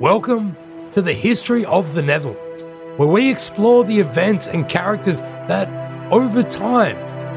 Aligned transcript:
Welcome 0.00 0.56
to 0.92 1.02
the 1.02 1.12
History 1.12 1.64
of 1.64 1.94
the 1.96 2.02
Netherlands, 2.02 2.62
where 2.98 3.08
we 3.08 3.28
explore 3.28 3.82
the 3.82 3.98
events 3.98 4.46
and 4.46 4.68
characters 4.68 5.22
that, 5.22 5.68
over 6.12 6.44
time, 6.44 6.94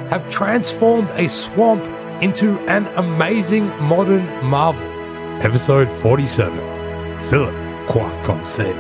have 0.10 0.30
transformed 0.30 1.10
a 1.16 1.28
swamp 1.28 1.84
into 2.22 2.60
an 2.68 2.86
amazing 2.98 3.66
modern 3.82 4.28
marvel. 4.46 4.84
Episode 5.44 5.90
47 6.04 6.56
Philip 7.30 7.56
Croit 7.88 8.26
Conseil. 8.26 8.76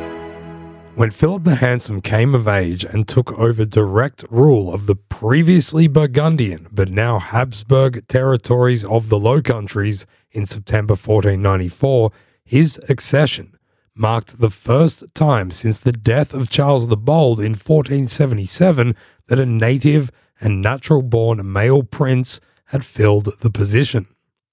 When 0.93 1.09
Philip 1.09 1.43
the 1.43 1.55
Handsome 1.55 2.01
came 2.01 2.35
of 2.35 2.47
age 2.47 2.83
and 2.83 3.07
took 3.07 3.31
over 3.39 3.65
direct 3.65 4.23
rule 4.29 4.71
of 4.71 4.85
the 4.85 4.95
previously 4.95 5.87
Burgundian 5.87 6.67
but 6.71 6.91
now 6.91 7.17
Habsburg 7.17 8.07
territories 8.07 8.85
of 8.85 9.09
the 9.09 9.17
Low 9.17 9.41
Countries 9.41 10.05
in 10.31 10.45
September 10.45 10.91
1494, 10.91 12.11
his 12.45 12.79
accession 12.87 13.57
marked 14.01 14.39
the 14.39 14.49
first 14.49 15.03
time 15.13 15.51
since 15.51 15.77
the 15.77 15.91
death 15.91 16.33
of 16.33 16.49
Charles 16.49 16.87
the 16.87 16.97
Bold 16.97 17.39
in 17.39 17.51
1477 17.51 18.95
that 19.27 19.39
a 19.39 19.45
native 19.45 20.11
and 20.39 20.59
natural 20.59 21.03
born 21.03 21.49
male 21.49 21.83
prince 21.83 22.41
had 22.65 22.83
filled 22.83 23.39
the 23.41 23.51
position. 23.51 24.07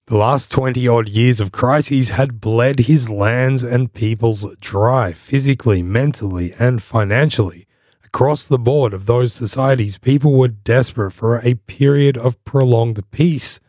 The 0.07 0.19
last 0.19 0.53
20 0.53 0.87
odd 0.87 1.09
years 1.09 1.41
of 1.41 1.51
crises 1.51 2.11
had 2.11 2.43
bled 2.43 2.81
his 2.81 3.09
lands 3.09 3.65
and 3.65 3.93
peoples 3.93 4.47
dry, 4.61 5.13
physically, 5.15 5.83
mentally, 5.83 6.55
and 6.59 6.83
financially. 6.83 7.67
Across 8.05 8.47
the 8.49 8.59
board 8.59 8.93
of 8.93 9.07
those 9.07 9.33
societies, 9.33 9.97
people 9.97 10.37
were 10.37 10.49
desperate 10.49 11.13
for 11.13 11.39
a 11.39 11.55
period 11.55 12.19
of 12.19 12.43
prolonged 12.45 13.03
peace. 13.11 13.61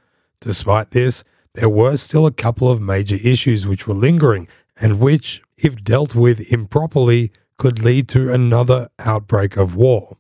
Despite 0.42 0.92
this, 0.92 1.24
there 1.56 1.70
were 1.70 1.98
still 1.98 2.26
a 2.26 2.32
couple 2.32 2.70
of 2.70 2.82
major 2.82 3.18
issues 3.22 3.66
which 3.66 3.88
were 3.88 3.96
lingering 3.96 4.48
and 4.80 5.00
which, 5.00 5.42
if 5.58 5.84
dealt 5.84 6.16
with 6.16 6.52
improperly, 6.52 7.32
could 7.58 7.84
lead 7.84 8.08
to 8.10 8.32
another 8.32 8.90
outbreak 9.00 9.58
of 9.58 9.76
war. 9.76 10.18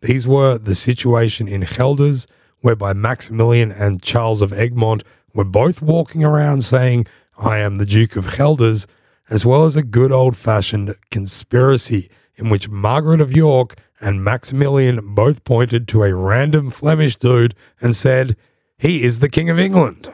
These 0.00 0.26
were 0.26 0.58
the 0.58 0.74
situation 0.74 1.48
in 1.48 1.62
Gelders, 1.62 2.26
whereby 2.60 2.92
Maximilian 2.92 3.72
and 3.72 4.02
Charles 4.02 4.42
of 4.42 4.52
Egmont 4.52 5.02
were 5.34 5.44
both 5.44 5.82
walking 5.82 6.24
around 6.24 6.62
saying, 6.62 7.06
I 7.38 7.58
am 7.58 7.76
the 7.76 7.86
Duke 7.86 8.16
of 8.16 8.36
Gelders, 8.36 8.86
as 9.28 9.44
well 9.44 9.64
as 9.64 9.76
a 9.76 9.82
good 9.82 10.12
old 10.12 10.36
fashioned 10.36 10.94
conspiracy 11.10 12.08
in 12.36 12.48
which 12.48 12.68
Margaret 12.68 13.20
of 13.20 13.36
York 13.36 13.76
and 14.00 14.22
Maximilian 14.22 15.14
both 15.14 15.44
pointed 15.44 15.88
to 15.88 16.04
a 16.04 16.14
random 16.14 16.70
Flemish 16.70 17.16
dude 17.16 17.54
and 17.80 17.96
said, 17.96 18.36
He 18.78 19.02
is 19.02 19.18
the 19.18 19.28
King 19.28 19.50
of 19.50 19.58
England. 19.58 20.12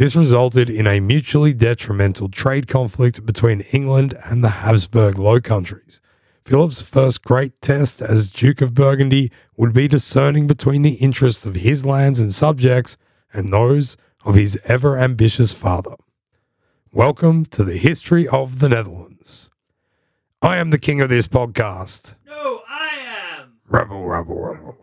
This 0.00 0.16
resulted 0.16 0.70
in 0.70 0.86
a 0.86 0.98
mutually 0.98 1.52
detrimental 1.52 2.30
trade 2.30 2.66
conflict 2.66 3.26
between 3.26 3.60
England 3.70 4.14
and 4.24 4.42
the 4.42 4.62
Habsburg 4.64 5.18
Low 5.18 5.42
Countries. 5.42 6.00
Philip's 6.42 6.80
first 6.80 7.22
great 7.22 7.60
test 7.60 8.00
as 8.00 8.30
Duke 8.30 8.62
of 8.62 8.72
Burgundy 8.72 9.30
would 9.58 9.74
be 9.74 9.88
discerning 9.88 10.46
between 10.46 10.80
the 10.80 10.94
interests 10.94 11.44
of 11.44 11.56
his 11.56 11.84
lands 11.84 12.18
and 12.18 12.32
subjects 12.32 12.96
and 13.34 13.52
those 13.52 13.98
of 14.24 14.36
his 14.36 14.58
ever 14.64 14.98
ambitious 14.98 15.52
father. 15.52 15.96
Welcome 16.90 17.44
to 17.50 17.62
the 17.62 17.76
history 17.76 18.26
of 18.26 18.60
the 18.60 18.70
Netherlands. 18.70 19.50
I 20.40 20.56
am 20.56 20.70
the 20.70 20.78
king 20.78 21.02
of 21.02 21.10
this 21.10 21.28
podcast. 21.28 22.14
No, 22.26 22.62
I 22.66 23.36
am. 23.38 23.58
Rebel, 23.68 24.06
rebel, 24.06 24.40
rebel. 24.40 24.78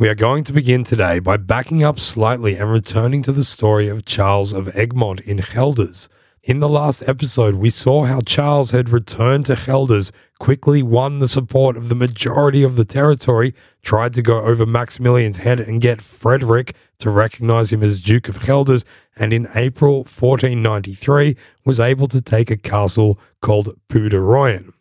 We 0.00 0.08
are 0.08 0.14
going 0.14 0.44
to 0.44 0.52
begin 0.52 0.84
today 0.84 1.18
by 1.18 1.38
backing 1.38 1.82
up 1.82 1.98
slightly 1.98 2.54
and 2.54 2.70
returning 2.70 3.20
to 3.24 3.32
the 3.32 3.42
story 3.42 3.88
of 3.88 4.04
Charles 4.04 4.52
of 4.52 4.68
Egmont 4.76 5.18
in 5.22 5.38
Gelders. 5.38 6.08
In 6.44 6.60
the 6.60 6.68
last 6.68 7.02
episode, 7.08 7.56
we 7.56 7.70
saw 7.70 8.04
how 8.04 8.20
Charles 8.20 8.70
had 8.70 8.90
returned 8.90 9.46
to 9.46 9.56
Gelders, 9.56 10.12
quickly 10.38 10.84
won 10.84 11.18
the 11.18 11.26
support 11.26 11.76
of 11.76 11.88
the 11.88 11.96
majority 11.96 12.62
of 12.62 12.76
the 12.76 12.84
territory, 12.84 13.56
tried 13.82 14.14
to 14.14 14.22
go 14.22 14.38
over 14.38 14.64
Maximilian's 14.64 15.38
head 15.38 15.58
and 15.58 15.80
get 15.80 16.00
Frederick 16.00 16.76
to 17.00 17.10
recognize 17.10 17.72
him 17.72 17.82
as 17.82 18.00
Duke 18.00 18.28
of 18.28 18.40
Gelders, 18.40 18.84
and 19.16 19.32
in 19.32 19.48
April 19.56 20.04
1493 20.04 21.36
was 21.64 21.80
able 21.80 22.06
to 22.06 22.20
take 22.20 22.52
a 22.52 22.56
castle 22.56 23.18
called 23.40 23.76
Puderoyen. 23.88 24.72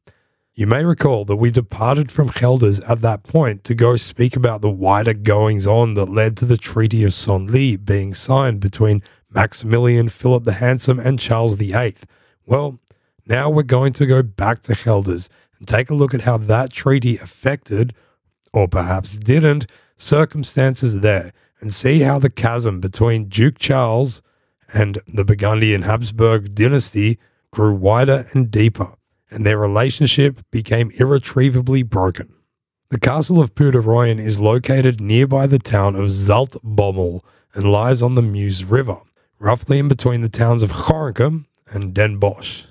You 0.57 0.65
may 0.65 0.83
recall 0.83 1.23
that 1.25 1.35
we 1.35 1.51
departed 1.51 2.11
from 2.11 2.29
Gelders 2.29 2.79
at 2.79 3.01
that 3.01 3.21
point 3.21 3.63
to 3.65 3.75
go 3.75 3.95
speak 3.95 4.35
about 4.35 4.61
the 4.61 4.71
wider 4.71 5.13
goings 5.13 5.67
on 5.67 5.93
that 5.93 6.09
led 6.09 6.35
to 6.37 6.45
the 6.45 6.57
Treaty 6.57 7.03
of 7.03 7.11
Senlis 7.11 7.77
being 7.85 8.15
signed 8.15 8.59
between 8.59 9.03
Maximilian, 9.29 10.09
Philip 10.09 10.45
the 10.45 10.53
Handsome, 10.53 10.99
and 10.99 11.19
Charles 11.19 11.57
VIII. 11.57 11.97
Well, 12.47 12.79
now 13.27 13.51
we're 13.51 13.61
going 13.61 13.93
to 13.93 14.07
go 14.07 14.23
back 14.23 14.63
to 14.63 14.73
Gelders 14.73 15.29
and 15.59 15.67
take 15.67 15.91
a 15.91 15.93
look 15.93 16.15
at 16.15 16.21
how 16.21 16.37
that 16.37 16.73
treaty 16.73 17.19
affected, 17.19 17.93
or 18.51 18.67
perhaps 18.67 19.15
didn't, 19.15 19.67
circumstances 19.95 21.01
there 21.01 21.33
and 21.59 21.71
see 21.71 21.99
how 21.99 22.17
the 22.17 22.31
chasm 22.31 22.79
between 22.79 23.29
Duke 23.29 23.59
Charles 23.59 24.23
and 24.73 24.97
the 25.07 25.23
Burgundian 25.23 25.83
Habsburg 25.83 26.55
dynasty 26.55 27.19
grew 27.51 27.75
wider 27.75 28.25
and 28.33 28.49
deeper 28.49 28.96
and 29.29 29.45
their 29.45 29.57
relationship 29.57 30.41
became 30.51 30.91
irretrievably 30.91 31.83
broken. 31.83 32.33
The 32.89 32.99
castle 32.99 33.41
of 33.41 33.53
Puderoyen 33.53 34.19
is 34.19 34.39
located 34.39 35.01
nearby 35.01 35.47
the 35.47 35.59
town 35.59 35.95
of 35.95 36.09
Zaltbommel 36.09 37.21
and 37.53 37.71
lies 37.71 38.01
on 38.01 38.15
the 38.15 38.21
Meuse 38.21 38.63
River, 38.63 38.97
roughly 39.39 39.79
in 39.79 39.87
between 39.87 40.21
the 40.21 40.29
towns 40.29 40.63
of 40.63 40.71
Gorinchem 40.71 41.45
and 41.69 41.93
Den 41.93 42.17
Bosch. 42.17 42.63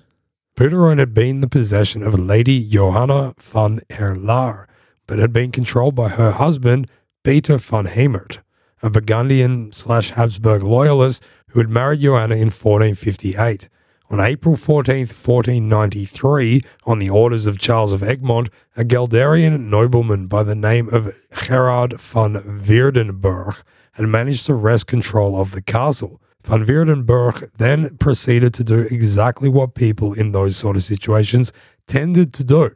Puderoyen 0.56 0.98
had 0.98 1.12
been 1.12 1.42
the 1.42 1.48
possession 1.48 2.02
of 2.02 2.18
Lady 2.18 2.66
Johanna 2.66 3.34
van 3.38 3.80
Herlaer, 3.90 4.66
but 5.06 5.18
had 5.18 5.32
been 5.32 5.52
controlled 5.52 5.94
by 5.94 6.08
her 6.08 6.30
husband, 6.30 6.90
Peter 7.22 7.58
van 7.58 7.84
Hemert, 7.84 8.38
a 8.82 8.88
Burgundian 8.88 9.72
slash 9.72 10.12
Habsburg 10.12 10.62
loyalist 10.62 11.22
who 11.48 11.60
had 11.60 11.68
married 11.68 12.00
Johanna 12.00 12.36
in 12.36 12.48
1458 12.48 13.68
on 14.08 14.20
April 14.20 14.56
14, 14.56 14.98
1493, 15.00 16.62
on 16.84 16.98
the 16.98 17.10
orders 17.10 17.46
of 17.46 17.58
Charles 17.58 17.92
of 17.92 18.02
Egmont, 18.02 18.48
a 18.76 18.84
Gelderian 18.84 19.68
nobleman 19.68 20.26
by 20.28 20.42
the 20.42 20.54
name 20.54 20.88
of 20.90 21.14
Gerard 21.44 22.00
van 22.00 22.34
Weerdenburg 22.64 23.56
had 23.92 24.06
managed 24.06 24.46
to 24.46 24.54
wrest 24.54 24.86
control 24.86 25.40
of 25.40 25.50
the 25.50 25.62
castle. 25.62 26.20
Van 26.44 26.64
Weerdenburg 26.64 27.50
then 27.58 27.96
proceeded 27.96 28.54
to 28.54 28.62
do 28.62 28.82
exactly 28.90 29.48
what 29.48 29.74
people 29.74 30.12
in 30.12 30.30
those 30.30 30.56
sort 30.56 30.76
of 30.76 30.84
situations 30.84 31.52
tended 31.88 32.32
to 32.34 32.44
do, 32.44 32.70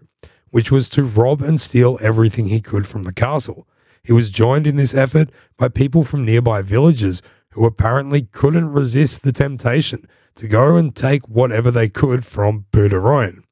which 0.51 0.73
was 0.73 0.89
to 0.89 1.05
rob 1.05 1.43
and 1.43 1.61
steal 1.61 1.97
everything 2.01 2.47
he 2.47 2.61
could 2.61 2.89
from 2.89 3.05
the 3.05 3.13
castle. 3.13 3.69
He 4.03 4.13
was 4.13 4.31
joined 4.31 4.67
in 4.67 4.75
this 4.75 4.95
effort 4.95 5.31
by 5.57 5.69
people 5.69 6.03
from 6.03 6.25
nearby 6.25 6.63
villages 6.63 7.23
who 7.51 7.67
apparently 7.67 8.23
couldn't 8.23 8.73
resist 8.73 9.23
the 9.23 9.33
temptation 9.33 10.09
to 10.41 10.49
go 10.49 10.75
and 10.75 10.97
take 10.97 11.29
whatever 11.29 11.71
they 11.71 11.87
could 11.87 12.25
from 12.25 12.65
Puderoyen. 12.73 13.43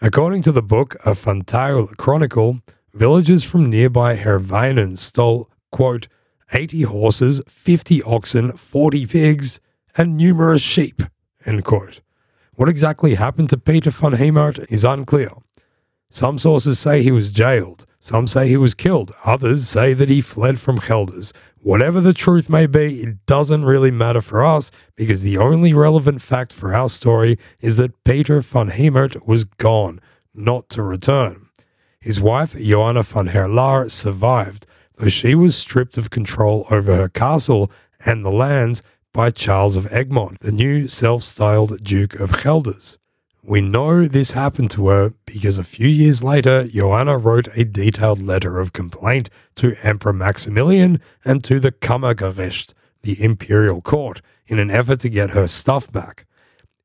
According 0.00 0.42
to 0.42 0.52
the 0.52 0.62
book 0.62 0.94
A 1.04 1.16
Fantail 1.16 1.88
Chronicle, 1.98 2.60
villagers 2.94 3.42
from 3.42 3.68
nearby 3.68 4.14
Herwijnen 4.14 4.96
stole, 4.96 5.50
quote, 5.72 6.06
80 6.52 6.82
horses, 6.82 7.42
50 7.48 8.04
oxen, 8.04 8.52
40 8.52 9.04
pigs, 9.06 9.58
and 9.96 10.16
numerous 10.16 10.62
sheep. 10.62 11.02
End 11.44 11.64
quote. 11.64 12.02
What 12.54 12.68
exactly 12.68 13.16
happened 13.16 13.50
to 13.50 13.58
Peter 13.58 13.90
von 13.90 14.12
Hemert 14.12 14.60
is 14.70 14.84
unclear. 14.84 15.32
Some 16.08 16.38
sources 16.38 16.78
say 16.78 17.02
he 17.02 17.10
was 17.10 17.32
jailed, 17.32 17.84
some 17.98 18.28
say 18.28 18.46
he 18.46 18.56
was 18.56 18.74
killed, 18.74 19.10
others 19.24 19.66
say 19.66 19.92
that 19.94 20.08
he 20.08 20.20
fled 20.20 20.60
from 20.60 20.78
Gelders. 20.78 21.32
Whatever 21.64 22.00
the 22.00 22.12
truth 22.12 22.50
may 22.50 22.66
be, 22.66 23.04
it 23.04 23.24
doesn't 23.24 23.64
really 23.64 23.92
matter 23.92 24.20
for 24.20 24.42
us 24.42 24.72
because 24.96 25.22
the 25.22 25.38
only 25.38 25.72
relevant 25.72 26.20
fact 26.20 26.52
for 26.52 26.74
our 26.74 26.88
story 26.88 27.38
is 27.60 27.76
that 27.76 28.02
Peter 28.02 28.40
von 28.40 28.70
Hemert 28.70 29.28
was 29.28 29.44
gone, 29.44 30.00
not 30.34 30.68
to 30.70 30.82
return. 30.82 31.50
His 32.00 32.20
wife, 32.20 32.56
Johanna 32.56 33.04
von 33.04 33.28
Herlaer, 33.28 33.88
survived, 33.88 34.66
though 34.96 35.08
she 35.08 35.36
was 35.36 35.54
stripped 35.54 35.96
of 35.96 36.10
control 36.10 36.66
over 36.68 36.96
her 36.96 37.08
castle 37.08 37.70
and 38.04 38.24
the 38.24 38.32
lands 38.32 38.82
by 39.12 39.30
Charles 39.30 39.76
of 39.76 39.86
Egmont, 39.92 40.40
the 40.40 40.50
new 40.50 40.88
self 40.88 41.22
styled 41.22 41.84
Duke 41.84 42.14
of 42.18 42.42
Gelders. 42.42 42.98
We 43.44 43.60
know 43.60 44.06
this 44.06 44.30
happened 44.30 44.70
to 44.70 44.86
her 44.86 45.14
because 45.26 45.58
a 45.58 45.64
few 45.64 45.88
years 45.88 46.22
later, 46.22 46.68
Joanna 46.68 47.18
wrote 47.18 47.48
a 47.56 47.64
detailed 47.64 48.22
letter 48.22 48.60
of 48.60 48.72
complaint 48.72 49.30
to 49.56 49.74
Emperor 49.82 50.12
Maximilian 50.12 51.00
and 51.24 51.42
to 51.42 51.58
the 51.58 51.72
Kammergericht, 51.72 52.72
the 53.02 53.20
imperial 53.20 53.80
court, 53.80 54.22
in 54.46 54.60
an 54.60 54.70
effort 54.70 55.00
to 55.00 55.08
get 55.08 55.30
her 55.30 55.48
stuff 55.48 55.90
back. 55.90 56.24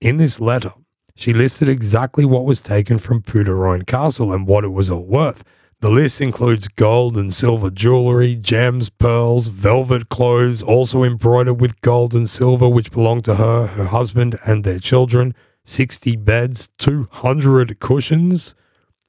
In 0.02 0.18
this 0.18 0.40
letter, 0.40 0.74
she 1.16 1.32
listed 1.32 1.70
exactly 1.70 2.26
what 2.26 2.46
was 2.46 2.60
taken 2.60 2.98
from 2.98 3.22
Puderoyen 3.22 3.86
Castle 3.86 4.34
and 4.34 4.48
what 4.48 4.64
it 4.64 4.70
was 4.74 4.90
all 4.90 5.06
worth. 5.06 5.44
The 5.82 5.92
list 5.92 6.22
includes 6.22 6.68
gold 6.68 7.18
and 7.18 7.32
silver 7.32 7.70
jewelry, 7.70 8.36
gems, 8.36 8.90
pearls, 8.90 9.50
velvet 9.50 10.10
clothes, 10.10 10.64
also 10.64 11.04
embroidered 11.04 11.62
with 11.62 11.80
gold 11.82 12.16
and 12.16 12.28
silver, 12.28 12.68
which 12.68 12.92
belonged 12.92 13.26
to 13.26 13.36
her, 13.36 13.68
her 13.68 13.86
husband, 13.86 14.40
and 14.44 14.64
their 14.64 14.80
children 14.80 15.36
60 15.68 16.16
beds, 16.16 16.70
200 16.78 17.80
cushions. 17.80 18.56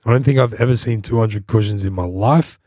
I 0.05 0.11
don't 0.11 0.25
think 0.25 0.41
I've 0.41 0.55
ever 0.55 0.77
seen 0.77 1.03
200 1.03 1.47
cushions 1.47 1.85
in 1.85 1.93
my 1.93 2.05
life. 2.05 2.59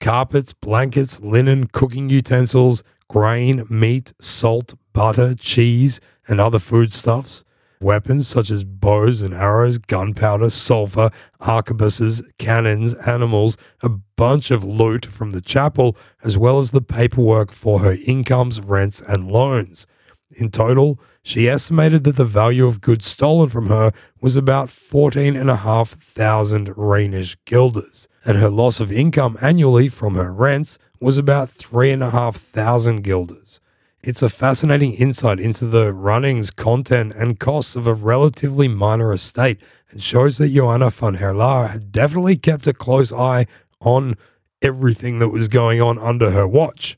Carpets, 0.00 0.52
blankets, 0.52 1.20
linen, 1.20 1.68
cooking 1.68 2.10
utensils, 2.10 2.82
grain, 3.08 3.64
meat, 3.70 4.12
salt, 4.20 4.74
butter, 4.92 5.36
cheese, 5.36 6.00
and 6.26 6.40
other 6.40 6.58
foodstuffs. 6.58 7.44
Weapons 7.80 8.26
such 8.26 8.50
as 8.50 8.64
bows 8.64 9.22
and 9.22 9.32
arrows, 9.32 9.78
gunpowder, 9.78 10.50
sulfur, 10.50 11.10
arquebuses, 11.40 12.22
cannons, 12.38 12.92
animals, 12.94 13.56
a 13.82 13.88
bunch 13.88 14.50
of 14.50 14.64
loot 14.64 15.06
from 15.06 15.30
the 15.30 15.40
chapel, 15.40 15.96
as 16.24 16.36
well 16.36 16.58
as 16.58 16.72
the 16.72 16.82
paperwork 16.82 17.52
for 17.52 17.78
her 17.78 17.96
incomes, 18.04 18.60
rents, 18.60 19.00
and 19.06 19.30
loans. 19.30 19.86
In 20.36 20.50
total, 20.50 21.00
she 21.22 21.48
estimated 21.48 22.04
that 22.04 22.16
the 22.16 22.24
value 22.24 22.66
of 22.66 22.80
goods 22.80 23.06
stolen 23.06 23.48
from 23.48 23.68
her 23.68 23.92
was 24.20 24.36
about 24.36 24.70
14,500 24.70 26.76
Rhenish 26.76 27.36
guilders, 27.44 28.08
and 28.24 28.36
her 28.36 28.50
loss 28.50 28.80
of 28.80 28.92
income 28.92 29.38
annually 29.40 29.88
from 29.88 30.14
her 30.14 30.32
rents 30.32 30.78
was 31.00 31.18
about 31.18 31.50
3,500 31.50 33.02
guilders. 33.02 33.60
It's 34.02 34.22
a 34.22 34.28
fascinating 34.28 34.94
insight 34.94 35.40
into 35.40 35.66
the 35.66 35.92
runnings, 35.92 36.50
content, 36.50 37.14
and 37.16 37.40
costs 37.40 37.74
of 37.74 37.86
a 37.86 37.94
relatively 37.94 38.68
minor 38.68 39.12
estate 39.12 39.60
and 39.90 40.02
shows 40.02 40.38
that 40.38 40.52
Johanna 40.52 40.90
von 40.90 41.16
Herlaer 41.16 41.70
had 41.70 41.90
definitely 41.90 42.36
kept 42.36 42.66
a 42.66 42.72
close 42.72 43.12
eye 43.12 43.46
on 43.80 44.16
everything 44.62 45.18
that 45.18 45.30
was 45.30 45.48
going 45.48 45.82
on 45.82 45.98
under 45.98 46.30
her 46.30 46.46
watch. 46.46 46.96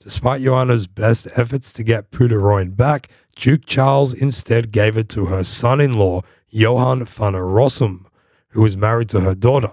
Despite 0.00 0.42
Johanna's 0.42 0.86
best 0.86 1.26
efforts 1.34 1.72
to 1.72 1.82
get 1.82 2.10
Puderoyen 2.12 2.76
back, 2.76 3.08
Duke 3.34 3.66
Charles 3.66 4.14
instead 4.14 4.70
gave 4.70 4.96
it 4.96 5.08
to 5.10 5.26
her 5.26 5.42
son 5.42 5.80
in 5.80 5.94
law, 5.94 6.22
Johann 6.48 7.04
van 7.04 7.32
Rossum, 7.32 8.06
who 8.50 8.62
was 8.62 8.76
married 8.76 9.08
to 9.10 9.20
her 9.20 9.34
daughter, 9.34 9.72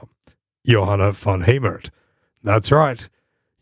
Johanna 0.66 1.12
von 1.12 1.42
Hemert. 1.42 1.89
That's 2.44 2.72
right, 2.72 3.07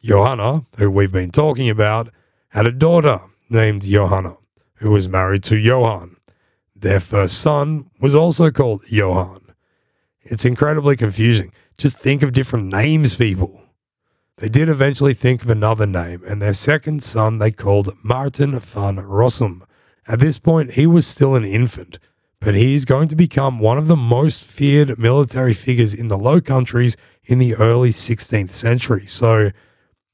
Johanna, 0.02 0.64
who 0.78 0.90
we've 0.90 1.12
been 1.12 1.32
talking 1.32 1.70
about, 1.70 2.10
had 2.50 2.66
a 2.66 2.72
daughter 2.72 3.22
named 3.50 3.84
Johanna, 3.84 4.38
who 4.76 4.92
was 4.92 5.08
married 5.10 5.44
to 5.44 5.58
Johann. 5.58 6.16
Their 6.76 7.00
first 7.00 7.40
son 7.40 7.90
was 8.00 8.16
also 8.16 8.52
called 8.52 8.84
Johann. 8.90 9.40
It's 10.22 10.46
incredibly 10.46 10.96
confusing. 10.96 11.52
Just 11.78 12.00
think 12.00 12.24
of 12.24 12.34
different 12.34 12.68
names, 12.68 13.16
people. 13.16 13.63
They 14.38 14.50
did 14.50 14.70
eventually 14.70 15.14
think 15.14 15.44
of 15.44 15.50
another 15.50 15.86
name, 15.86 16.24
and 16.26 16.42
their 16.42 16.54
second 16.54 17.04
son 17.04 17.38
they 17.38 17.52
called 17.52 17.96
Martin 18.04 18.60
van 18.60 18.98
Rossum, 18.98 19.64
at 20.08 20.20
this 20.20 20.38
point, 20.38 20.74
he 20.74 20.86
was 20.86 21.08
still 21.08 21.36
an 21.36 21.46
infant, 21.46 21.98
but 22.40 22.56
he 22.56 22.76
is 22.76 22.86
going 22.86 23.08
to 23.08 23.16
become 23.16 23.60
one 23.60 23.78
of 23.78 23.88
the 23.88 23.96
most 23.96 24.44
feared 24.44 25.00
military 25.00 25.54
figures 25.54 25.94
in 25.94 26.10
the 26.10 26.18
Low 26.18 26.42
Countries 26.42 26.98
in 27.24 27.40
the 27.40 27.56
early 27.56 27.92
16th 27.92 28.52
century. 28.52 29.06
So 29.08 29.52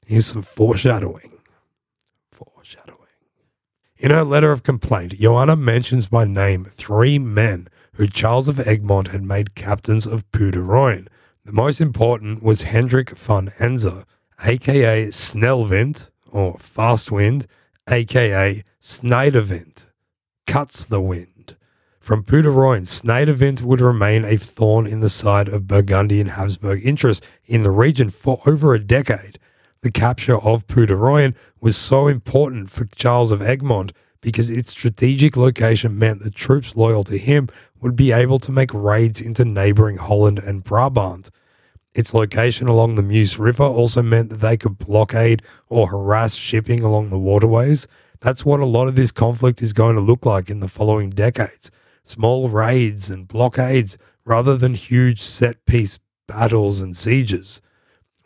here's 0.06 0.26
some 0.26 0.42
foreshadowing. 0.42 1.32
Foreshadowing. 2.30 2.98
In 3.98 4.12
her 4.12 4.24
letter 4.24 4.52
of 4.52 4.62
complaint, 4.62 5.18
Joanna 5.18 5.56
mentions 5.56 6.06
by 6.06 6.24
name 6.24 6.66
three 6.70 7.18
men 7.18 7.68
who 7.94 8.06
Charles 8.06 8.46
of 8.46 8.60
Egmont 8.60 9.08
had 9.08 9.24
made 9.24 9.56
captains 9.56 10.06
of 10.06 10.30
Puderoyen. 10.30 11.08
The 11.50 11.56
most 11.56 11.80
important 11.80 12.44
was 12.44 12.62
Hendrik 12.62 13.10
von 13.18 13.50
Enzer, 13.58 14.04
aka 14.44 15.08
Snellwind 15.08 16.08
or 16.30 16.56
Fast 16.60 17.10
Wind, 17.10 17.48
aka 17.88 18.62
Schneiderwind, 18.80 19.86
cuts 20.46 20.84
the 20.84 21.00
wind. 21.00 21.56
From 21.98 22.22
Puderoyen, 22.22 22.86
Schneiderwind 22.86 23.62
would 23.62 23.80
remain 23.80 24.24
a 24.24 24.36
thorn 24.36 24.86
in 24.86 25.00
the 25.00 25.08
side 25.08 25.48
of 25.48 25.66
Burgundian 25.66 26.28
Habsburg 26.28 26.86
interests 26.86 27.26
in 27.46 27.64
the 27.64 27.72
region 27.72 28.10
for 28.10 28.40
over 28.46 28.72
a 28.72 28.78
decade. 28.78 29.40
The 29.80 29.90
capture 29.90 30.38
of 30.38 30.68
Puderoyen 30.68 31.34
was 31.60 31.76
so 31.76 32.06
important 32.06 32.70
for 32.70 32.84
Charles 32.94 33.32
of 33.32 33.42
Egmont 33.42 33.92
because 34.20 34.50
its 34.50 34.70
strategic 34.70 35.36
location 35.36 35.98
meant 35.98 36.22
that 36.22 36.36
troops 36.36 36.76
loyal 36.76 37.02
to 37.02 37.18
him 37.18 37.48
would 37.80 37.96
be 37.96 38.12
able 38.12 38.38
to 38.38 38.52
make 38.52 38.72
raids 38.72 39.20
into 39.20 39.44
neighboring 39.44 39.96
Holland 39.96 40.38
and 40.38 40.62
Brabant. 40.62 41.28
Its 41.94 42.14
location 42.14 42.68
along 42.68 42.94
the 42.94 43.02
Meuse 43.02 43.38
River 43.38 43.64
also 43.64 44.00
meant 44.00 44.30
that 44.30 44.40
they 44.40 44.56
could 44.56 44.78
blockade 44.78 45.42
or 45.68 45.88
harass 45.88 46.34
shipping 46.34 46.82
along 46.82 47.10
the 47.10 47.18
waterways. 47.18 47.88
That's 48.20 48.44
what 48.44 48.60
a 48.60 48.66
lot 48.66 48.86
of 48.86 48.94
this 48.94 49.10
conflict 49.10 49.60
is 49.60 49.72
going 49.72 49.96
to 49.96 50.02
look 50.02 50.24
like 50.24 50.50
in 50.50 50.60
the 50.60 50.68
following 50.68 51.10
decades 51.10 51.70
small 52.02 52.48
raids 52.48 53.08
and 53.08 53.28
blockades 53.28 53.96
rather 54.24 54.56
than 54.56 54.74
huge 54.74 55.22
set 55.22 55.64
piece 55.66 55.98
battles 56.26 56.80
and 56.80 56.96
sieges. 56.96 57.60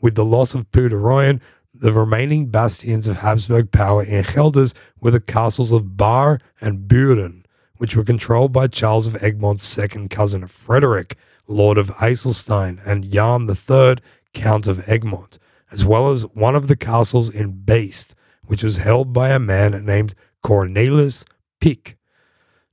With 0.00 0.14
the 0.14 0.24
loss 0.24 0.54
of 0.54 0.70
Puderoyen, 0.70 1.40
the 1.72 1.92
remaining 1.92 2.46
bastions 2.46 3.08
of 3.08 3.18
Habsburg 3.18 3.72
power 3.72 4.02
in 4.02 4.24
Gelders 4.24 4.74
were 5.00 5.10
the 5.10 5.20
castles 5.20 5.72
of 5.72 5.96
Bar 5.96 6.38
and 6.60 6.86
Buren, 6.86 7.44
which 7.78 7.96
were 7.96 8.04
controlled 8.04 8.52
by 8.52 8.68
Charles 8.68 9.06
of 9.06 9.14
Egmont's 9.22 9.66
second 9.66 10.08
cousin 10.08 10.46
Frederick, 10.46 11.16
Lord 11.46 11.78
of 11.78 11.88
IJsselstein, 11.96 12.80
and 12.86 13.10
Jan 13.10 13.48
III, 13.48 13.96
Count 14.32 14.66
of 14.66 14.88
Egmont, 14.88 15.38
as 15.70 15.84
well 15.84 16.10
as 16.10 16.22
one 16.34 16.54
of 16.54 16.68
the 16.68 16.76
castles 16.76 17.28
in 17.28 17.62
Beest, 17.64 18.14
which 18.46 18.62
was 18.62 18.78
held 18.78 19.12
by 19.12 19.30
a 19.30 19.38
man 19.38 19.84
named 19.84 20.14
Cornelis 20.44 21.24
Pieck. 21.60 21.96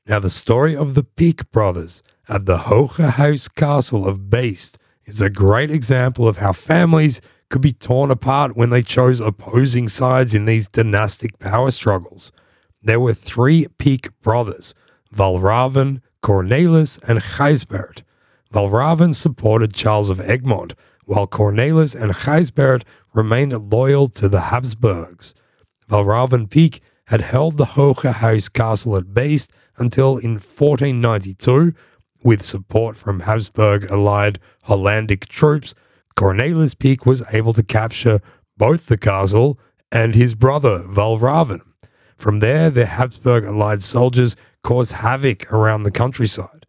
Now, 0.05 0.19
the 0.19 0.29
story 0.29 0.75
of 0.75 0.95
the 0.95 1.03
Pieck 1.03 1.49
brothers 1.51 2.01
at 2.27 2.45
the 2.45 2.59
Hoge 2.59 2.97
Huis 2.97 3.47
Castle 3.53 4.07
of 4.07 4.29
Beest 4.29 4.77
is 5.05 5.21
a 5.21 5.29
great 5.29 5.71
example 5.71 6.27
of 6.27 6.37
how 6.37 6.53
families 6.53 7.21
could 7.49 7.61
be 7.61 7.73
torn 7.73 8.09
apart 8.09 8.55
when 8.55 8.69
they 8.69 8.81
chose 8.81 9.19
opposing 9.19 9.89
sides 9.89 10.33
in 10.33 10.45
these 10.45 10.67
dynastic 10.67 11.37
power 11.39 11.69
struggles. 11.71 12.31
There 12.81 12.99
were 12.99 13.13
three 13.13 13.67
Pieck 13.77 14.09
brothers 14.21 14.73
Valraven, 15.13 16.01
Cornelis, 16.23 16.99
and 17.07 17.19
Gijsbert, 17.19 18.03
Valraven 18.53 19.15
supported 19.15 19.73
Charles 19.73 20.09
of 20.09 20.19
Egmont, 20.19 20.73
while 21.05 21.27
Cornelis 21.27 21.95
and 21.95 22.13
Gijsbert 22.13 22.83
remained 23.13 23.71
loyal 23.71 24.07
to 24.09 24.27
the 24.27 24.41
Habsburgs. 24.41 25.33
Valraven 25.89 26.47
Pieck 26.47 26.79
had 27.05 27.21
held 27.21 27.57
the 27.57 27.65
Hoge 27.65 28.53
castle 28.53 28.97
at 28.97 29.13
Beest 29.13 29.51
until 29.77 30.17
in 30.17 30.33
1492, 30.33 31.73
with 32.23 32.43
support 32.43 32.95
from 32.95 33.21
Habsburg 33.21 33.89
allied 33.89 34.39
Hollandic 34.63 35.27
troops, 35.27 35.73
Cornelis 36.15 36.75
Pieck 36.75 37.05
was 37.05 37.23
able 37.31 37.53
to 37.53 37.63
capture 37.63 38.21
both 38.57 38.85
the 38.85 38.97
castle 38.97 39.59
and 39.91 40.13
his 40.13 40.35
brother 40.35 40.79
Valraven. 40.79 41.61
From 42.15 42.39
there, 42.39 42.69
the 42.69 42.85
Habsburg 42.85 43.43
allied 43.43 43.81
soldiers 43.81 44.35
caused 44.63 44.91
havoc 44.91 45.51
around 45.51 45.83
the 45.83 45.91
countryside. 45.91 46.60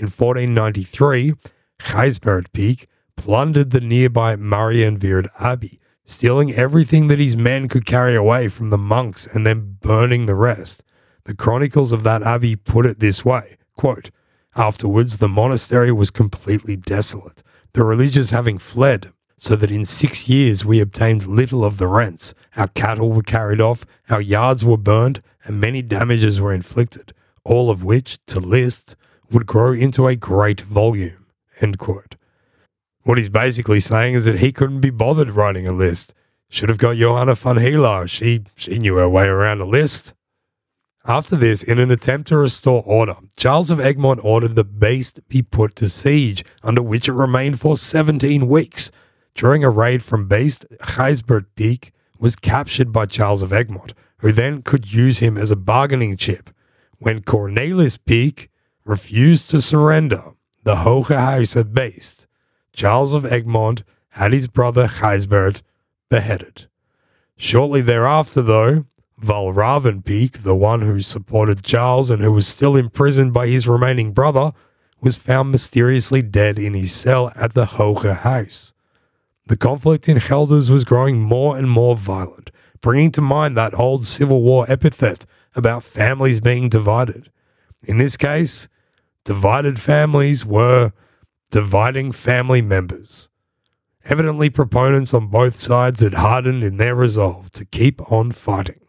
In 0.00 0.06
1493, 0.06 1.34
Gijsbert 1.78 2.46
Pieck 2.54 2.86
plundered 3.18 3.68
the 3.68 3.82
nearby 3.82 4.34
Marienweerd 4.34 5.28
Abbey, 5.38 5.78
stealing 6.06 6.54
everything 6.54 7.08
that 7.08 7.18
his 7.18 7.36
men 7.36 7.68
could 7.68 7.84
carry 7.84 8.16
away 8.16 8.48
from 8.48 8.70
the 8.70 8.78
monks 8.78 9.26
and 9.26 9.46
then 9.46 9.76
burning 9.82 10.24
the 10.24 10.34
rest. 10.34 10.82
The 11.24 11.34
chronicles 11.34 11.92
of 11.92 12.02
that 12.04 12.22
abbey 12.22 12.56
put 12.56 12.86
it 12.86 13.00
this 13.00 13.26
way 13.26 13.58
quote, 13.76 14.10
Afterwards, 14.56 15.18
the 15.18 15.28
monastery 15.28 15.92
was 15.92 16.10
completely 16.10 16.76
desolate, 16.76 17.42
the 17.74 17.84
religious 17.84 18.30
having 18.30 18.56
fled, 18.56 19.12
so 19.36 19.54
that 19.54 19.70
in 19.70 19.84
six 19.84 20.30
years 20.30 20.64
we 20.64 20.80
obtained 20.80 21.26
little 21.26 21.62
of 21.62 21.76
the 21.76 21.88
rents. 21.88 22.32
Our 22.56 22.68
cattle 22.68 23.12
were 23.12 23.22
carried 23.22 23.60
off, 23.60 23.84
our 24.08 24.22
yards 24.22 24.64
were 24.64 24.78
burned, 24.78 25.22
and 25.44 25.60
many 25.60 25.82
damages 25.82 26.40
were 26.40 26.54
inflicted, 26.54 27.12
all 27.44 27.70
of 27.70 27.84
which, 27.84 28.18
to 28.28 28.40
list, 28.40 28.96
would 29.30 29.46
grow 29.46 29.72
into 29.72 30.06
a 30.06 30.16
great 30.16 30.60
volume. 30.60 31.26
End 31.60 31.78
quote. 31.78 32.16
What 33.02 33.18
he's 33.18 33.28
basically 33.28 33.80
saying 33.80 34.14
is 34.14 34.24
that 34.24 34.38
he 34.38 34.52
couldn't 34.52 34.80
be 34.80 34.90
bothered 34.90 35.30
writing 35.30 35.66
a 35.66 35.72
list. 35.72 36.12
Should 36.48 36.68
have 36.68 36.78
got 36.78 36.96
Johanna 36.96 37.34
van 37.34 37.56
Herlaer. 37.56 38.08
She, 38.08 38.44
she 38.56 38.78
knew 38.78 38.96
her 38.96 39.08
way 39.08 39.26
around 39.26 39.60
a 39.60 39.64
list. 39.64 40.14
After 41.06 41.34
this, 41.34 41.62
in 41.62 41.78
an 41.78 41.90
attempt 41.90 42.28
to 42.28 42.36
restore 42.36 42.82
order, 42.84 43.16
Charles 43.36 43.70
of 43.70 43.80
Egmont 43.80 44.20
ordered 44.22 44.54
the 44.54 44.64
Beest 44.64 45.26
be 45.28 45.40
put 45.40 45.74
to 45.76 45.88
siege, 45.88 46.44
under 46.62 46.82
which 46.82 47.08
it 47.08 47.14
remained 47.14 47.58
for 47.58 47.78
17 47.78 48.46
weeks. 48.46 48.90
During 49.34 49.64
a 49.64 49.70
raid 49.70 50.02
from 50.02 50.28
Beest, 50.28 50.66
Gijsbert 50.82 51.46
Pieck 51.56 51.92
was 52.18 52.36
captured 52.36 52.92
by 52.92 53.06
Charles 53.06 53.42
of 53.42 53.52
Egmont, 53.52 53.94
who 54.18 54.30
then 54.30 54.60
could 54.60 54.92
use 54.92 55.20
him 55.20 55.38
as 55.38 55.50
a 55.50 55.56
bargaining 55.56 56.18
chip. 56.18 56.50
When 56.98 57.22
Cornelis 57.22 57.96
Pieck 57.96 58.48
refused 58.84 59.50
to 59.50 59.60
surrender 59.60 60.22
the 60.62 60.76
Hoge 60.76 61.08
House 61.08 61.56
at 61.56 61.74
Beest, 61.74 62.26
Charles 62.72 63.12
of 63.12 63.24
Egmont 63.24 63.82
had 64.10 64.32
his 64.32 64.46
brother 64.46 64.88
Gijsbert 64.88 65.62
beheaded. 66.08 66.66
Shortly 67.36 67.80
thereafter, 67.80 68.42
though, 68.42 68.84
Valraven 69.22 70.02
Pieck, 70.02 70.42
the 70.42 70.54
one 70.54 70.82
who 70.82 71.00
supported 71.00 71.62
Charles 71.62 72.10
and 72.10 72.22
who 72.22 72.32
was 72.32 72.46
still 72.46 72.76
imprisoned 72.76 73.32
by 73.32 73.46
his 73.46 73.68
remaining 73.68 74.12
brother, 74.12 74.52
was 75.00 75.16
found 75.16 75.50
mysteriously 75.50 76.22
dead 76.22 76.58
in 76.58 76.74
his 76.74 76.92
cell 76.92 77.32
at 77.34 77.54
the 77.54 77.66
Hoge 77.66 78.04
House. 78.04 78.72
The 79.46 79.56
conflict 79.56 80.08
in 80.08 80.18
Gelders 80.18 80.70
was 80.70 80.84
growing 80.84 81.20
more 81.20 81.56
and 81.56 81.70
more 81.70 81.96
violent, 81.96 82.50
bringing 82.80 83.10
to 83.12 83.20
mind 83.20 83.56
that 83.56 83.78
old 83.78 84.06
Civil 84.06 84.42
War 84.42 84.64
epithet 84.68 85.26
about 85.54 85.82
families 85.82 86.40
being 86.40 86.68
divided. 86.68 87.30
In 87.82 87.98
this 87.98 88.16
case, 88.16 88.68
divided 89.24 89.80
families 89.80 90.44
were 90.44 90.92
dividing 91.50 92.12
family 92.12 92.62
members. 92.62 93.28
Evidently, 94.04 94.48
proponents 94.50 95.12
on 95.12 95.26
both 95.26 95.56
sides 95.56 96.00
had 96.00 96.14
hardened 96.14 96.64
in 96.64 96.78
their 96.78 96.94
resolve 96.94 97.50
to 97.52 97.64
keep 97.64 98.00
on 98.10 98.32
fighting. 98.32 98.80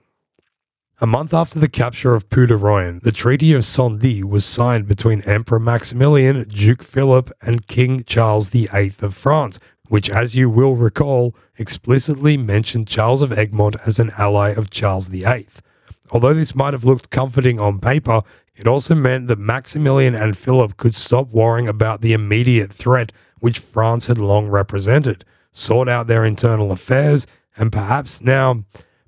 A 1.03 1.07
month 1.07 1.33
after 1.33 1.57
the 1.57 1.67
capture 1.67 2.13
of 2.13 2.29
Puderoyen, 2.29 3.01
the 3.01 3.11
Treaty 3.11 3.53
of 3.53 3.63
Senlis 3.63 4.23
was 4.23 4.45
signed 4.45 4.87
between 4.87 5.21
Emperor 5.21 5.59
Maximilian, 5.59 6.43
Duke 6.43 6.83
Philip, 6.83 7.31
and 7.41 7.65
King 7.65 8.03
Charles 8.03 8.49
VIII 8.49 8.93
of 9.01 9.15
France, 9.15 9.59
which, 9.87 10.09
as 10.09 10.35
you 10.35 10.49
will 10.49 10.75
recall, 10.75 11.35
explicitly 11.57 12.37
mentioned 12.37 12.87
Charles 12.87 13.23
of 13.23 13.31
Egmont 13.31 13.75
as 13.85 13.99
an 13.99 14.11
ally 14.17 14.49
of 14.49 14.69
Charles 14.69 15.07
VIII. 15.07 15.47
Although 16.11 16.35
this 16.35 16.53
might 16.53 16.73
have 16.73 16.85
looked 16.85 17.09
comforting 17.09 17.59
on 17.59 17.79
paper, 17.79 18.21
it 18.55 18.67
also 18.67 18.95
meant 18.95 19.27
that 19.27 19.39
Maximilian 19.39 20.15
and 20.15 20.37
Philip 20.37 20.77
could 20.77 20.95
stop 20.95 21.29
worrying 21.29 21.67
about 21.67 22.01
the 22.01 22.13
immediate 22.13 22.71
threat 22.71 23.11
which 23.39 23.59
France 23.59 24.05
had 24.05 24.17
long 24.17 24.47
represented, 24.47 25.25
sort 25.51 25.89
out 25.89 26.07
their 26.07 26.23
internal 26.23 26.71
affairs, 26.71 27.25
and 27.57 27.71
perhaps 27.71 28.21
now 28.21 28.63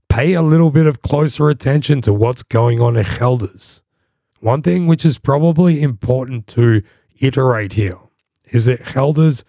pay 0.10 0.34
a 0.34 0.42
little 0.42 0.72
bit 0.72 0.86
of 0.86 1.02
closer 1.02 1.50
attention 1.50 2.02
to 2.02 2.14
what's 2.14 2.44
going 2.44 2.80
on 2.80 2.96
in 2.96 3.06
Gelders. 3.18 3.82
One 4.40 4.62
thing 4.62 4.88
which 4.88 5.06
is 5.06 5.18
probably 5.18 5.82
important 5.82 6.48
to 6.48 6.82
iterate 7.20 7.74
here 7.74 7.98
is 8.46 8.66
that 8.66 8.94
Gelders 8.94 9.44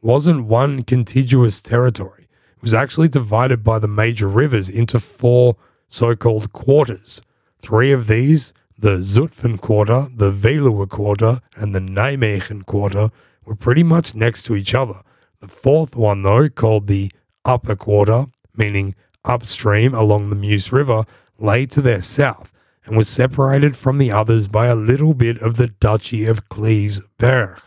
wasn't 0.00 0.44
one 0.44 0.82
contiguous 0.82 1.60
territory. 1.60 2.28
It 2.56 2.62
was 2.62 2.74
actually 2.74 3.08
divided 3.08 3.64
by 3.64 3.78
the 3.78 3.88
major 3.88 4.28
rivers 4.28 4.68
into 4.68 5.00
four 5.00 5.56
so 5.88 6.14
called 6.14 6.52
quarters. 6.52 7.22
Three 7.62 7.92
of 7.92 8.06
these 8.06 8.52
the 8.84 8.98
Zutphen 8.98 9.58
quarter, 9.58 10.08
the 10.14 10.30
Veluwe 10.30 10.86
quarter, 10.86 11.40
and 11.56 11.74
the 11.74 11.80
Nijmegen 11.80 12.66
quarter 12.66 13.10
were 13.46 13.56
pretty 13.56 13.82
much 13.82 14.14
next 14.14 14.42
to 14.42 14.54
each 14.54 14.74
other. 14.74 15.00
The 15.40 15.48
fourth 15.48 15.96
one, 15.96 16.22
though, 16.22 16.50
called 16.50 16.86
the 16.86 17.10
Upper 17.46 17.76
quarter, 17.76 18.26
meaning 18.54 18.94
upstream 19.24 19.94
along 19.94 20.28
the 20.28 20.36
Meuse 20.36 20.70
River, 20.70 21.06
lay 21.38 21.64
to 21.64 21.80
their 21.80 22.02
south 22.02 22.52
and 22.84 22.94
was 22.94 23.08
separated 23.08 23.74
from 23.74 23.96
the 23.96 24.12
others 24.12 24.48
by 24.48 24.66
a 24.66 24.74
little 24.74 25.14
bit 25.14 25.40
of 25.40 25.56
the 25.56 25.68
Duchy 25.68 26.26
of 26.26 26.50
Cleves 26.50 27.00
Berg. 27.16 27.62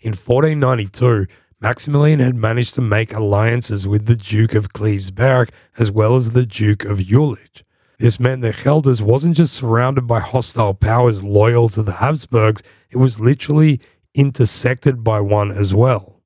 In 0.00 0.10
1492, 0.10 1.26
Maximilian 1.58 2.20
had 2.20 2.34
managed 2.34 2.74
to 2.74 2.82
make 2.82 3.14
alliances 3.14 3.88
with 3.88 4.04
the 4.04 4.16
Duke 4.16 4.54
of 4.54 4.74
Cleves 4.74 5.10
Berg 5.10 5.52
as 5.78 5.90
well 5.90 6.16
as 6.16 6.32
the 6.32 6.44
Duke 6.44 6.84
of 6.84 6.98
Jülich. 6.98 7.62
This 8.00 8.18
meant 8.18 8.40
that 8.40 8.64
Gelders 8.64 9.02
wasn't 9.02 9.36
just 9.36 9.52
surrounded 9.52 10.06
by 10.06 10.20
hostile 10.20 10.72
powers 10.72 11.22
loyal 11.22 11.68
to 11.68 11.82
the 11.82 11.92
Habsburgs, 11.92 12.62
it 12.88 12.96
was 12.96 13.20
literally 13.20 13.78
intersected 14.14 15.04
by 15.04 15.20
one 15.20 15.52
as 15.52 15.74
well. 15.74 16.22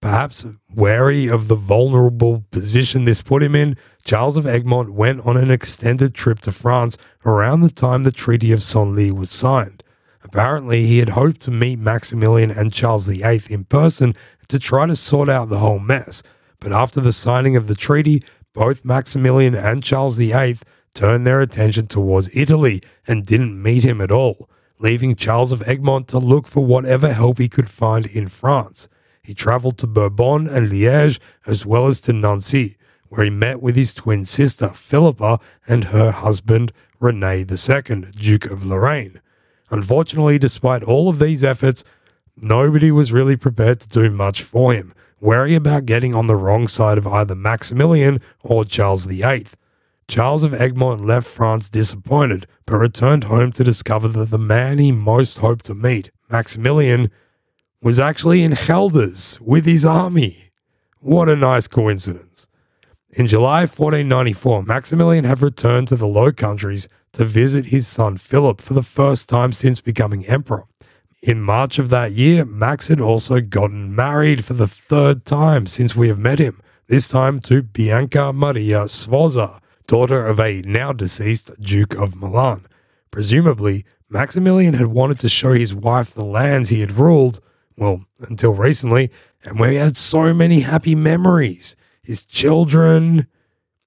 Perhaps 0.00 0.46
wary 0.74 1.26
of 1.26 1.48
the 1.48 1.56
vulnerable 1.56 2.46
position 2.50 3.04
this 3.04 3.20
put 3.20 3.42
him 3.42 3.54
in, 3.54 3.76
Charles 4.06 4.38
of 4.38 4.46
Egmont 4.46 4.94
went 4.94 5.20
on 5.26 5.36
an 5.36 5.50
extended 5.50 6.14
trip 6.14 6.40
to 6.40 6.52
France 6.52 6.96
around 7.26 7.60
the 7.60 7.70
time 7.70 8.04
the 8.04 8.10
Treaty 8.10 8.50
of 8.50 8.60
Senlis 8.60 9.12
was 9.12 9.30
signed. 9.30 9.84
Apparently, 10.22 10.86
he 10.86 11.00
had 11.00 11.10
hoped 11.10 11.42
to 11.42 11.50
meet 11.50 11.78
Maximilian 11.78 12.50
and 12.50 12.72
Charles 12.72 13.08
VIII 13.08 13.42
in 13.50 13.64
person 13.64 14.14
to 14.48 14.58
try 14.58 14.86
to 14.86 14.96
sort 14.96 15.28
out 15.28 15.50
the 15.50 15.58
whole 15.58 15.78
mess. 15.78 16.22
But 16.60 16.72
after 16.72 17.02
the 17.02 17.12
signing 17.12 17.56
of 17.56 17.66
the 17.66 17.74
treaty, 17.74 18.22
both 18.54 18.86
Maximilian 18.86 19.54
and 19.54 19.82
Charles 19.82 20.16
VIII 20.16 20.56
turned 20.94 21.26
their 21.26 21.40
attention 21.40 21.88
towards 21.88 22.30
Italy 22.32 22.80
and 23.06 23.26
didn't 23.26 23.60
meet 23.60 23.84
him 23.84 24.00
at 24.00 24.12
all, 24.12 24.48
leaving 24.78 25.16
Charles 25.16 25.52
of 25.52 25.66
Egmont 25.68 26.08
to 26.08 26.18
look 26.18 26.46
for 26.46 26.64
whatever 26.64 27.12
help 27.12 27.38
he 27.38 27.48
could 27.48 27.68
find 27.68 28.06
in 28.06 28.28
France. 28.28 28.88
He 29.22 29.34
travelled 29.34 29.78
to 29.78 29.86
Bourbon 29.86 30.46
and 30.46 30.70
Liège 30.70 31.18
as 31.46 31.66
well 31.66 31.86
as 31.86 32.00
to 32.02 32.12
Nancy, 32.12 32.76
where 33.08 33.24
he 33.24 33.30
met 33.30 33.60
with 33.60 33.76
his 33.76 33.94
twin 33.94 34.24
sister 34.24 34.68
Philippa 34.68 35.40
and 35.66 35.84
her 35.84 36.10
husband 36.10 36.72
Rene 37.00 37.46
II, 37.50 38.00
Duke 38.16 38.46
of 38.46 38.64
Lorraine. 38.64 39.20
Unfortunately, 39.70 40.38
despite 40.38 40.82
all 40.82 41.08
of 41.08 41.18
these 41.18 41.42
efforts, 41.42 41.84
nobody 42.36 42.90
was 42.90 43.12
really 43.12 43.36
prepared 43.36 43.80
to 43.80 43.88
do 43.88 44.10
much 44.10 44.42
for 44.42 44.72
him, 44.72 44.94
wary 45.20 45.54
about 45.54 45.86
getting 45.86 46.14
on 46.14 46.26
the 46.26 46.36
wrong 46.36 46.68
side 46.68 46.98
of 46.98 47.06
either 47.06 47.34
Maximilian 47.34 48.20
or 48.42 48.64
Charles 48.64 49.06
VIII. 49.06 49.46
Charles 50.08 50.42
of 50.42 50.52
Egmont 50.52 51.04
left 51.04 51.26
France 51.26 51.68
disappointed, 51.68 52.46
but 52.66 52.76
returned 52.76 53.24
home 53.24 53.52
to 53.52 53.64
discover 53.64 54.08
that 54.08 54.30
the 54.30 54.38
man 54.38 54.78
he 54.78 54.92
most 54.92 55.38
hoped 55.38 55.64
to 55.66 55.74
meet, 55.74 56.10
Maximilian, 56.30 57.10
was 57.80 57.98
actually 57.98 58.42
in 58.42 58.54
Gelders 58.66 59.38
with 59.40 59.66
his 59.66 59.84
army. 59.84 60.50
What 61.00 61.28
a 61.28 61.36
nice 61.36 61.68
coincidence. 61.68 62.48
In 63.10 63.28
July 63.28 63.60
1494, 63.60 64.64
Maximilian 64.64 65.24
had 65.24 65.40
returned 65.40 65.88
to 65.88 65.96
the 65.96 66.06
Low 66.06 66.32
Countries 66.32 66.88
to 67.12 67.24
visit 67.24 67.66
his 67.66 67.86
son 67.86 68.16
Philip 68.16 68.60
for 68.60 68.74
the 68.74 68.82
first 68.82 69.28
time 69.28 69.52
since 69.52 69.80
becoming 69.80 70.26
emperor. 70.26 70.64
In 71.22 71.40
March 71.40 71.78
of 71.78 71.90
that 71.90 72.12
year, 72.12 72.44
Max 72.44 72.88
had 72.88 73.00
also 73.00 73.40
gotten 73.40 73.94
married 73.94 74.44
for 74.44 74.54
the 74.54 74.66
third 74.66 75.24
time 75.24 75.66
since 75.66 75.94
we 75.94 76.08
have 76.08 76.18
met 76.18 76.38
him, 76.38 76.60
this 76.88 77.08
time 77.08 77.40
to 77.40 77.62
Bianca 77.62 78.32
Maria 78.32 78.88
Sforza, 78.88 79.60
daughter 79.86 80.26
of 80.26 80.40
a 80.40 80.62
now 80.62 80.92
deceased 80.92 81.50
Duke 81.60 81.94
of 81.94 82.16
Milan. 82.16 82.66
Presumably, 83.10 83.84
Maximilian 84.08 84.74
had 84.74 84.88
wanted 84.88 85.18
to 85.20 85.28
show 85.28 85.52
his 85.52 85.74
wife 85.74 86.12
the 86.12 86.24
lands 86.24 86.68
he 86.68 86.80
had 86.80 86.92
ruled, 86.92 87.40
well, 87.76 88.04
until 88.20 88.52
recently, 88.52 89.10
and 89.42 89.58
where 89.58 89.70
he 89.70 89.76
had 89.76 89.96
so 89.96 90.32
many 90.32 90.60
happy 90.60 90.94
memories. 90.94 91.76
His 92.02 92.24
children, 92.24 93.26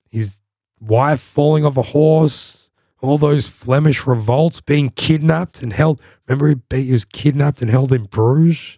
his 0.10 0.38
wife 0.80 1.22
falling 1.22 1.66
off 1.66 1.77
a 1.77 1.82
horse, 1.82 2.70
all 3.01 3.18
those 3.18 3.48
Flemish 3.48 4.08
revolts, 4.08 4.60
being 4.60 4.89
kidnapped 4.89 5.62
and 5.62 5.74
held. 5.74 6.01
Remember, 6.27 6.60
he 6.75 6.92
was 6.92 7.06
kidnapped 7.06 7.62
and 7.62 7.70
held 7.70 7.92
in 7.92 8.06
Bruges? 8.06 8.77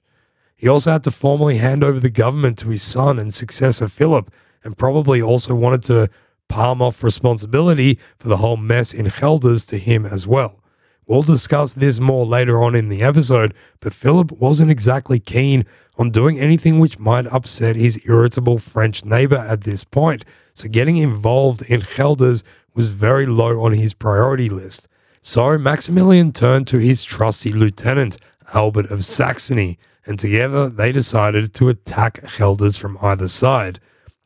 He 0.56 0.68
also 0.68 0.92
had 0.92 1.06
to 1.06 1.12
formally 1.12 1.58
hand 1.58 1.86
over 1.86 2.02
the 2.02 2.10
government 2.10 2.58
to 2.60 2.70
his 2.70 2.84
son 2.84 3.18
and 3.18 3.34
successor 3.34 3.88
Philip, 3.88 4.30
and 4.64 4.78
probably 4.78 5.22
also 5.22 5.56
wanted 5.56 5.84
to 5.84 6.10
palm 6.50 6.82
off 6.82 7.02
responsibility 7.02 7.98
for 8.18 8.28
the 8.28 8.38
whole 8.38 8.58
mess 8.58 8.94
in 8.94 9.10
Gelders 9.18 9.64
to 9.66 9.78
him 9.78 10.06
as 10.06 10.28
well. 10.28 10.62
We'll 11.08 11.24
discuss 11.24 11.74
this 11.74 12.00
more 12.00 12.26
later 12.26 12.62
on 12.62 12.76
in 12.76 12.90
the 12.90 13.02
episode, 13.02 13.54
but 13.80 13.94
Philip 13.94 14.32
wasn't 14.34 14.70
exactly 14.70 15.20
keen 15.20 15.66
on 15.98 16.12
doing 16.12 16.40
anything 16.40 16.80
which 16.80 17.00
might 17.00 17.26
upset 17.28 17.76
his 17.76 18.00
irritable 18.06 18.60
French 18.60 19.04
neighbor 19.04 19.38
at 19.38 19.62
this 19.62 19.84
point, 19.84 20.24
so 20.54 20.68
getting 20.68 20.98
involved 20.98 21.62
in 21.64 21.86
Gelders 21.96 22.44
was 22.76 22.90
very 22.90 23.26
low 23.26 23.62
on 23.64 23.74
his 23.74 23.94
priority 23.94 24.50
list. 24.50 24.88
So 25.22 25.58
Maximilian 25.58 26.32
turned 26.32 26.68
to 26.68 26.78
his 26.78 27.04
trusty 27.04 27.52
lieutenant, 27.52 28.18
Albert 28.54 28.92
of 28.92 29.04
Saxony, 29.04 29.78
and 30.06 30.18
together 30.18 30.70
they 30.70 30.92
decided 30.92 31.54
to 31.56 31.70
attack 31.70 32.24
Gelders 32.38 32.78
from 32.78 32.98
either 33.02 33.28
side. 33.28 33.80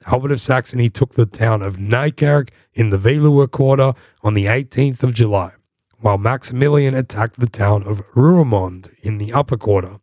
Albert 0.07 0.31
of 0.31 0.41
Saxony 0.41 0.89
took 0.89 1.13
the 1.13 1.25
town 1.25 1.61
of 1.61 1.77
Nijkerk 1.77 2.49
in 2.73 2.89
the 2.89 2.97
Veluwe 2.97 3.49
quarter 3.49 3.93
on 4.21 4.33
the 4.33 4.45
18th 4.45 5.03
of 5.03 5.13
July, 5.13 5.51
while 5.99 6.17
Maximilian 6.17 6.93
attacked 6.93 7.39
the 7.39 7.47
town 7.47 7.83
of 7.83 8.01
Roermond 8.13 8.93
in 9.01 9.17
the 9.17 9.31
upper 9.31 9.57
quarter. 9.57 9.99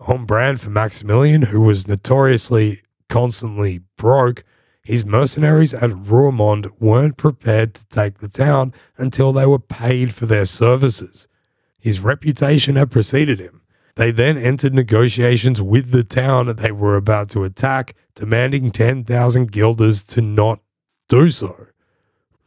On 0.00 0.26
brand 0.26 0.60
for 0.60 0.70
Maximilian, 0.70 1.42
who 1.42 1.60
was 1.60 1.88
notoriously 1.88 2.82
constantly 3.08 3.80
broke, 3.96 4.44
his 4.84 5.04
mercenaries 5.04 5.74
at 5.74 5.90
Roermond 5.90 6.70
weren't 6.78 7.16
prepared 7.16 7.74
to 7.74 7.86
take 7.88 8.18
the 8.18 8.28
town 8.28 8.72
until 8.96 9.32
they 9.32 9.46
were 9.46 9.58
paid 9.58 10.14
for 10.14 10.26
their 10.26 10.44
services. 10.44 11.28
His 11.78 12.00
reputation 12.00 12.76
had 12.76 12.90
preceded 12.90 13.38
him. 13.38 13.62
They 13.98 14.12
then 14.12 14.38
entered 14.38 14.74
negotiations 14.74 15.60
with 15.60 15.90
the 15.90 16.04
town 16.04 16.46
that 16.46 16.58
they 16.58 16.70
were 16.70 16.94
about 16.94 17.30
to 17.30 17.42
attack, 17.42 17.96
demanding 18.14 18.70
10,000 18.70 19.50
guilders 19.50 20.04
to 20.04 20.22
not 20.22 20.60
do 21.08 21.32
so. 21.32 21.66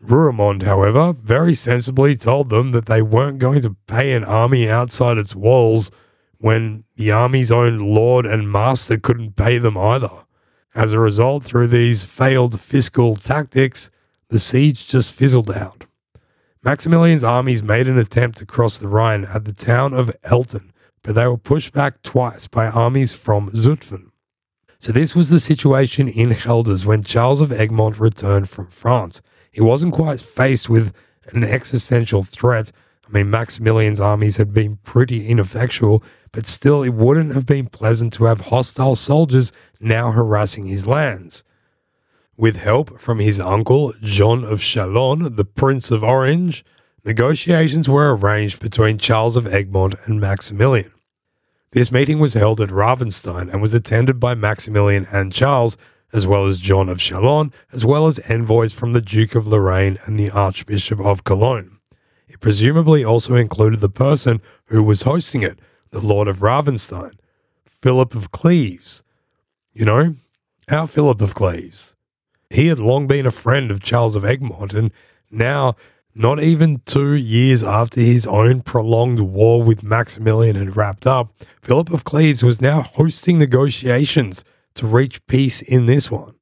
Roermond, 0.02 0.64
however, 0.64 1.12
very 1.12 1.54
sensibly 1.54 2.16
told 2.16 2.50
them 2.50 2.72
that 2.72 2.86
they 2.86 3.02
weren't 3.02 3.40
going 3.40 3.62
to 3.64 3.76
pay 3.86 4.14
an 4.14 4.24
army 4.24 4.70
outside 4.70 5.18
its 5.18 5.36
walls 5.36 5.92
when 6.38 6.86
the 6.96 7.12
army's 7.12 7.52
own 7.52 7.80
lord 7.80 8.26
and 8.26 8.50
master 8.50 8.98
couldn't 8.98 9.36
pay 9.36 9.58
them 9.58 9.76
either. 9.76 10.24
As 10.74 10.94
a 10.94 11.00
result, 11.00 11.44
through 11.44 11.68
these 11.68 12.06
failed 12.06 12.62
fiscal 12.62 13.18
tactics, 13.18 13.90
the 14.30 14.40
siege 14.40 14.88
just 14.88 15.12
fizzled 15.12 15.52
out. 15.52 15.84
Maximilian's 16.64 17.26
armies 17.26 17.62
made 17.62 17.90
an 17.90 17.98
attempt 17.98 18.38
to 18.38 18.46
cross 18.46 18.78
the 18.78 18.88
Rhine 18.88 19.26
at 19.26 19.44
the 19.44 19.52
town 19.52 19.94
of 19.94 20.16
Elten, 20.24 20.71
but 21.04 21.16
they 21.16 21.26
were 21.26 21.38
pushed 21.38 21.74
back 21.74 22.02
twice 22.04 22.48
by 22.48 22.68
armies 22.68 23.14
from 23.14 23.52
Zutphen. 23.52 24.12
So 24.80 24.92
this 24.92 25.16
was 25.16 25.30
the 25.30 25.40
situation 25.40 26.08
in 26.08 26.34
Gelders 26.34 26.86
when 26.86 27.04
Charles 27.04 27.42
of 27.42 27.52
Egmont 27.52 28.00
returned 28.00 28.50
from 28.50 28.68
France. 28.68 29.22
He 29.52 29.62
wasn't 29.62 29.94
quite 29.94 30.22
faced 30.22 30.70
with 30.70 30.94
an 31.34 31.44
existential 31.44 32.24
threat. 32.24 32.72
I 33.08 33.12
mean, 33.12 33.30
Maximilian's 33.30 34.02
armies 34.02 34.38
had 34.38 34.54
been 34.54 34.78
pretty 34.78 35.28
ineffectual, 35.28 36.04
but 36.32 36.48
still, 36.48 36.82
it 36.82 36.94
wouldn't 36.94 37.34
have 37.34 37.46
been 37.46 37.68
pleasant 37.68 38.14
to 38.14 38.24
have 38.26 38.42
hostile 38.42 38.96
soldiers 38.96 39.52
now 39.80 40.12
harassing 40.12 40.66
his 40.66 40.88
lands. 40.88 41.44
With 42.38 42.56
help 42.56 43.00
from 43.00 43.20
his 43.20 43.40
uncle, 43.40 43.94
John 44.02 44.44
of 44.44 44.62
Chalon, 44.62 45.36
the 45.36 45.46
Prince 45.46 45.92
of 45.92 46.04
Orange, 46.04 46.66
negotiations 47.04 47.90
were 47.90 48.16
arranged 48.16 48.60
between 48.60 48.98
Charles 48.98 49.36
of 49.36 49.48
Egmont 49.48 49.96
and 50.06 50.20
Maximilian. 50.20 50.92
This 51.72 51.92
meeting 51.92 52.20
was 52.20 52.34
held 52.34 52.60
at 52.60 52.70
Ravenstein 52.70 53.52
and 53.52 53.62
was 53.62 53.74
attended 53.74 54.20
by 54.20 54.36
Maximilian 54.36 55.08
and 55.12 55.32
Charles, 55.32 55.78
as 56.12 56.28
well 56.28 56.46
as 56.46 56.60
John 56.60 56.90
of 56.90 56.98
Chalon, 56.98 57.54
as 57.72 57.86
well 57.86 58.08
as 58.08 58.20
envoys 58.20 58.74
from 58.74 58.92
the 58.92 59.02
Duke 59.02 59.36
of 59.36 59.48
Lorraine 59.48 59.98
and 60.06 60.20
the 60.20 60.30
Archbishop 60.30 61.00
of 61.00 61.24
Cologne. 61.24 61.78
It 62.28 62.42
presumably 62.42 63.06
also 63.06 63.36
included 63.36 63.80
the 63.80 63.90
person 63.90 64.42
who 64.66 64.84
was 64.84 65.04
hosting 65.04 65.44
it, 65.44 65.60
the 65.92 66.02
Lord 66.02 66.28
of 66.28 66.40
Ravenstein, 66.40 67.14
Philip 67.66 68.16
of 68.16 68.32
Cleves. 68.32 69.04
You 69.74 69.86
know, 69.86 70.16
our 70.70 70.88
Philip 70.88 71.22
of 71.22 71.36
Cleves. 71.36 71.96
He 72.50 72.68
had 72.68 72.80
long 72.80 73.08
been 73.08 73.26
a 73.26 73.32
friend 73.32 73.72
of 73.72 73.82
Charles 73.82 74.18
of 74.18 74.26
Egmont, 74.26 74.74
and 74.74 74.92
now 75.30 75.78
not 76.14 76.42
even 76.42 76.82
two 76.86 77.14
years 77.14 77.64
after 77.64 78.02
his 78.02 78.28
own 78.28 78.62
prolonged 78.62 79.20
war 79.20 79.64
with 79.64 79.84
Maximilian 79.84 80.56
had 80.56 80.76
wrapped 80.76 81.08
up, 81.08 81.34
Philip 81.62 81.92
of 81.92 82.04
Cleves 82.04 82.44
was 82.44 82.62
now 82.62 82.82
hosting 82.82 83.40
negotiations 83.40 84.44
to 84.76 84.88
reach 84.88 85.26
peace 85.28 85.62
in 85.62 85.86
this 85.86 86.12
one. 86.12 86.36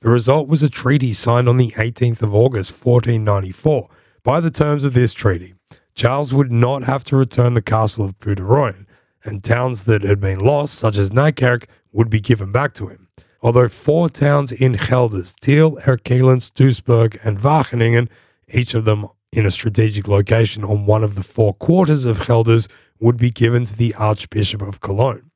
The 0.00 0.08
result 0.08 0.48
was 0.48 0.62
a 0.62 0.70
treaty 0.70 1.12
signed 1.12 1.48
on 1.48 1.58
the 1.58 1.72
18th 1.72 2.22
of 2.22 2.34
August 2.34 2.72
1494. 2.72 3.88
By 4.22 4.40
the 4.40 4.50
terms 4.50 4.84
of 4.84 4.94
this 4.94 5.12
treaty, 5.12 5.54
Charles 5.94 6.32
would 6.32 6.50
not 6.50 6.84
have 6.84 7.04
to 7.04 7.16
return 7.16 7.54
the 7.54 7.62
castle 7.62 8.04
of 8.04 8.18
Puderoyen, 8.18 8.86
and 9.22 9.44
towns 9.44 9.84
that 9.84 10.02
had 10.02 10.20
been 10.20 10.38
lost, 10.38 10.74
such 10.74 10.96
as 10.96 11.10
Nijkerk, 11.10 11.64
would 11.92 12.08
be 12.08 12.20
given 12.20 12.52
back 12.52 12.72
to 12.74 12.88
him. 12.88 13.08
Although 13.42 13.68
four 13.68 14.08
towns 14.08 14.52
in 14.52 14.72
Gelders, 14.72 15.34
Tiel, 15.40 15.76
Erkelens, 15.86 16.50
Doesburg, 16.50 17.18
and 17.22 17.38
Wageningen, 17.38 18.08
each 18.52 18.74
of 18.74 18.84
them 18.84 19.06
in 19.32 19.46
a 19.46 19.50
strategic 19.50 20.08
location 20.08 20.64
on 20.64 20.86
one 20.86 21.04
of 21.04 21.14
the 21.14 21.22
four 21.22 21.54
quarters 21.54 22.04
of 22.04 22.26
Gelders, 22.26 22.68
would 22.98 23.16
be 23.16 23.30
given 23.30 23.64
to 23.64 23.76
the 23.76 23.94
Archbishop 23.94 24.60
of 24.60 24.80
Cologne. 24.80 25.30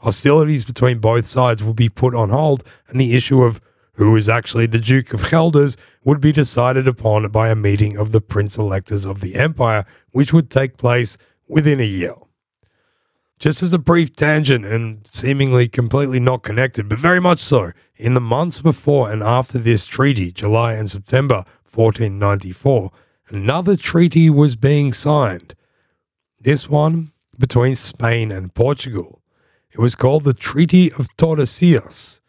Hostilities 0.00 0.64
between 0.64 0.98
both 0.98 1.26
sides 1.26 1.64
would 1.64 1.76
be 1.76 1.88
put 1.88 2.14
on 2.14 2.30
hold, 2.30 2.62
and 2.88 3.00
the 3.00 3.14
issue 3.14 3.42
of 3.42 3.60
who 3.92 4.14
is 4.14 4.28
actually 4.28 4.66
the 4.66 4.78
Duke 4.78 5.14
of 5.14 5.30
Gelders 5.30 5.76
would 6.04 6.20
be 6.20 6.32
decided 6.32 6.86
upon 6.86 7.28
by 7.30 7.48
a 7.48 7.54
meeting 7.54 7.96
of 7.96 8.12
the 8.12 8.20
Prince 8.20 8.58
Electors 8.58 9.06
of 9.06 9.20
the 9.20 9.36
Empire, 9.36 9.86
which 10.10 10.32
would 10.32 10.50
take 10.50 10.76
place 10.76 11.16
within 11.48 11.80
a 11.80 11.84
year. 11.84 12.14
Just 13.38 13.62
as 13.62 13.72
a 13.72 13.78
brief 13.78 14.14
tangent 14.14 14.64
and 14.64 15.06
seemingly 15.12 15.68
completely 15.68 16.20
not 16.20 16.42
connected, 16.42 16.88
but 16.88 16.98
very 16.98 17.20
much 17.20 17.38
so, 17.38 17.72
in 17.96 18.14
the 18.14 18.20
months 18.20 18.60
before 18.60 19.10
and 19.10 19.22
after 19.22 19.58
this 19.58 19.86
treaty, 19.86 20.30
July 20.30 20.74
and 20.74 20.90
September 20.90 21.44
1494, 21.76 22.90
another 23.28 23.76
treaty 23.76 24.30
was 24.30 24.56
being 24.56 24.92
signed. 24.92 25.54
This 26.40 26.68
one 26.68 27.12
between 27.38 27.76
Spain 27.76 28.32
and 28.32 28.54
Portugal. 28.54 29.22
It 29.70 29.78
was 29.78 29.94
called 29.94 30.24
the 30.24 30.32
Treaty 30.32 30.90
of 30.92 31.08
Tordesillas. 31.16 32.20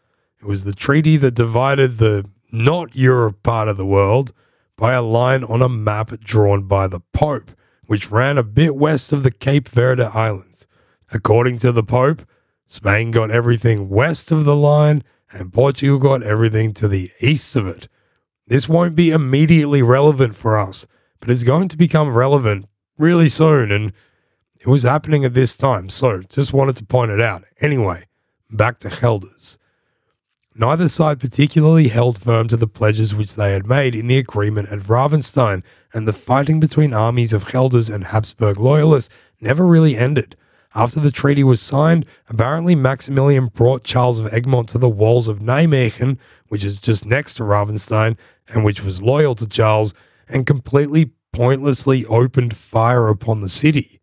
It 0.42 0.46
was 0.46 0.64
the 0.64 0.74
treaty 0.74 1.18
that 1.18 1.32
divided 1.32 1.98
the 1.98 2.30
not 2.52 2.96
Europe 2.96 3.42
part 3.44 3.68
of 3.68 3.78
the 3.78 3.86
world 3.86 4.34
by 4.76 4.94
a 4.94 5.02
line 5.02 5.44
on 5.44 5.62
a 5.62 5.70
map 5.70 6.20
drawn 6.20 6.64
by 6.64 6.88
the 6.88 7.00
Pope, 7.14 7.52
which 7.86 8.12
ran 8.12 8.38
a 8.38 8.44
bit 8.44 8.76
west 8.76 9.14
of 9.14 9.24
the 9.24 9.32
Cape 9.32 9.70
Verde 9.70 10.04
Islands. 10.04 10.68
According 11.12 11.60
to 11.60 11.72
the 11.72 11.84
Pope, 11.84 12.24
Spain 12.68 13.12
got 13.12 13.32
everything 13.32 13.90
west 13.90 14.30
of 14.30 14.44
the 14.44 14.56
line 14.56 15.04
and 15.32 15.54
Portugal 15.54 16.00
got 16.00 16.24
everything 16.24 16.74
to 16.74 16.88
the 16.88 17.12
east 17.20 17.56
of 17.56 17.68
it. 17.68 17.88
This 18.48 18.70
won't 18.70 18.96
be 18.96 19.12
immediately 19.12 19.82
relevant 19.82 20.36
for 20.36 20.58
us, 20.58 20.88
but 21.20 21.30
it's 21.30 21.44
going 21.44 21.68
to 21.68 21.78
become 21.78 22.16
relevant 22.16 22.68
really 22.98 23.28
soon, 23.28 23.72
and 23.72 23.92
it 24.60 24.68
was 24.68 24.84
happening 24.84 25.26
at 25.26 25.34
this 25.34 25.56
time, 25.56 25.90
so 25.90 26.22
just 26.22 26.54
wanted 26.54 26.78
to 26.78 26.86
point 26.86 27.12
it 27.12 27.20
out. 27.20 27.44
Anyway, 27.60 28.06
back 28.50 28.80
to 28.80 28.90
Gelders. 28.90 29.58
Neither 30.56 30.90
side 30.90 31.20
particularly 31.20 31.90
held 31.90 32.20
firm 32.20 32.48
to 32.48 32.58
the 32.58 32.68
pledges 32.68 33.14
which 33.14 33.36
they 33.36 33.54
had 33.54 33.68
made 33.68 33.94
in 33.94 34.08
the 34.08 34.18
agreement 34.18 34.70
at 34.70 34.80
Ravenstein, 34.80 35.62
and 35.94 36.08
the 36.08 36.14
fighting 36.14 36.60
between 36.60 36.94
armies 36.94 37.34
of 37.34 37.52
Gelders 37.52 37.90
and 37.90 38.06
Habsburg 38.06 38.60
loyalists 38.60 39.14
never 39.40 39.68
really 39.68 39.96
ended. 39.96 40.36
After 40.74 41.00
the 41.00 41.12
treaty 41.12 41.44
was 41.44 41.62
signed, 41.62 42.06
apparently 42.30 42.76
Maximilian 42.76 43.48
brought 43.48 43.84
Charles 43.84 44.20
of 44.20 44.34
Egmont 44.34 44.70
to 44.70 44.78
the 44.78 44.90
walls 44.90 45.28
of 45.28 45.40
Nijmegen, 45.40 46.18
which 46.48 46.64
is 46.64 46.80
just 46.80 47.06
next 47.06 47.36
to 47.36 47.44
Ravenstein, 47.44 48.18
and 48.50 48.64
which 48.64 48.84
was 48.84 49.02
loyal 49.02 49.36
to 49.36 49.48
Charles, 49.48 49.94
and 50.28 50.46
completely 50.46 51.12
pointlessly 51.34 52.06
opened 52.06 52.56
fire 52.56 53.08
upon 53.08 53.42
the 53.42 53.50
city. 53.50 54.00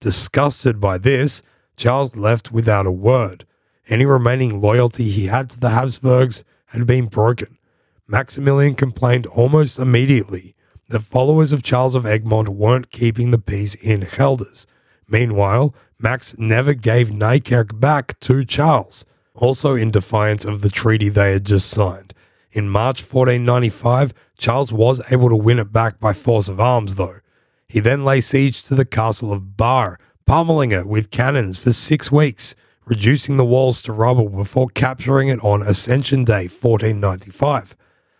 Disgusted 0.00 0.80
by 0.80 0.98
this, 0.98 1.42
Charles 1.76 2.16
left 2.16 2.52
without 2.52 2.86
a 2.86 2.92
word. 2.92 3.46
Any 3.88 4.04
remaining 4.04 4.60
loyalty 4.60 5.10
he 5.10 5.26
had 5.26 5.50
to 5.50 5.60
the 5.60 5.70
Habsburgs 5.70 6.44
had 6.66 6.86
been 6.86 7.06
broken. 7.06 7.58
Maximilian 8.06 8.74
complained 8.74 9.26
almost 9.26 9.78
immediately 9.78 10.54
that 10.88 11.00
followers 11.00 11.52
of 11.52 11.62
Charles 11.62 11.94
of 11.94 12.06
Egmont 12.06 12.48
weren't 12.48 12.90
keeping 12.90 13.30
the 13.30 13.38
peace 13.38 13.74
in 13.76 14.06
Gelders. 14.16 14.66
Meanwhile, 15.08 15.74
Max 15.98 16.36
never 16.38 16.74
gave 16.74 17.08
Nijkerk 17.08 17.78
back 17.78 18.18
to 18.20 18.44
Charles, 18.44 19.04
also 19.34 19.74
in 19.74 19.90
defiance 19.90 20.44
of 20.44 20.60
the 20.60 20.70
treaty 20.70 21.08
they 21.08 21.32
had 21.32 21.44
just 21.44 21.68
signed. 21.68 22.14
In 22.50 22.68
March 22.68 23.02
1495, 23.02 24.14
Charles 24.38 24.72
was 24.72 25.02
able 25.12 25.28
to 25.28 25.36
win 25.36 25.58
it 25.58 25.72
back 25.72 26.00
by 26.00 26.12
force 26.12 26.48
of 26.48 26.60
arms, 26.60 26.94
though. 26.94 27.20
He 27.68 27.80
then 27.80 28.04
lay 28.04 28.20
siege 28.20 28.64
to 28.64 28.74
the 28.74 28.86
castle 28.86 29.32
of 29.32 29.56
Bar, 29.56 29.98
pummeling 30.26 30.72
it 30.72 30.86
with 30.86 31.10
cannons 31.10 31.58
for 31.58 31.72
six 31.72 32.10
weeks, 32.10 32.54
reducing 32.86 33.36
the 33.36 33.44
walls 33.44 33.82
to 33.82 33.92
rubble 33.92 34.30
before 34.30 34.68
capturing 34.68 35.28
it 35.28 35.42
on 35.44 35.62
Ascension 35.62 36.24
Day 36.24 36.48
1495. 36.48 37.76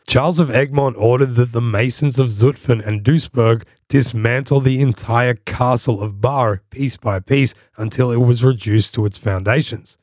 Charles 0.07 0.39
of 0.39 0.51
Egmont 0.51 0.97
ordered 0.99 1.35
that 1.35 1.53
the 1.53 1.61
masons 1.61 2.19
of 2.19 2.29
Zutphen 2.29 2.87
and 2.87 3.03
Doesburg 3.03 3.65
dismantle 3.89 4.61
the 4.61 4.81
entire 4.81 5.35
castle 5.35 6.03
of 6.03 6.21
Bar 6.21 6.63
piece 6.71 6.97
by 6.97 7.21
piece 7.21 7.55
until 7.77 8.11
it 8.11 8.17
was 8.17 8.45
reduced 8.45 8.95
to 8.95 9.07
its 9.07 9.19
foundations. 9.19 9.97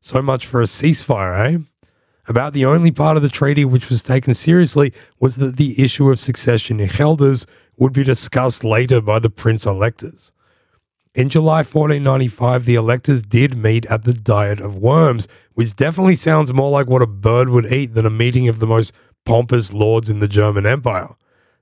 So 0.00 0.20
much 0.20 0.46
for 0.46 0.60
a 0.60 0.66
ceasefire, 0.66 1.54
eh? 1.54 1.58
About 2.28 2.52
the 2.52 2.64
only 2.64 2.92
part 2.92 3.16
of 3.16 3.22
the 3.22 3.28
treaty 3.28 3.64
which 3.64 3.88
was 3.88 4.02
taken 4.02 4.32
seriously 4.32 4.92
was 5.18 5.36
that 5.36 5.56
the 5.56 5.82
issue 5.82 6.08
of 6.08 6.20
succession 6.20 6.78
in 6.78 6.88
Gelders 6.88 7.46
would 7.76 7.92
be 7.92 8.04
discussed 8.04 8.62
later 8.62 9.00
by 9.00 9.18
the 9.18 9.30
prince 9.30 9.66
electors. 9.66 10.32
In 11.14 11.28
July 11.28 11.58
1495, 11.58 12.64
the 12.64 12.76
electors 12.76 13.22
did 13.22 13.56
meet 13.56 13.84
at 13.86 14.04
the 14.04 14.14
Diet 14.14 14.60
of 14.60 14.78
Worms, 14.78 15.26
which 15.54 15.76
definitely 15.76 16.16
sounds 16.16 16.52
more 16.52 16.70
like 16.70 16.86
what 16.86 17.02
a 17.02 17.06
bird 17.06 17.48
would 17.48 17.70
eat 17.70 17.94
than 17.94 18.06
a 18.06 18.10
meeting 18.10 18.48
of 18.48 18.60
the 18.60 18.66
most 18.66 18.94
pompous 19.26 19.72
lords 19.72 20.08
in 20.08 20.20
the 20.20 20.28
German 20.28 20.64
Empire. 20.64 21.10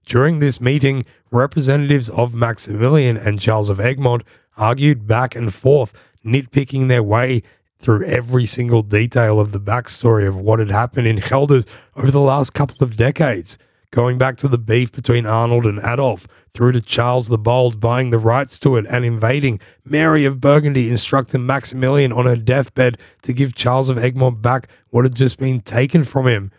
During 0.06 0.38
this 0.38 0.60
meeting, 0.60 1.04
representatives 1.30 2.08
of 2.10 2.34
Maximilian 2.34 3.16
and 3.16 3.40
Charles 3.40 3.70
of 3.70 3.80
Egmont 3.80 4.24
argued 4.56 5.06
back 5.06 5.34
and 5.34 5.52
forth, 5.52 5.92
nitpicking 6.24 6.88
their 6.88 7.02
way 7.02 7.42
through 7.80 8.04
every 8.04 8.46
single 8.46 8.82
detail 8.82 9.40
of 9.40 9.52
the 9.52 9.60
backstory 9.60 10.26
of 10.28 10.36
what 10.36 10.58
had 10.58 10.70
happened 10.70 11.06
in 11.06 11.16
Gelders 11.16 11.66
over 11.96 12.10
the 12.10 12.20
last 12.20 12.54
couple 12.54 12.84
of 12.84 12.96
decades, 12.96 13.58
going 13.90 14.18
back 14.18 14.36
to 14.36 14.48
the 14.48 14.58
beef 14.58 14.92
between 14.92 15.26
Arnold 15.26 15.66
and 15.66 15.80
Adolf, 15.80 16.28
through 16.52 16.72
to 16.72 16.80
Charles 16.80 17.28
the 17.28 17.38
Bold 17.38 17.80
buying 17.80 18.10
the 18.10 18.18
rights 18.18 18.58
to 18.60 18.76
it 18.76 18.86
and 18.88 19.04
invading, 19.04 19.60
Mary 19.84 20.24
of 20.24 20.40
Burgundy 20.40 20.90
instructing 20.90 21.46
Maximilian 21.46 22.12
on 22.12 22.26
her 22.26 22.36
deathbed 22.36 22.98
to 23.22 23.32
give 23.32 23.54
Charles 23.54 23.88
of 23.88 23.98
Egmont 23.98 24.42
back 24.42 24.68
what 24.90 25.04
had 25.04 25.14
just 25.14 25.38
been 25.38 25.60
taken 25.60 26.04
from 26.04 26.26
him, 26.26 26.52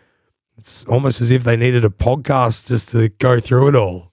it's 0.62 0.84
almost 0.84 1.20
as 1.20 1.30
if 1.30 1.44
they 1.44 1.56
needed 1.56 1.84
a 1.84 1.88
podcast 1.88 2.68
just 2.68 2.90
to 2.90 3.08
go 3.08 3.40
through 3.40 3.68
it 3.68 3.74
all. 3.74 4.12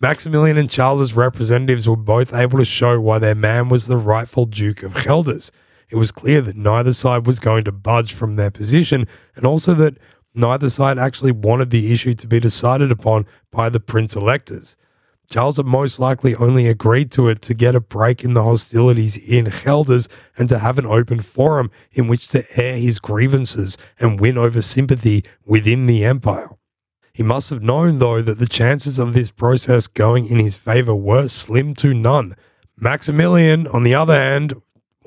Maximilian 0.00 0.56
and 0.56 0.70
Charles's 0.70 1.14
representatives 1.14 1.88
were 1.88 1.96
both 1.96 2.32
able 2.32 2.58
to 2.58 2.64
show 2.64 3.00
why 3.00 3.18
their 3.18 3.34
man 3.34 3.68
was 3.68 3.86
the 3.86 3.96
rightful 3.96 4.44
Duke 4.44 4.82
of 4.82 4.94
Gelders. 4.94 5.52
It 5.90 5.96
was 5.96 6.12
clear 6.12 6.40
that 6.42 6.56
neither 6.56 6.92
side 6.92 7.26
was 7.26 7.38
going 7.38 7.64
to 7.64 7.72
budge 7.72 8.12
from 8.12 8.36
their 8.36 8.50
position, 8.50 9.06
and 9.36 9.46
also 9.46 9.74
that 9.74 9.98
neither 10.34 10.70
side 10.70 10.98
actually 10.98 11.32
wanted 11.32 11.70
the 11.70 11.92
issue 11.92 12.14
to 12.14 12.26
be 12.26 12.40
decided 12.40 12.90
upon 12.90 13.26
by 13.50 13.68
the 13.68 13.80
prince 13.80 14.14
electors. 14.14 14.76
Charles 15.30 15.58
had 15.58 15.66
most 15.66 15.98
likely 15.98 16.34
only 16.36 16.66
agreed 16.66 17.10
to 17.12 17.28
it 17.28 17.42
to 17.42 17.52
get 17.52 17.74
a 17.74 17.80
break 17.80 18.24
in 18.24 18.32
the 18.32 18.44
hostilities 18.44 19.18
in 19.18 19.52
Gelders 19.62 20.08
and 20.38 20.48
to 20.48 20.58
have 20.58 20.78
an 20.78 20.86
open 20.86 21.20
forum 21.20 21.70
in 21.92 22.08
which 22.08 22.28
to 22.28 22.44
air 22.58 22.78
his 22.78 22.98
grievances 22.98 23.76
and 23.98 24.18
win 24.18 24.38
over 24.38 24.62
sympathy 24.62 25.22
within 25.44 25.86
the 25.86 26.02
empire. 26.02 26.48
He 27.12 27.22
must 27.22 27.50
have 27.50 27.62
known, 27.62 27.98
though, 27.98 28.22
that 28.22 28.38
the 28.38 28.46
chances 28.46 28.98
of 28.98 29.12
this 29.12 29.30
process 29.30 29.86
going 29.86 30.26
in 30.26 30.38
his 30.38 30.56
favour 30.56 30.94
were 30.94 31.28
slim 31.28 31.74
to 31.74 31.92
none. 31.92 32.34
Maximilian, 32.78 33.66
on 33.66 33.82
the 33.82 33.94
other 33.94 34.14
hand, 34.14 34.54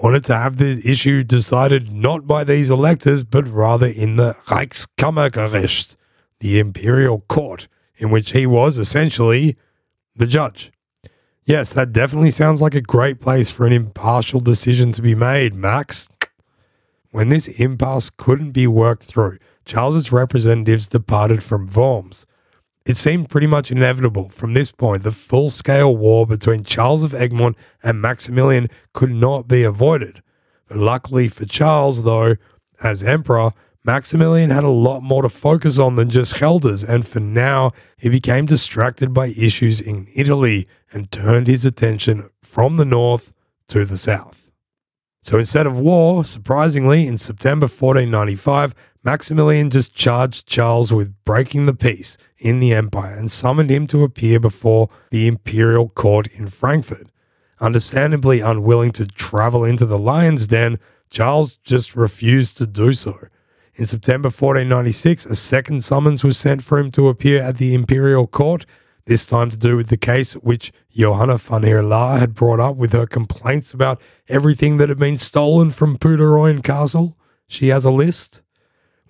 wanted 0.02 0.24
to 0.26 0.36
have 0.36 0.58
the 0.58 0.82
issue 0.84 1.24
decided 1.24 1.92
not 1.92 2.26
by 2.26 2.44
these 2.44 2.70
electors, 2.70 3.24
but 3.24 3.48
rather 3.48 3.88
in 3.88 4.16
the 4.16 4.36
Reichskammergericht, 4.48 5.96
the 6.40 6.60
imperial 6.60 7.22
court, 7.28 7.68
in 7.98 8.10
which 8.10 8.32
he 8.32 8.48
was 8.48 8.78
essentially 8.78 9.56
the 10.16 10.26
judge. 10.26 10.72
Yes, 11.46 11.74
that 11.74 11.94
definitely 11.94 12.32
sounds 12.32 12.62
like 12.62 12.76
a 12.76 12.82
great 12.82 13.20
place 13.20 13.52
for 13.52 13.66
an 13.66 13.74
impartial 13.74 14.40
decision 14.40 14.92
to 14.94 15.02
be 15.02 15.16
made, 15.16 15.54
Max. 15.54 16.08
When 17.12 17.30
this 17.30 17.48
impasse 17.48 18.10
couldn't 18.10 18.52
be 18.52 18.68
worked 18.68 19.04
through, 19.04 19.38
Charles's 19.66 20.12
representatives 20.12 20.88
departed 20.88 21.44
from 21.44 21.68
Worms. 21.68 22.26
It 22.92 22.98
seemed 22.98 23.30
pretty 23.30 23.48
much 23.48 23.72
inevitable 23.72 24.28
from 24.28 24.54
this 24.54 24.74
point 24.74 25.04
the 25.04 25.14
full 25.14 25.50
scale 25.50 25.96
war 25.96 26.28
between 26.28 26.66
Charles 26.66 27.04
of 27.04 27.14
Egmont 27.14 27.56
and 27.82 28.02
Maximilian 28.02 28.68
could 28.92 29.14
not 29.14 29.48
be 29.48 29.64
avoided. 29.64 30.22
But 30.68 30.76
luckily 30.76 31.30
for 31.30 31.46
Charles, 31.46 32.04
though, 32.04 32.36
as 32.84 33.02
emperor, 33.02 33.54
Maximilian 33.86 34.50
had 34.50 34.66
a 34.66 34.70
lot 34.70 35.04
more 35.04 35.22
to 35.22 35.30
focus 35.30 35.80
on 35.80 35.96
than 35.96 36.10
just 36.10 36.38
Gelders, 36.38 36.84
and 36.84 37.08
for 37.08 37.22
now, 37.22 37.72
he 37.96 38.10
became 38.10 38.46
distracted 38.46 39.14
by 39.14 39.28
issues 39.28 39.80
in 39.80 40.10
Italy 40.14 40.68
and 40.92 41.14
turned 41.14 41.48
his 41.48 41.64
attention 41.64 42.30
from 42.42 42.76
the 42.76 42.84
north 42.84 43.32
to 43.70 43.86
the 43.86 43.98
south. 43.98 44.52
So 45.24 45.38
instead 45.38 45.66
of 45.66 45.80
war, 45.80 46.26
surprisingly, 46.26 47.08
in 47.08 47.18
September 47.18 47.68
1495, 47.68 48.76
Maximilian 49.04 49.70
just 49.70 49.96
charged 49.96 50.46
Charles 50.46 50.92
with 50.92 51.16
breaking 51.24 51.68
the 51.68 51.74
peace 51.74 52.18
in 52.42 52.60
the 52.60 52.74
empire 52.74 53.16
and 53.16 53.32
summoned 53.32 53.70
him 53.70 53.86
to 53.88 54.04
appear 54.04 54.40
before 54.40 54.90
the 55.12 55.28
imperial 55.28 55.88
court 55.90 56.28
in 56.28 56.48
Frankfurt. 56.48 57.08
Understandably 57.62 58.42
unwilling 58.42 58.92
to 58.94 59.06
travel 59.06 59.64
into 59.64 59.86
the 59.86 60.00
lion's 60.00 60.48
den, 60.48 60.80
Charles 61.12 61.58
just 61.64 61.96
refused 61.96 62.58
to 62.58 62.66
do 62.66 62.94
so. 62.94 63.20
In 63.76 63.86
September 63.86 64.28
1496, 64.28 65.28
a 65.28 65.36
second 65.36 65.84
summons 65.84 66.24
was 66.24 66.38
sent 66.38 66.64
for 66.64 66.80
him 66.80 66.92
to 66.92 67.08
appear 67.08 67.42
at 67.42 67.58
the 67.58 67.76
imperial 67.76 68.26
court, 68.26 68.66
this 69.06 69.26
time 69.26 69.52
to 69.52 69.58
do 69.58 69.78
with 69.78 69.90
the 69.90 69.98
case 69.98 70.34
which 70.34 70.74
Johanna 70.92 71.38
van 71.38 71.62
Herlaer 71.62 72.20
had 72.20 72.34
brought 72.34 72.60
up 72.60 72.76
with 72.76 72.92
her 72.94 73.06
complaints 73.06 73.72
about 73.72 74.02
everything 74.28 74.78
that 74.78 74.90
had 74.90 75.00
been 75.00 75.18
stolen 75.18 75.72
from 75.72 75.98
Puderoyen 75.98 76.64
Castle. 76.64 77.18
She 77.48 77.68
has 77.68 77.86
a 77.86 77.92
list. 77.92 78.42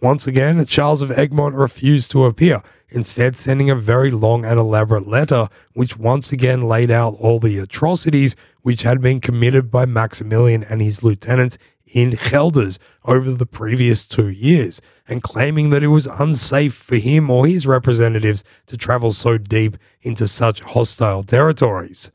Once 0.01 0.25
again, 0.25 0.65
Charles 0.65 1.03
of 1.03 1.11
Egmont 1.11 1.53
refused 1.53 2.09
to 2.09 2.25
appear, 2.25 2.63
instead 2.89 3.37
sending 3.37 3.69
a 3.69 3.75
very 3.75 4.09
long 4.09 4.43
and 4.43 4.59
elaborate 4.59 5.07
letter 5.07 5.47
which 5.73 5.95
once 5.95 6.31
again 6.31 6.67
laid 6.67 6.89
out 6.89 7.15
all 7.19 7.39
the 7.39 7.59
atrocities 7.59 8.35
which 8.63 8.81
had 8.81 8.99
been 8.99 9.21
committed 9.21 9.69
by 9.69 9.85
Maximilian 9.85 10.63
and 10.63 10.81
his 10.81 11.03
lieutenants 11.03 11.59
in 11.85 12.17
Gelders 12.31 12.79
over 13.05 13.31
the 13.31 13.45
previous 13.45 14.07
two 14.07 14.29
years, 14.29 14.81
and 15.07 15.21
claiming 15.21 15.69
that 15.69 15.83
it 15.83 15.89
was 15.89 16.07
unsafe 16.07 16.73
for 16.73 16.95
him 16.95 17.29
or 17.29 17.45
his 17.45 17.67
representatives 17.67 18.43
to 18.65 18.77
travel 18.77 19.11
so 19.11 19.37
deep 19.37 19.77
into 20.01 20.27
such 20.27 20.61
hostile 20.61 21.21
territories. 21.21 22.11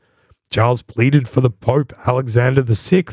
Charles 0.49 0.81
pleaded 0.81 1.29
for 1.29 1.39
the 1.39 1.49
Pope 1.49 1.93
Alexander 2.05 2.63
VI 2.63 3.05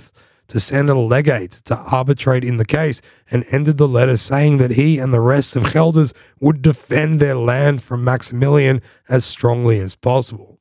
to 0.49 0.61
send 0.61 0.91
a 0.91 0.99
legate 0.99 1.53
to 1.65 1.77
arbitrate 1.77 2.45
in 2.45 2.59
the 2.59 2.65
case 2.65 3.01
and 3.31 3.45
ended 3.51 3.79
the 3.79 3.89
letter 3.89 4.17
saying 4.17 4.59
that 4.59 4.73
he 4.73 4.99
and 4.99 5.13
the 5.13 5.21
rest 5.21 5.57
of 5.57 5.73
Gelders 5.73 6.13
would 6.41 6.63
defend 6.63 7.21
their 7.21 7.35
land 7.35 7.83
from 7.83 8.05
Maximilian 8.05 8.83
as 9.09 9.25
strongly 9.25 9.81
as 9.81 9.95
possible. 9.95 10.59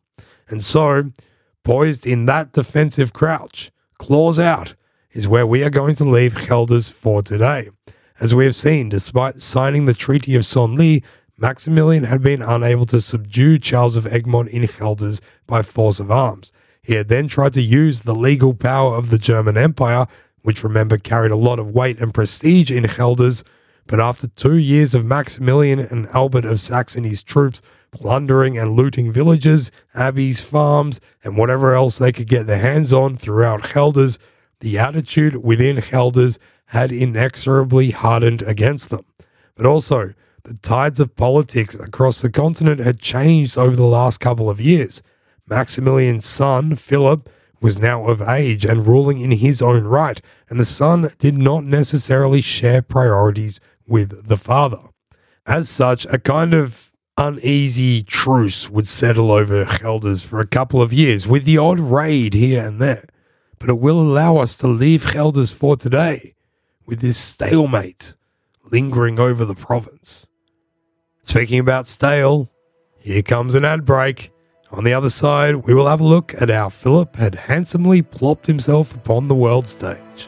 And 0.47 0.63
so, 0.63 1.11
poised 1.63 2.05
in 2.05 2.25
that 2.27 2.53
defensive 2.53 3.13
crouch, 3.13 3.71
claws 3.97 4.39
out, 4.39 4.75
is 5.11 5.27
where 5.27 5.45
we 5.45 5.63
are 5.63 5.69
going 5.69 5.95
to 5.95 6.03
leave 6.03 6.47
Gelders 6.47 6.89
for 6.89 7.21
today. 7.21 7.69
As 8.19 8.33
we 8.33 8.45
have 8.45 8.55
seen, 8.55 8.89
despite 8.89 9.41
signing 9.41 9.85
the 9.85 9.93
Treaty 9.93 10.35
of 10.35 10.43
Senlis, 10.43 11.03
Maximilian 11.37 12.05
had 12.05 12.21
been 12.21 12.41
unable 12.41 12.85
to 12.85 13.01
subdue 13.01 13.59
Charles 13.59 13.97
of 13.97 14.07
Egmont 14.07 14.47
in 14.49 14.65
Gelders 14.65 15.19
by 15.45 15.61
force 15.61 15.99
of 15.99 16.09
arms. 16.09 16.52
He 16.83 16.95
had 16.95 17.07
then 17.07 17.27
tried 17.27 17.53
to 17.53 17.61
use 17.61 18.01
the 18.01 18.13
legal 18.13 18.53
power 18.53 18.95
of 18.95 19.09
the 19.09 19.17
German 19.17 19.57
Empire, 19.57 20.05
which 20.41 20.63
remember 20.63 20.97
carried 20.97 21.31
a 21.31 21.37
lot 21.37 21.57
of 21.57 21.71
weight 21.71 21.99
and 21.99 22.13
prestige 22.13 22.69
in 22.69 22.83
Gelders, 22.83 23.43
but 23.87 23.99
after 23.99 24.27
two 24.27 24.57
years 24.57 24.93
of 24.93 25.05
Maximilian 25.05 25.79
and 25.79 26.07
Albert 26.07 26.45
of 26.45 26.59
Saxony's 26.59 27.23
troops 27.23 27.61
plundering 27.91 28.57
and 28.57 28.75
looting 28.75 29.11
villages, 29.11 29.71
abbeys, 29.93 30.41
farms, 30.41 30.99
and 31.23 31.37
whatever 31.37 31.73
else 31.73 31.97
they 31.97 32.11
could 32.11 32.27
get 32.27 32.47
their 32.47 32.59
hands 32.59 32.91
on 32.91 33.15
throughout 33.15 33.73
Gelders, 33.73 34.19
the 34.59 34.77
attitude 34.77 35.37
within 35.37 35.81
Gelders 35.89 36.39
had 36.67 36.91
inexorably 36.91 37.91
hardened 37.91 38.41
against 38.41 38.89
them. 38.89 39.05
But 39.55 39.65
also, 39.65 40.13
the 40.43 40.55
tides 40.55 40.99
of 40.99 41.15
politics 41.15 41.75
across 41.75 42.21
the 42.21 42.29
continent 42.29 42.81
had 42.81 42.99
changed 42.99 43.57
over 43.57 43.75
the 43.75 43.83
last 43.83 44.19
couple 44.19 44.49
of 44.49 44.59
years. 44.59 45.01
Maximilian's 45.47 46.25
son, 46.25 46.75
Philip, 46.75 47.29
was 47.61 47.79
now 47.79 48.05
of 48.05 48.21
age 48.21 48.65
and 48.65 48.87
ruling 48.87 49.19
in 49.19 49.31
his 49.31 49.61
own 49.61 49.83
right, 49.83 50.21
and 50.49 50.59
the 50.59 50.65
son 50.65 51.09
did 51.19 51.37
not 51.37 51.63
necessarily 51.63 52.41
share 52.41 52.81
priorities 52.81 53.59
with 53.87 54.27
the 54.27 54.37
father. 54.37 54.79
As 55.45 55.69
such, 55.69 56.05
a 56.05 56.19
kind 56.19 56.53
of 56.53 56.91
uneasy 57.17 58.03
truce 58.03 58.69
would 58.69 58.87
settle 58.87 59.31
over 59.31 59.65
Gelders 59.65 60.23
for 60.23 60.39
a 60.39 60.47
couple 60.47 60.81
of 60.81 60.91
years, 60.91 61.27
with 61.27 61.45
the 61.45 61.57
odd 61.57 61.79
raid 61.79 62.33
here 62.33 62.65
and 62.65 62.81
there 62.81 63.05
but 63.63 63.69
it 63.69 63.79
will 63.79 64.01
allow 64.01 64.35
us 64.35 64.57
to 64.57 64.67
leave 64.67 65.13
Gelders 65.13 65.53
for 65.53 65.77
today 65.77 66.35
with 66.85 66.99
this 66.99 67.17
stalemate 67.17 68.13
lingering 68.69 69.21
over 69.21 69.45
the 69.45 69.55
province. 69.55 70.27
Speaking 71.21 71.59
about 71.59 71.87
stale, 71.87 72.51
here 72.99 73.21
comes 73.21 73.55
an 73.55 73.63
ad 73.63 73.85
break. 73.85 74.32
On 74.73 74.83
the 74.83 74.93
other 74.93 75.09
side, 75.09 75.57
we 75.67 75.75
will 75.75 75.87
have 75.87 76.01
a 76.01 76.03
look 76.03 76.33
at 76.41 76.49
how 76.49 76.67
Philip 76.67 77.15
had 77.17 77.35
handsomely 77.35 78.01
plopped 78.01 78.47
himself 78.47 78.95
upon 78.95 79.27
the 79.27 79.35
world 79.35 79.67
stage. 79.67 80.27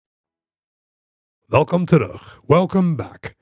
Welcome 1.51 1.85
terug. 1.85 2.21
Welcome 2.47 2.95
back. 2.95 3.35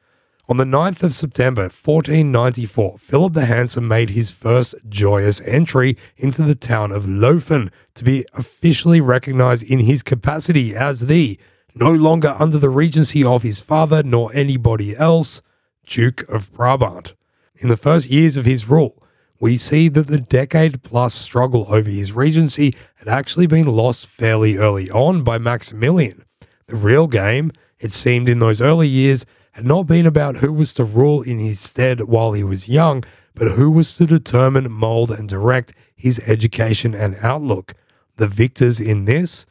On 0.48 0.58
the 0.58 0.64
9th 0.64 1.04
of 1.04 1.14
September 1.14 1.66
1494, 1.66 2.98
Philip 2.98 3.34
the 3.34 3.46
Handsome 3.46 3.88
made 3.88 4.10
his 4.10 4.32
first 4.32 4.74
joyous 4.90 5.42
entry 5.42 5.96
into 6.18 6.42
the 6.42 6.56
town 6.56 6.92
of 6.92 7.04
Leuven 7.04 7.70
to 7.94 8.04
be 8.04 8.26
officially 8.34 9.00
recognized 9.00 9.62
in 9.62 9.78
his 9.78 10.02
capacity 10.02 10.76
as 10.76 11.02
the, 11.02 11.38
no 11.76 11.94
longer 11.94 12.36
under 12.40 12.58
the 12.58 12.72
regency 12.72 13.24
of 13.24 13.44
his 13.44 13.60
father 13.60 14.02
nor 14.02 14.34
anybody 14.34 14.98
else, 14.98 15.44
Duke 15.86 16.28
of 16.28 16.52
Brabant. 16.52 17.14
In 17.58 17.70
the 17.70 17.78
first 17.78 18.10
years 18.10 18.38
of 18.38 18.46
his 18.46 18.68
rule, 18.68 19.04
we 19.40 19.56
see 19.56 19.88
that 19.88 20.08
the 20.08 20.18
decade 20.18 20.82
plus 20.82 21.14
struggle 21.14 21.68
over 21.70 21.92
his 21.92 22.12
regency 22.12 22.74
had 22.96 23.08
actually 23.08 23.46
been 23.46 23.68
lost 23.68 24.08
fairly 24.08 24.58
early 24.58 24.90
on 24.90 25.24
by 25.24 25.38
Maximilian. 25.38 26.26
The 26.66 26.76
real 26.76 27.06
game, 27.06 27.52
it 27.80 27.94
seemed 27.94 28.28
in 28.28 28.40
those 28.40 28.62
early 28.62 28.88
years, 28.88 29.26
had 29.54 29.66
not 29.66 29.88
been 29.88 30.06
about 30.06 30.38
who 30.38 30.54
was 30.54 30.74
to 30.74 30.84
rule 30.84 31.22
in 31.22 31.40
his 31.40 31.60
stead 31.60 32.02
while 32.02 32.34
he 32.34 32.44
was 32.44 32.70
young, 32.70 33.04
but 33.34 33.52
who 33.52 33.72
was 33.72 33.94
to 33.96 34.06
determine, 34.06 34.72
mold, 34.72 35.12
and 35.12 35.28
direct 35.28 35.74
his 35.96 36.20
education 36.26 36.94
and 36.94 37.18
outlook. 37.22 37.74
The 38.18 38.28
victors 38.28 38.80
in 38.80 39.06
this, 39.06 39.46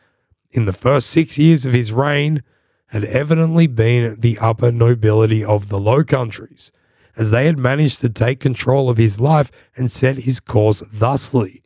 in 0.50 0.66
the 0.66 0.72
first 0.72 1.08
six 1.08 1.38
years 1.38 1.66
of 1.66 1.72
his 1.72 1.92
reign, 1.92 2.42
had 2.88 3.04
evidently 3.04 3.66
been 3.66 4.18
the 4.20 4.38
upper 4.38 4.72
nobility 4.72 5.44
of 5.44 5.68
the 5.68 5.78
Low 5.78 6.04
Countries, 6.04 6.70
as 7.16 7.30
they 7.30 7.46
had 7.46 7.58
managed 7.58 8.00
to 8.00 8.08
take 8.08 8.40
control 8.40 8.88
of 8.88 8.96
his 8.96 9.20
life 9.20 9.50
and 9.76 9.90
set 9.90 10.18
his 10.18 10.40
course 10.40 10.82
thusly. 10.92 11.62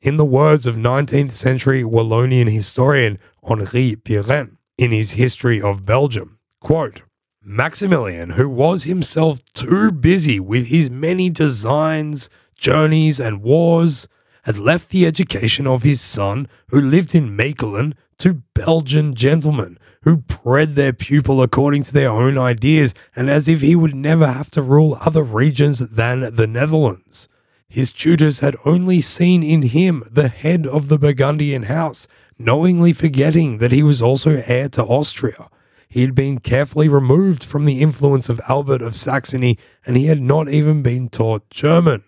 In 0.00 0.16
the 0.16 0.24
words 0.24 0.66
of 0.66 0.76
19th 0.76 1.32
century 1.32 1.82
Wallonian 1.82 2.50
historian 2.50 3.18
Henri 3.42 3.96
Pirenne 3.96 4.56
in 4.80 4.92
his 4.92 5.12
History 5.12 5.60
of 5.60 5.84
Belgium, 5.84 6.38
quote, 6.58 7.02
Maximilian, 7.42 8.30
who 8.30 8.48
was 8.48 8.84
himself 8.84 9.40
too 9.52 9.92
busy 9.92 10.40
with 10.40 10.68
his 10.68 10.88
many 10.88 11.28
designs, 11.28 12.30
journeys, 12.56 13.20
and 13.20 13.42
wars, 13.42 14.08
had 14.44 14.56
left 14.56 14.88
the 14.88 15.04
education 15.04 15.66
of 15.66 15.82
his 15.82 16.00
son, 16.00 16.48
who 16.70 16.80
lived 16.80 17.14
in 17.14 17.36
Mechelen, 17.36 17.92
to 18.16 18.42
Belgian 18.54 19.14
gentlemen 19.14 19.78
who 20.02 20.16
bred 20.16 20.76
their 20.76 20.94
pupil 20.94 21.42
according 21.42 21.82
to 21.82 21.92
their 21.92 22.10
own 22.10 22.38
ideas 22.38 22.94
and 23.14 23.28
as 23.28 23.48
if 23.48 23.60
he 23.60 23.76
would 23.76 23.94
never 23.94 24.26
have 24.26 24.50
to 24.50 24.62
rule 24.62 24.96
other 25.02 25.22
regions 25.22 25.80
than 25.80 26.34
the 26.34 26.46
Netherlands. 26.46 27.28
His 27.68 27.92
tutors 27.92 28.40
had 28.40 28.56
only 28.64 29.02
seen 29.02 29.42
in 29.42 29.62
him 29.62 30.04
the 30.10 30.28
head 30.28 30.66
of 30.66 30.88
the 30.88 30.98
Burgundian 30.98 31.64
house, 31.64 32.08
knowingly 32.40 32.94
forgetting 32.94 33.58
that 33.58 33.70
he 33.70 33.82
was 33.82 34.00
also 34.00 34.42
heir 34.46 34.68
to 34.70 34.82
Austria. 34.84 35.48
He 35.88 36.00
had 36.00 36.14
been 36.14 36.38
carefully 36.38 36.88
removed 36.88 37.44
from 37.44 37.66
the 37.66 37.80
influence 37.80 38.28
of 38.28 38.40
Albert 38.48 38.80
of 38.80 38.96
Saxony, 38.96 39.58
and 39.84 39.96
he 39.96 40.06
had 40.06 40.22
not 40.22 40.48
even 40.48 40.82
been 40.82 41.10
taught 41.10 41.50
German. 41.50 42.02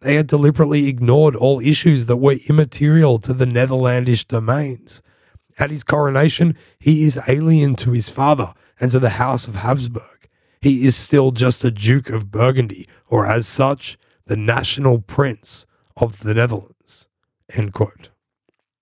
They 0.00 0.14
had 0.14 0.28
deliberately 0.28 0.88
ignored 0.88 1.36
all 1.36 1.60
issues 1.60 2.06
that 2.06 2.16
were 2.16 2.38
immaterial 2.48 3.18
to 3.18 3.34
the 3.34 3.46
Netherlandish 3.46 4.24
domains. 4.24 5.02
At 5.58 5.70
his 5.70 5.84
coronation, 5.84 6.56
he 6.78 7.04
is 7.04 7.18
alien 7.28 7.74
to 7.76 7.92
his 7.92 8.08
father 8.08 8.54
and 8.80 8.90
to 8.92 8.98
the 8.98 9.10
House 9.10 9.46
of 9.46 9.56
Habsburg. 9.56 10.28
He 10.62 10.86
is 10.86 10.96
still 10.96 11.32
just 11.32 11.64
a 11.64 11.70
Duke 11.70 12.08
of 12.08 12.30
Burgundy, 12.30 12.88
or 13.08 13.26
as 13.26 13.46
such, 13.46 13.98
the 14.26 14.36
national 14.36 15.00
prince 15.00 15.66
of 15.96 16.20
the 16.20 16.34
Netherlands. 16.34 17.08
End 17.50 17.72
quote. 17.72 18.10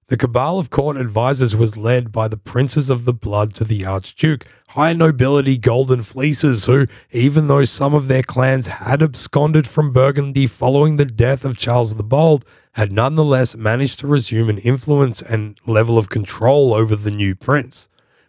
The 0.09 0.19
cabal 0.19 0.59
of 0.59 0.69
court 0.69 0.99
advisers 0.99 1.57
was 1.57 1.79
led 1.79 2.13
by 2.13 2.29
the 2.29 2.37
princes 2.37 2.91
of 2.91 3.07
the 3.07 3.15
blood 3.15 3.55
to 3.55 3.65
the 3.65 3.87
Archduke, 3.87 4.45
high 4.69 4.93
nobility 4.93 5.57
golden 5.57 6.03
fleeces 6.03 6.67
who, 6.67 6.87
even 7.11 7.49
though 7.49 7.65
some 7.65 7.95
of 7.95 8.07
their 8.07 8.23
clans 8.23 8.67
had 8.67 9.03
absconded 9.03 9.67
from 9.67 9.95
Burgundy 9.95 10.47
following 10.47 10.99
the 10.99 11.07
death 11.07 11.43
of 11.43 11.57
Charles 11.57 11.95
the 11.95 12.03
Bold, 12.03 12.45
had 12.73 12.93
nonetheless 12.93 13.57
managed 13.57 14.01
to 14.01 14.07
resume 14.07 14.51
an 14.51 14.59
influence 14.59 15.23
and 15.23 15.59
level 15.67 15.97
of 15.97 16.11
control 16.11 16.75
over 16.75 16.95
the 16.97 17.11
new 17.11 17.35
prince. 17.35 17.89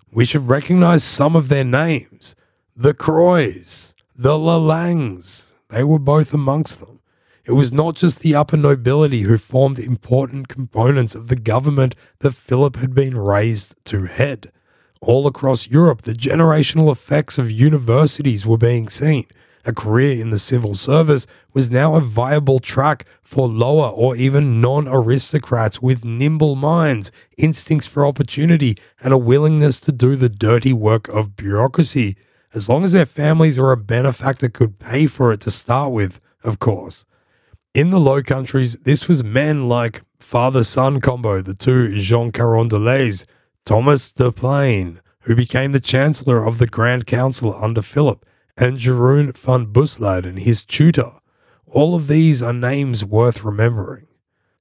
We 0.10 0.24
should 0.24 0.48
recognize 0.48 1.04
some 1.04 1.36
of 1.36 1.50
their 1.50 1.66
names 1.66 2.36
the 2.74 2.94
Croys, 2.94 3.96
the 4.16 4.38
Lalaings, 4.38 5.56
they 5.70 5.84
were 5.84 6.00
both 6.00 6.34
amongst 6.34 6.80
them. 6.80 7.00
It 7.46 7.52
was 7.52 7.72
not 7.72 7.96
just 7.96 8.22
the 8.22 8.34
upper 8.34 8.58
nobility 8.58 9.22
who 9.22 9.38
formed 9.38 9.78
important 9.78 10.48
components 10.48 11.14
of 11.14 11.28
the 11.28 11.36
government 11.36 11.94
that 12.20 12.34
Philip 12.34 12.76
had 12.78 12.96
been 12.96 13.16
raised 13.16 13.76
to 13.86 14.06
head. 14.06 14.52
All 15.00 15.28
across 15.28 15.68
Europe, 15.68 16.02
the 16.02 16.14
generational 16.14 16.92
effects 16.92 17.38
of 17.38 17.52
universities 17.52 18.48
were 18.48 18.58
being 18.58 18.90
seen. 18.90 19.28
A 19.64 19.74
career 19.74 20.20
in 20.20 20.32
the 20.32 20.40
civil 20.40 20.74
service 20.74 21.28
was 21.54 21.70
now 21.70 21.94
a 21.94 22.02
viable 22.02 22.58
track 22.58 23.06
for 23.22 23.48
lower 23.48 23.90
or 23.90 24.16
even 24.16 24.60
non 24.60 24.88
aristocrats 24.88 25.80
with 25.80 26.04
nimble 26.04 26.56
minds, 26.56 27.12
instincts 27.38 27.86
for 27.86 28.08
opportunity, 28.08 28.76
and 29.02 29.14
a 29.14 29.20
willingness 29.20 29.80
to 29.82 29.92
do 29.92 30.16
the 30.16 30.30
dirty 30.30 30.74
work 30.74 31.08
of 31.10 31.36
bureaucracy, 31.36 32.16
as 32.56 32.68
long 32.68 32.84
as 32.84 32.94
their 32.94 33.06
families 33.06 33.60
or 33.60 33.72
a 33.72 33.78
benefactor 33.78 34.50
could 34.50 34.80
pay 34.80 35.06
for 35.06 35.32
it 35.32 35.42
to 35.42 35.52
start 35.52 35.92
with, 35.92 36.20
of 36.44 36.58
course. 36.58 37.06
In 37.76 37.90
the 37.90 38.00
Low 38.00 38.24
Countries, 38.24 38.78
this 38.84 39.10
was 39.10 39.22
men 39.22 39.68
like 39.68 40.02
father 40.18 40.64
son 40.64 41.02
combo, 41.02 41.42
the 41.42 41.54
two 41.54 42.00
Jean 42.00 42.32
Carondelets, 42.32 43.26
Thomas 43.66 44.14
de 44.14 44.32
Plaine, 44.32 45.02
who 45.24 45.36
became 45.36 45.74
the 45.74 45.82
Chancellor 45.82 46.42
of 46.46 46.58
the 46.58 46.68
Grand 46.68 47.06
Council 47.06 47.54
under 47.62 47.82
Philip, 47.82 48.26
and 48.56 48.80
Jeroen 48.80 49.36
van 49.36 49.66
Busleyden, 49.66 50.38
his 50.38 50.64
tutor. 50.64 51.20
All 51.68 51.96
of 51.96 52.08
these 52.08 52.42
are 52.42 52.54
names 52.54 53.04
worth 53.04 53.44
remembering. 53.44 54.08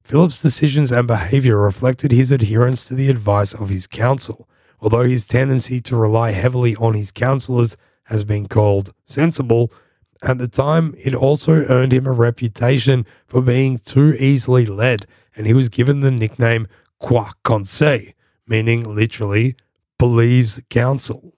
Philip's 0.02 0.42
decisions 0.42 0.90
and 0.90 1.06
behavior 1.06 1.58
reflected 1.58 2.10
his 2.10 2.32
adherence 2.32 2.88
to 2.88 2.94
the 2.94 3.10
advice 3.10 3.54
of 3.54 3.68
his 3.68 3.86
council, 3.86 4.48
although 4.80 5.04
his 5.04 5.24
tendency 5.24 5.80
to 5.82 5.94
rely 5.94 6.32
heavily 6.32 6.74
on 6.74 6.94
his 6.94 7.12
counselors 7.12 7.76
has 8.06 8.24
been 8.24 8.48
called 8.48 8.92
sensible. 9.04 9.70
At 10.22 10.38
the 10.38 10.48
time, 10.48 10.94
it 10.98 11.14
also 11.14 11.52
earned 11.66 11.92
him 11.92 12.06
a 12.06 12.12
reputation 12.12 13.04
for 13.26 13.42
being 13.42 13.78
too 13.78 14.14
easily 14.14 14.66
led, 14.66 15.06
and 15.36 15.46
he 15.46 15.52
was 15.52 15.68
given 15.68 16.00
the 16.00 16.10
nickname 16.10 16.66
Croit 17.00 17.32
Conseil, 17.42 18.12
meaning 18.46 18.94
literally 18.94 19.56
believes 19.98 20.60
counsel. 20.70 21.34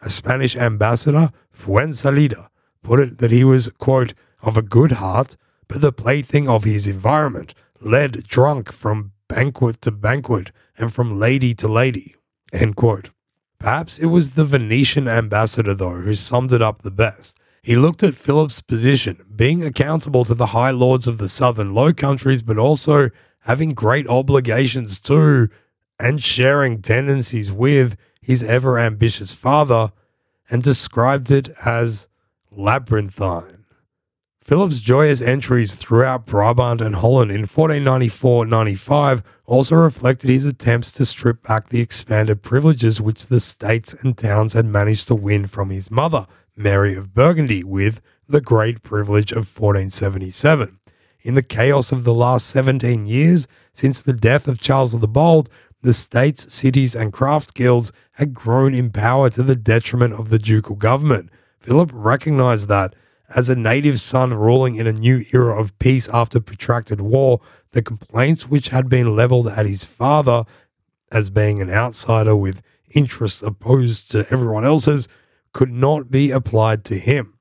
A 0.00 0.10
Spanish 0.10 0.56
ambassador, 0.56 1.30
Fuensalida, 1.50 2.48
put 2.82 3.00
it 3.00 3.18
that 3.18 3.30
he 3.30 3.44
was, 3.44 3.68
quote, 3.78 4.14
of 4.42 4.56
a 4.56 4.62
good 4.62 4.92
heart, 4.92 5.36
but 5.68 5.80
the 5.80 5.92
plaything 5.92 6.48
of 6.48 6.64
his 6.64 6.86
environment, 6.86 7.54
led 7.80 8.24
drunk 8.24 8.72
from 8.72 9.12
banquet 9.28 9.80
to 9.80 9.90
banquet 9.90 10.50
and 10.76 10.92
from 10.92 11.18
lady 11.18 11.54
to 11.54 11.68
lady, 11.68 12.16
end 12.52 12.76
quote. 12.76 13.10
Perhaps 13.58 13.98
it 13.98 14.06
was 14.06 14.30
the 14.30 14.44
Venetian 14.44 15.06
ambassador, 15.06 15.74
though, 15.74 16.00
who 16.00 16.14
summed 16.14 16.52
it 16.52 16.60
up 16.60 16.82
the 16.82 16.90
best. 16.90 17.38
He 17.62 17.76
looked 17.76 18.02
at 18.02 18.16
Philip's 18.16 18.60
position, 18.60 19.24
being 19.34 19.62
accountable 19.62 20.24
to 20.24 20.34
the 20.34 20.46
high 20.46 20.72
lords 20.72 21.06
of 21.06 21.18
the 21.18 21.28
southern 21.28 21.74
Low 21.74 21.92
Countries, 21.92 22.42
but 22.42 22.58
also 22.58 23.10
having 23.40 23.70
great 23.70 24.08
obligations 24.08 24.98
to 25.02 25.48
and 25.98 26.20
sharing 26.20 26.82
tendencies 26.82 27.52
with 27.52 27.96
his 28.20 28.42
ever 28.42 28.80
ambitious 28.80 29.32
father 29.32 29.92
and 30.50 30.62
described 30.62 31.30
it 31.30 31.50
as 31.64 32.08
labyrinthine. 32.50 33.64
Philip's 34.42 34.80
joyous 34.80 35.22
entries 35.22 35.76
throughout 35.76 36.26
Brabant 36.26 36.80
and 36.80 36.96
Holland 36.96 37.30
in 37.30 37.42
1494 37.42 38.44
95 38.46 39.22
also 39.46 39.76
reflected 39.76 40.30
his 40.30 40.44
attempts 40.44 40.90
to 40.92 41.06
strip 41.06 41.44
back 41.44 41.68
the 41.68 41.80
expanded 41.80 42.42
privileges 42.42 43.00
which 43.00 43.28
the 43.28 43.38
states 43.38 43.94
and 44.00 44.18
towns 44.18 44.54
had 44.54 44.66
managed 44.66 45.06
to 45.06 45.14
win 45.14 45.46
from 45.46 45.70
his 45.70 45.92
mother, 45.92 46.26
Mary 46.56 46.94
of 46.94 47.14
Burgundy, 47.14 47.64
with 47.64 48.00
the 48.28 48.40
Great 48.40 48.82
Privilege 48.82 49.32
of 49.32 49.48
1477. 49.58 50.78
In 51.22 51.34
the 51.34 51.42
chaos 51.42 51.92
of 51.92 52.04
the 52.04 52.12
last 52.12 52.46
17 52.48 53.06
years, 53.06 53.46
since 53.72 54.02
the 54.02 54.12
death 54.12 54.46
of 54.46 54.60
Charles 54.60 54.92
the 54.92 55.08
Bold, 55.08 55.48
the 55.80 55.94
states, 55.94 56.52
cities, 56.52 56.94
and 56.94 57.12
craft 57.12 57.54
guilds 57.54 57.90
had 58.12 58.34
grown 58.34 58.74
in 58.74 58.90
power 58.90 59.30
to 59.30 59.42
the 59.42 59.56
detriment 59.56 60.14
of 60.14 60.28
the 60.28 60.38
ducal 60.38 60.76
government. 60.76 61.30
Philip 61.60 61.90
recognized 61.92 62.68
that, 62.68 62.94
as 63.34 63.48
a 63.48 63.56
native 63.56 63.98
son 64.00 64.34
ruling 64.34 64.76
in 64.76 64.86
a 64.86 64.92
new 64.92 65.24
era 65.32 65.58
of 65.58 65.78
peace 65.78 66.08
after 66.10 66.38
protracted 66.38 67.00
war, 67.00 67.40
the 67.70 67.82
complaints 67.82 68.48
which 68.48 68.68
had 68.68 68.88
been 68.88 69.16
leveled 69.16 69.48
at 69.48 69.64
his 69.64 69.84
father 69.84 70.44
as 71.10 71.30
being 71.30 71.62
an 71.62 71.70
outsider 71.70 72.36
with 72.36 72.62
interests 72.94 73.42
opposed 73.42 74.10
to 74.10 74.26
everyone 74.30 74.64
else's 74.64 75.08
could 75.52 75.70
not 75.70 76.10
be 76.10 76.30
applied 76.30 76.84
to 76.84 76.98
him. 76.98 77.34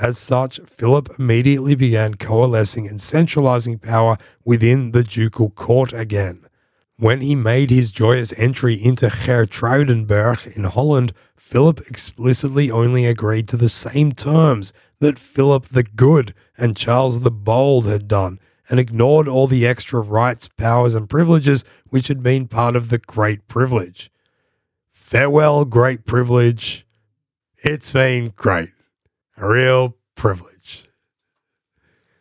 As 0.00 0.18
such, 0.18 0.60
Philip 0.66 1.14
immediately 1.18 1.74
began 1.74 2.16
coalescing 2.16 2.86
and 2.86 3.00
centralizing 3.00 3.78
power 3.78 4.18
within 4.44 4.92
the 4.92 5.02
ducal 5.02 5.50
court 5.50 5.92
again. 5.92 6.46
When 6.98 7.20
he 7.20 7.34
made 7.34 7.70
his 7.70 7.90
joyous 7.90 8.32
entry 8.36 8.74
into 8.74 9.08
Geertruidenberg 9.08 10.56
in 10.56 10.64
Holland, 10.64 11.12
Philip 11.36 11.80
explicitly 11.88 12.70
only 12.70 13.06
agreed 13.06 13.48
to 13.48 13.56
the 13.56 13.68
same 13.68 14.12
terms 14.12 14.72
that 14.98 15.18
Philip 15.18 15.68
the 15.68 15.82
Good 15.82 16.34
and 16.56 16.76
Charles 16.76 17.20
the 17.20 17.30
Bold 17.30 17.86
had 17.86 18.08
done, 18.08 18.40
and 18.68 18.80
ignored 18.80 19.28
all 19.28 19.46
the 19.46 19.66
extra 19.66 20.00
rights, 20.00 20.48
powers, 20.48 20.94
and 20.94 21.08
privileges 21.08 21.64
which 21.88 22.08
had 22.08 22.22
been 22.22 22.48
part 22.48 22.74
of 22.76 22.88
the 22.88 22.98
Great 22.98 23.46
Privilege. 23.46 24.10
Farewell, 24.90 25.64
Great 25.64 26.04
Privilege. 26.04 26.85
It's 27.68 27.90
been 27.90 28.32
great 28.36 28.70
a 29.36 29.48
real 29.48 29.96
privilege. 30.14 30.88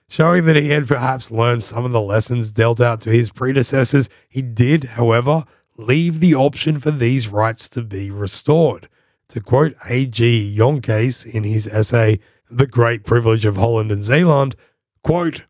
Showing 0.09 0.45
that 0.45 0.55
he 0.55 0.69
had 0.69 0.87
perhaps 0.87 1.29
learned 1.29 1.61
some 1.61 1.85
of 1.85 1.91
the 1.91 2.01
lessons 2.01 2.49
dealt 2.49 2.81
out 2.81 2.99
to 3.01 3.11
his 3.11 3.29
predecessors, 3.29 4.09
he 4.27 4.41
did, 4.41 4.85
however, 4.95 5.43
leave 5.77 6.19
the 6.19 6.33
option 6.33 6.79
for 6.79 6.89
these 6.89 7.27
rights 7.27 7.69
to 7.69 7.83
be 7.83 8.09
restored. 8.09 8.89
To 9.27 9.39
quote 9.39 9.75
A.G. 9.87 10.55
Jongkees 10.57 11.27
in 11.27 11.43
his 11.43 11.67
essay, 11.67 12.19
The 12.49 12.65
Great 12.65 13.03
Privilege 13.05 13.45
of 13.45 13.55
Holland 13.55 13.91
and 13.91 14.03
Zeeland, 14.03 14.55
quote, 15.03 15.43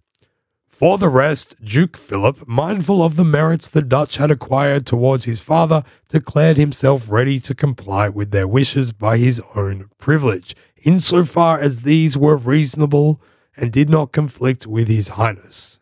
for 0.77 0.97
the 0.97 1.07
rest, 1.07 1.55
Duke 1.63 1.95
Philip, 1.95 2.45
mindful 2.49 3.01
of 3.01 3.15
the 3.15 3.23
merits 3.23 3.69
the 3.69 3.81
Dutch 3.81 4.17
had 4.17 4.29
acquired 4.29 4.85
towards 4.85 5.23
his 5.23 5.39
father, 5.39 5.83
declared 6.09 6.57
himself 6.57 7.09
ready 7.09 7.39
to 7.39 7.55
comply 7.55 8.09
with 8.09 8.31
their 8.31 8.45
wishes 8.45 8.91
by 8.91 9.17
his 9.17 9.41
own 9.55 9.89
privilege, 9.99 10.53
insofar 10.83 11.61
as 11.61 11.83
these 11.83 12.17
were 12.17 12.35
reasonable 12.35 13.21
and 13.55 13.71
did 13.71 13.89
not 13.89 14.11
conflict 14.11 14.67
with 14.67 14.89
his 14.89 15.09
highness. 15.09 15.79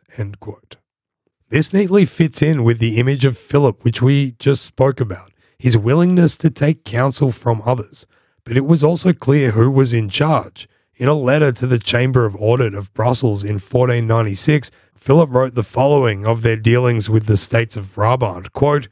This 1.50 1.74
neatly 1.74 2.06
fits 2.06 2.44
in 2.44 2.64
with 2.64 2.78
the 2.78 2.98
image 2.98 3.26
of 3.26 3.36
Philip 3.36 3.84
which 3.84 4.00
we 4.00 4.36
just 4.38 4.64
spoke 4.64 5.00
about, 5.02 5.32
his 5.58 5.76
willingness 5.76 6.38
to 6.38 6.52
take 6.52 6.86
counsel 6.86 7.32
from 7.32 7.64
others. 7.66 8.06
But 8.44 8.58
it 8.58 8.66
was 8.66 8.84
also 8.84 9.12
clear 9.12 9.52
who 9.52 9.72
was 9.72 9.92
in 9.92 10.10
charge. 10.10 10.70
In 10.96 11.10
a 11.10 11.16
letter 11.16 11.52
to 11.52 11.66
the 11.66 11.80
Chamber 11.80 12.26
of 12.26 12.36
Audit 12.36 12.76
of 12.76 12.94
Brussels 12.94 13.44
in 13.44 13.54
1496, 13.54 14.70
Philip 15.04 15.32
wrote 15.34 15.54
the 15.54 15.63
following 15.63 16.26
of 16.26 16.44
their 16.44 16.56
dealings 16.56 17.10
with 17.10 17.26
the 17.26 17.36
states 17.36 17.76
of 17.76 17.94
Brabant 17.94 18.54
quote, 18.54 18.88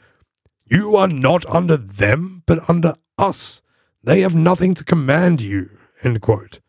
You 0.66 0.98
are 0.98 1.08
not 1.08 1.46
under 1.46 1.78
them, 1.78 2.44
but 2.46 2.70
under 2.70 2.96
us. 3.18 3.62
They 4.04 4.20
have 4.20 4.36
nothing 4.36 4.74
to 4.74 4.84
command 4.84 5.40
you. 5.40 5.70
End 6.04 6.20
quote. 6.20 6.60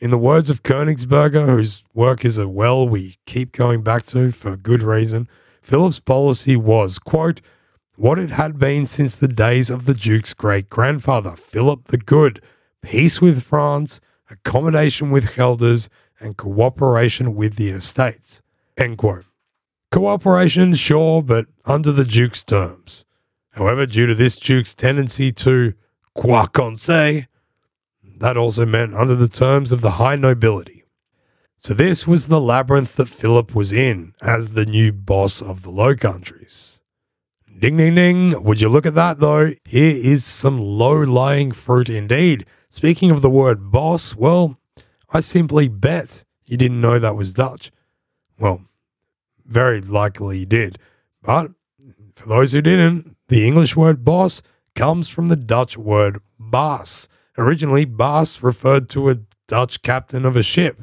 In 0.00 0.10
the 0.10 0.18
words 0.18 0.50
of 0.50 0.62
Koenigsberger, 0.62 1.46
whose 1.46 1.82
work 1.94 2.26
is 2.26 2.36
a 2.36 2.46
well 2.46 2.86
we 2.86 3.16
keep 3.24 3.52
going 3.52 3.82
back 3.82 4.04
to 4.08 4.32
for 4.32 4.54
good 4.54 4.82
reason, 4.82 5.28
Philip's 5.62 6.00
policy 6.00 6.54
was, 6.54 6.98
quote, 6.98 7.40
what 7.96 8.18
it 8.18 8.32
had 8.32 8.58
been 8.58 8.86
since 8.86 9.16
the 9.16 9.28
days 9.28 9.70
of 9.70 9.86
the 9.86 9.94
Duke's 9.94 10.34
great 10.34 10.68
grandfather, 10.68 11.36
Philip 11.36 11.88
the 11.88 11.96
Good 11.96 12.42
peace 12.82 13.18
with 13.18 13.42
France, 13.42 14.02
accommodation 14.28 15.10
with 15.10 15.36
Gelders, 15.36 15.88
and 16.20 16.36
cooperation 16.36 17.34
with 17.34 17.56
the 17.56 17.70
estates. 17.70 18.42
End 18.80 18.96
quote. 18.96 19.26
Cooperation, 19.92 20.74
sure, 20.74 21.22
but 21.22 21.46
under 21.66 21.92
the 21.92 22.04
Duke's 22.06 22.42
terms. 22.42 23.04
However, 23.50 23.84
due 23.84 24.06
to 24.06 24.14
this 24.14 24.36
Duke's 24.36 24.72
tendency 24.72 25.30
to 25.32 25.74
Croit 26.16 26.50
Conseil, 26.54 27.24
that 28.02 28.38
also 28.38 28.64
meant 28.64 28.94
under 28.94 29.14
the 29.14 29.28
terms 29.28 29.70
of 29.70 29.82
the 29.82 29.92
high 29.92 30.16
nobility. 30.16 30.84
So 31.58 31.74
this 31.74 32.06
was 32.06 32.28
the 32.28 32.40
labyrinth 32.40 32.96
that 32.96 33.10
Philip 33.10 33.54
was 33.54 33.70
in 33.70 34.14
as 34.22 34.54
the 34.54 34.64
new 34.64 34.92
boss 34.92 35.42
of 35.42 35.60
the 35.60 35.70
Low 35.70 35.94
Countries. 35.94 36.80
Ding 37.58 37.76
ding 37.76 37.96
ding, 37.96 38.42
would 38.42 38.62
you 38.62 38.70
look 38.70 38.86
at 38.86 38.94
that 38.94 39.20
though? 39.20 39.52
Here 39.66 39.94
is 39.94 40.24
some 40.24 40.58
low 40.58 40.94
lying 40.94 41.52
fruit 41.52 41.90
indeed. 41.90 42.46
Speaking 42.70 43.10
of 43.10 43.20
the 43.20 43.28
word 43.28 43.70
boss, 43.70 44.16
well, 44.16 44.56
I 45.10 45.20
simply 45.20 45.68
bet 45.68 46.24
you 46.46 46.56
didn't 46.56 46.80
know 46.80 46.98
that 46.98 47.16
was 47.16 47.34
Dutch. 47.34 47.70
Well, 48.38 48.62
very 49.50 49.82
likely 49.82 50.46
did. 50.46 50.78
But 51.22 51.50
for 52.14 52.28
those 52.28 52.52
who 52.52 52.62
didn't, 52.62 53.16
the 53.28 53.46
English 53.46 53.76
word 53.76 54.04
boss 54.04 54.42
comes 54.74 55.08
from 55.08 55.26
the 55.26 55.36
Dutch 55.36 55.76
word 55.76 56.20
baas, 56.38 57.08
Originally, 57.40 57.86
Baas 57.86 58.42
referred 58.42 58.90
to 58.90 59.08
a 59.08 59.20
Dutch 59.48 59.80
captain 59.80 60.26
of 60.26 60.36
a 60.36 60.42
ship. 60.42 60.82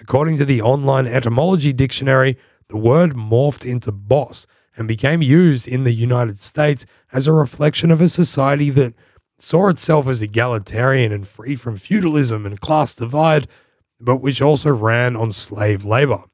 According 0.00 0.38
to 0.38 0.44
the 0.44 0.60
online 0.60 1.06
etymology 1.06 1.72
dictionary, 1.72 2.36
the 2.68 2.76
word 2.76 3.14
morphed 3.14 3.64
into 3.64 3.92
boss 3.92 4.46
and 4.76 4.88
became 4.88 5.22
used 5.22 5.68
in 5.68 5.84
the 5.84 5.92
United 5.92 6.40
States 6.40 6.84
as 7.12 7.28
a 7.28 7.32
reflection 7.32 7.92
of 7.92 8.00
a 8.00 8.08
society 8.08 8.70
that 8.70 8.94
saw 9.38 9.68
itself 9.68 10.08
as 10.08 10.20
egalitarian 10.20 11.12
and 11.12 11.28
free 11.28 11.54
from 11.54 11.76
feudalism 11.76 12.44
and 12.44 12.60
class 12.60 12.92
divide, 12.92 13.46
but 14.00 14.16
which 14.16 14.42
also 14.42 14.70
ran 14.70 15.14
on 15.14 15.30
slave 15.30 15.84
labor. 15.84 16.24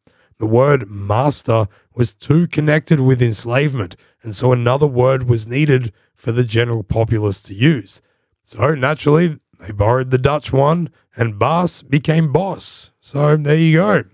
The 0.40 0.46
word 0.46 0.90
master 0.90 1.68
was 1.94 2.14
too 2.14 2.46
connected 2.46 2.98
with 2.98 3.20
enslavement, 3.20 3.94
and 4.22 4.34
so 4.34 4.52
another 4.52 4.86
word 4.86 5.28
was 5.28 5.46
needed 5.46 5.92
for 6.14 6.32
the 6.32 6.44
general 6.44 6.82
populace 6.82 7.42
to 7.42 7.52
use. 7.52 8.00
So 8.44 8.74
naturally, 8.74 9.38
they 9.58 9.70
borrowed 9.70 10.10
the 10.10 10.16
Dutch 10.16 10.50
one, 10.50 10.88
and 11.14 11.38
Baas 11.38 11.82
became 11.82 12.32
boss. 12.32 12.90
So 13.00 13.36
there 13.36 13.54
you 13.54 13.76
go. 13.76 14.04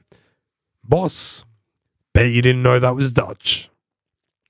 Boss. 0.83 1.45
Bet 2.13 2.33
you 2.33 2.43
didn't 2.43 2.65
know 2.65 2.81
that 2.81 2.97
was 2.97 3.13
Dutch. 3.13 3.71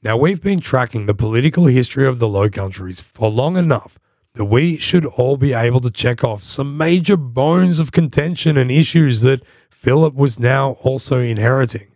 Now, 0.03 0.17
we've 0.17 0.41
been 0.41 0.61
tracking 0.61 1.05
the 1.05 1.12
political 1.12 1.67
history 1.67 2.07
of 2.07 2.21
the 2.21 2.29
Low 2.29 2.49
Countries 2.49 3.03
for 3.03 3.31
long 3.31 3.59
enough 3.59 3.99
that 4.33 4.47
we 4.47 4.79
should 4.79 5.05
all 5.05 5.37
be 5.37 5.53
able 5.53 5.83
to 5.83 5.91
check 5.91 6.25
off 6.25 6.43
some 6.43 6.79
major 6.79 7.19
bones 7.19 7.79
of 7.79 7.93
contention 7.93 8.57
and 8.57 8.71
issues 8.71 9.21
that 9.21 9.43
Philip 9.81 10.15
was 10.15 10.39
now 10.41 10.73
also 10.83 11.21
inheriting. 11.21 11.89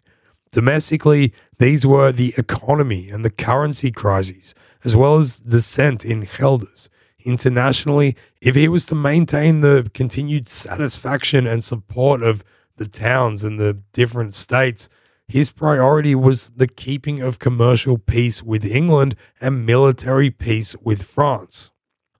Domestically, 0.52 1.32
these 1.58 1.86
were 1.86 2.12
the 2.12 2.34
economy 2.36 3.10
and 3.10 3.24
the 3.24 3.30
currency 3.30 3.90
crises, 3.90 4.54
as 4.84 4.94
well 4.96 5.16
as 5.16 5.38
dissent 5.38 6.04
in 6.04 6.28
Gelders 6.38 6.88
internationally, 7.24 8.16
if 8.40 8.54
he 8.54 8.68
was 8.68 8.86
to 8.86 8.94
maintain 8.94 9.60
the 9.60 9.90
continued 9.94 10.48
satisfaction 10.48 11.46
and 11.46 11.62
support 11.62 12.22
of 12.22 12.44
the 12.76 12.88
towns 12.88 13.44
and 13.44 13.58
the 13.58 13.78
different 13.92 14.34
states, 14.34 14.88
his 15.28 15.50
priority 15.50 16.14
was 16.14 16.50
the 16.50 16.66
keeping 16.66 17.20
of 17.20 17.38
commercial 17.38 17.98
peace 17.98 18.42
with 18.42 18.64
England 18.64 19.14
and 19.40 19.66
military 19.66 20.30
peace 20.30 20.74
with 20.82 21.02
France. 21.02 21.70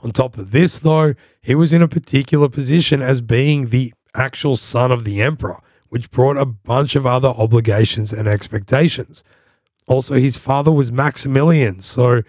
On 0.01 0.12
top 0.12 0.39
of 0.39 0.51
this, 0.51 0.78
though, 0.78 1.14
he 1.43 1.55
was 1.55 1.72
in 1.72 1.82
a 1.82 1.89
particular 1.89 2.49
position 2.49 3.03
as 3.03 3.20
being 3.20 3.68
the 3.68 3.93
actual 4.14 4.56
son 4.56 4.90
of 4.92 5.04
the 5.04 5.22
emperor, 5.22 5.61
which 5.88 6.11
brought 6.11 6.36
a 6.36 6.46
bunch 6.46 6.96
of 6.96 7.06
other 7.06 7.28
obligations 7.28 8.12
and 8.12 8.28
expectations. 8.28 9.24
Also, 9.86 10.14
his 10.14 10.36
father 10.36 10.70
was 10.70 10.92
Maximilian, 10.92 11.80
so 11.80 12.22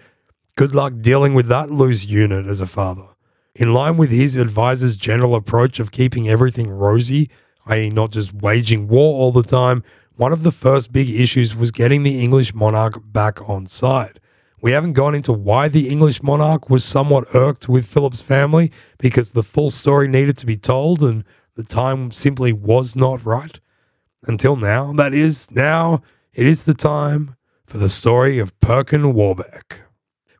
Good 0.54 0.74
luck 0.74 0.92
dealing 1.00 1.32
with 1.32 1.46
that 1.48 1.70
loose 1.70 2.04
unit 2.04 2.46
as 2.46 2.60
a 2.60 2.66
father. 2.66 3.06
In 3.54 3.72
line 3.72 3.96
with 3.96 4.10
his 4.10 4.36
advisor's 4.36 4.96
general 4.96 5.34
approach 5.34 5.80
of 5.80 5.92
keeping 5.92 6.28
everything 6.28 6.68
rosy, 6.68 7.30
i.e., 7.64 7.88
not 7.88 8.10
just 8.10 8.34
waging 8.34 8.86
war 8.86 9.18
all 9.18 9.32
the 9.32 9.42
time, 9.42 9.82
one 10.16 10.30
of 10.30 10.42
the 10.42 10.52
first 10.52 10.92
big 10.92 11.08
issues 11.08 11.56
was 11.56 11.70
getting 11.70 12.02
the 12.02 12.22
English 12.22 12.52
monarch 12.52 13.00
back 13.02 13.48
on 13.48 13.66
side. 13.66 14.20
We 14.60 14.72
haven't 14.72 14.92
gone 14.92 15.14
into 15.14 15.32
why 15.32 15.68
the 15.68 15.88
English 15.88 16.22
monarch 16.22 16.68
was 16.68 16.84
somewhat 16.84 17.34
irked 17.34 17.66
with 17.66 17.86
Philip's 17.86 18.20
family 18.20 18.70
because 18.98 19.32
the 19.32 19.42
full 19.42 19.70
story 19.70 20.06
needed 20.06 20.36
to 20.36 20.46
be 20.46 20.58
told 20.58 21.02
and 21.02 21.24
the 21.54 21.64
time 21.64 22.10
simply 22.10 22.52
was 22.52 22.96
not 22.96 23.24
right. 23.24 23.60
Until 24.26 24.56
now, 24.56 24.92
that 24.92 25.12
is, 25.12 25.50
now 25.50 26.02
it 26.32 26.46
is 26.46 26.64
the 26.64 26.74
time 26.74 27.36
for 27.66 27.78
the 27.78 27.88
story 27.88 28.38
of 28.38 28.58
Perkin 28.60 29.12
Warbeck. 29.14 29.80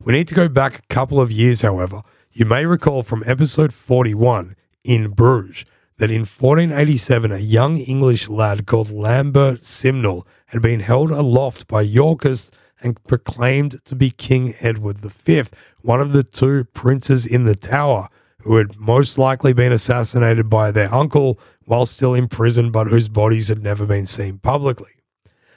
We 0.01 0.13
need 0.13 0.29
to 0.29 0.35
go 0.35 0.49
back 0.49 0.79
a 0.79 0.95
couple 0.95 1.21
of 1.21 1.31
years, 1.31 1.63
however. 1.63 2.03
You 2.33 2.45
may 2.47 2.65
recall 2.65 3.03
from 3.03 3.23
episode 3.27 3.75
41 3.75 4.57
in 4.85 5.11
Bruges 5.11 5.65
that 5.99 6.11
in 6.11 6.21
1487 6.21 7.31
a 7.31 7.39
young 7.39 7.77
English 7.77 8.29
lad 8.29 8.67
called 8.67 8.91
Lambert 8.91 9.65
Simnel 9.65 10.27
had 10.47 10.63
been 10.63 10.81
held 10.81 11.11
aloft 11.11 11.69
by 11.69 11.83
Yorkists 11.83 12.51
and 12.81 13.03
proclaimed 13.05 13.85
to 13.85 13.95
be 13.95 14.11
King 14.11 14.55
Edward 14.61 14.99
V, 14.99 15.45
one 15.83 16.01
of 16.01 16.13
the 16.13 16.25
two 16.25 16.65
princes 16.65 17.27
in 17.27 17.45
the 17.45 17.55
Tower, 17.55 18.09
who 18.45 18.57
had 18.57 18.79
most 18.79 19.19
likely 19.19 19.53
been 19.53 19.73
assassinated 19.73 20.49
by 20.49 20.71
their 20.71 20.93
uncle 20.93 21.39
while 21.65 21.87
still 21.87 22.15
in 22.15 22.29
prison, 22.29 22.71
but 22.71 22.89
whose 22.89 23.09
bodies 23.09 23.49
had 23.49 23.63
never 23.63 23.87
been 23.87 24.07
seen 24.07 24.39
publicly. 24.39 24.91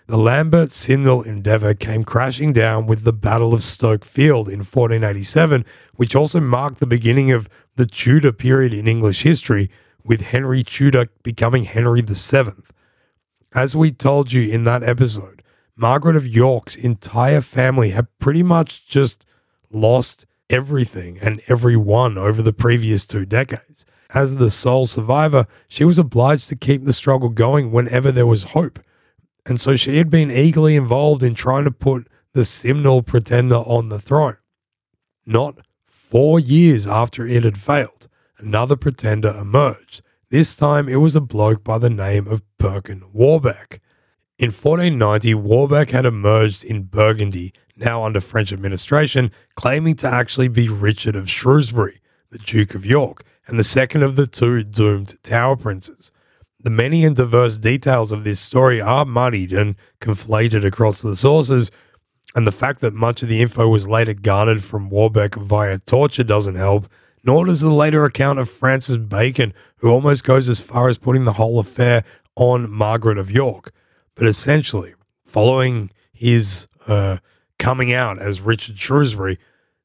The 0.07 0.17
Lambert 0.17 0.71
Simnel 0.71 1.23
endeavour 1.23 1.73
came 1.73 2.03
crashing 2.03 2.53
down 2.53 2.85
with 2.85 3.03
the 3.03 3.13
Battle 3.13 3.55
of 3.55 3.63
Stoke 3.63 4.05
Field 4.05 4.47
in 4.47 4.59
1487, 4.59 5.65
which 5.95 6.15
also 6.15 6.39
marked 6.39 6.79
the 6.79 6.85
beginning 6.85 7.31
of 7.31 7.49
the 7.75 7.87
Tudor 7.87 8.31
period 8.31 8.71
in 8.71 8.87
English 8.87 9.23
history, 9.23 9.69
with 10.03 10.21
Henry 10.21 10.63
Tudor 10.63 11.07
becoming 11.23 11.63
Henry 11.63 12.01
VII. 12.01 12.51
As 13.55 13.75
we 13.75 13.91
told 13.91 14.31
you 14.31 14.43
in 14.43 14.63
that 14.65 14.83
episode, 14.83 15.41
Margaret 15.75 16.15
of 16.15 16.27
York's 16.27 16.75
entire 16.75 17.41
family 17.41 17.89
had 17.89 18.07
pretty 18.19 18.43
much 18.43 18.85
just 18.87 19.25
lost 19.71 20.27
everything 20.49 21.17
and 21.19 21.41
everyone 21.47 22.17
over 22.17 22.41
the 22.41 22.53
previous 22.53 23.05
two 23.05 23.25
decades. 23.25 23.85
As 24.13 24.35
the 24.35 24.51
sole 24.51 24.85
survivor, 24.85 25.47
she 25.67 25.83
was 25.83 25.99
obliged 25.99 26.47
to 26.49 26.55
keep 26.55 26.85
the 26.85 26.93
struggle 26.93 27.29
going 27.29 27.71
whenever 27.71 28.11
there 28.11 28.27
was 28.27 28.43
hope. 28.43 28.79
And 29.45 29.59
so 29.59 29.75
she 29.75 29.97
had 29.97 30.09
been 30.09 30.31
eagerly 30.31 30.75
involved 30.75 31.23
in 31.23 31.35
trying 31.35 31.65
to 31.65 31.71
put 31.71 32.07
the 32.33 32.45
Simnel 32.45 33.01
pretender 33.01 33.55
on 33.55 33.89
the 33.89 33.99
throne. 33.99 34.37
Not 35.25 35.59
four 35.85 36.39
years 36.39 36.87
after 36.87 37.25
it 37.25 37.43
had 37.43 37.57
failed, 37.57 38.07
another 38.37 38.75
pretender 38.75 39.29
emerged. 39.29 40.01
This 40.29 40.55
time 40.55 40.89
it 40.89 40.97
was 40.97 41.15
a 41.15 41.21
bloke 41.21 41.63
by 41.63 41.77
the 41.77 41.89
name 41.89 42.27
of 42.27 42.43
Perkin 42.57 43.03
Warbeck. 43.13 43.81
In 44.37 44.47
1490, 44.47 45.33
Warbeck 45.35 45.91
had 45.91 46.05
emerged 46.05 46.63
in 46.63 46.83
Burgundy, 46.83 47.53
now 47.75 48.03
under 48.03 48.21
French 48.21 48.53
administration, 48.53 49.31
claiming 49.55 49.95
to 49.95 50.07
actually 50.07 50.47
be 50.47 50.69
Richard 50.69 51.15
of 51.15 51.29
Shrewsbury, 51.29 51.99
the 52.29 52.37
Duke 52.37 52.75
of 52.75 52.85
York, 52.85 53.23
and 53.47 53.59
the 53.59 53.63
second 53.63 54.03
of 54.03 54.15
the 54.15 54.27
two 54.27 54.63
doomed 54.63 55.21
Tower 55.23 55.55
Princes. 55.55 56.11
The 56.59 56.69
many 56.69 57.05
and 57.05 57.15
diverse 57.15 57.57
details 57.57 58.11
of 58.11 58.23
this 58.23 58.39
story 58.39 58.81
are 58.81 59.05
muddied 59.05 59.53
and 59.53 59.75
conflated 60.01 60.65
across 60.65 61.01
the 61.01 61.15
sources, 61.15 61.69
and 62.35 62.47
the 62.47 62.51
fact 62.51 62.81
that 62.81 62.93
much 62.93 63.21
of 63.21 63.29
the 63.29 63.41
info 63.41 63.67
was 63.69 63.87
later 63.87 64.13
garnered 64.13 64.63
from 64.63 64.89
Warbeck 64.89 65.35
via 65.35 65.79
torture 65.79 66.23
doesn't 66.23 66.55
help, 66.55 66.87
nor 67.23 67.45
does 67.45 67.61
the 67.61 67.71
later 67.71 68.03
account 68.03 68.39
of 68.39 68.49
Francis 68.49 68.97
Bacon, 68.97 69.53
who 69.77 69.89
almost 69.89 70.23
goes 70.23 70.49
as 70.49 70.59
far 70.59 70.89
as 70.89 70.97
putting 70.97 71.25
the 71.25 71.33
whole 71.33 71.59
affair 71.59 72.03
on 72.35 72.69
Margaret 72.69 73.17
of 73.17 73.31
York. 73.31 73.71
But 74.15 74.27
essentially, 74.27 74.95
following 75.23 75.91
his 76.13 76.67
uh, 76.87 77.17
coming 77.59 77.93
out 77.93 78.19
as 78.19 78.41
Richard 78.41 78.77
Shrewsbury, 78.79 79.39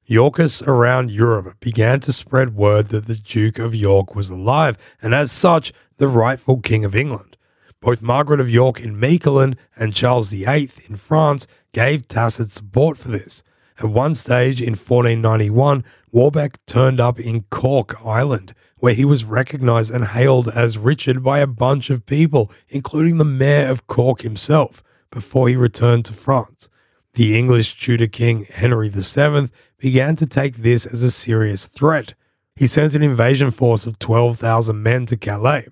Yorkists 0.04 0.62
around 0.62 1.10
Europe 1.10 1.60
began 1.60 2.00
to 2.00 2.12
spread 2.12 2.56
word 2.56 2.88
that 2.88 3.06
the 3.06 3.14
Duke 3.14 3.58
of 3.58 3.74
York 3.74 4.14
was 4.16 4.28
alive, 4.28 4.76
and 5.00 5.14
as 5.14 5.30
such, 5.30 5.72
the 5.98 6.08
rightful 6.08 6.60
King 6.60 6.84
of 6.84 6.96
England. 6.96 7.36
Both 7.80 8.02
Margaret 8.02 8.40
of 8.40 8.50
York 8.50 8.80
in 8.80 8.98
Mechelen 8.98 9.56
and 9.76 9.94
Charles 9.94 10.30
VIII 10.30 10.70
in 10.88 10.96
France 10.96 11.46
gave 11.72 12.08
tacit 12.08 12.50
support 12.50 12.98
for 12.98 13.08
this. 13.08 13.42
At 13.78 13.90
one 13.90 14.14
stage 14.14 14.60
in 14.60 14.70
1491, 14.72 15.84
Warbeck 16.10 16.64
turned 16.66 16.98
up 16.98 17.20
in 17.20 17.44
Cork 17.50 18.04
Island, 18.04 18.52
where 18.78 18.94
he 18.94 19.04
was 19.04 19.24
recognized 19.24 19.92
and 19.92 20.06
hailed 20.06 20.48
as 20.48 20.76
Richard 20.76 21.22
by 21.22 21.38
a 21.38 21.46
bunch 21.46 21.88
of 21.88 22.04
people, 22.04 22.50
including 22.68 23.18
the 23.18 23.24
mayor 23.24 23.68
of 23.68 23.86
Cork 23.86 24.22
himself, 24.22 24.82
before 25.10 25.48
he 25.48 25.56
returned 25.56 26.04
to 26.06 26.12
France. 26.12 26.68
The 27.14 27.36
English 27.36 27.80
Tudor 27.80 28.06
king 28.06 28.44
Henry 28.44 28.88
VII 28.88 29.50
began 29.78 30.16
to 30.16 30.26
take 30.26 30.58
this 30.58 30.86
as 30.86 31.02
a 31.02 31.10
serious 31.10 31.66
threat. 31.66 32.14
He 32.54 32.66
sent 32.66 32.94
an 32.94 33.02
invasion 33.02 33.50
force 33.50 33.86
of 33.86 33.98
12,000 33.98 34.80
men 34.82 35.06
to 35.06 35.16
Calais. 35.16 35.68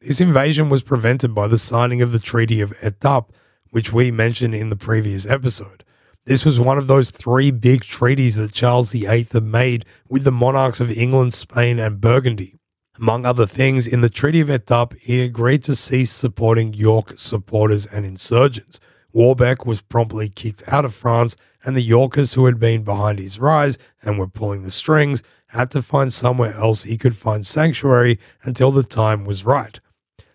This 0.00 0.20
invasion 0.20 0.68
was 0.68 0.82
prevented 0.82 1.34
by 1.34 1.48
the 1.48 1.58
signing 1.58 2.02
of 2.02 2.12
the 2.12 2.18
Treaty 2.18 2.60
of 2.60 2.78
Etaples, 2.80 3.30
which 3.70 3.92
we 3.92 4.10
mentioned 4.10 4.54
in 4.54 4.68
the 4.68 4.76
previous 4.76 5.26
episode. 5.26 5.84
This 6.26 6.44
was 6.44 6.60
one 6.60 6.78
of 6.78 6.86
those 6.86 7.10
three 7.10 7.50
big 7.50 7.82
treaties 7.82 8.36
that 8.36 8.52
Charles 8.52 8.92
VIII 8.92 9.26
had 9.32 9.42
made 9.42 9.84
with 10.08 10.24
the 10.24 10.30
monarchs 10.30 10.80
of 10.80 10.90
England, 10.90 11.34
Spain, 11.34 11.78
and 11.78 12.00
Burgundy. 12.00 12.56
Among 12.98 13.26
other 13.26 13.46
things, 13.46 13.86
in 13.86 14.02
the 14.02 14.10
Treaty 14.10 14.40
of 14.40 14.48
Etaples, 14.48 14.98
he 15.00 15.22
agreed 15.22 15.62
to 15.64 15.74
cease 15.74 16.12
supporting 16.12 16.74
York 16.74 17.14
supporters 17.16 17.86
and 17.86 18.06
insurgents. 18.06 18.80
Warbeck 19.14 19.64
was 19.64 19.80
promptly 19.80 20.28
kicked 20.28 20.64
out 20.66 20.84
of 20.84 20.92
France, 20.92 21.36
and 21.64 21.76
the 21.76 21.82
Yorkers 21.82 22.34
who 22.34 22.46
had 22.46 22.58
been 22.58 22.82
behind 22.82 23.20
his 23.20 23.38
rise 23.38 23.78
and 24.02 24.18
were 24.18 24.26
pulling 24.26 24.64
the 24.64 24.70
strings 24.70 25.22
had 25.48 25.70
to 25.70 25.82
find 25.82 26.12
somewhere 26.12 26.52
else 26.54 26.82
he 26.82 26.98
could 26.98 27.16
find 27.16 27.46
sanctuary 27.46 28.18
until 28.42 28.72
the 28.72 28.82
time 28.82 29.24
was 29.24 29.44
right. 29.44 29.78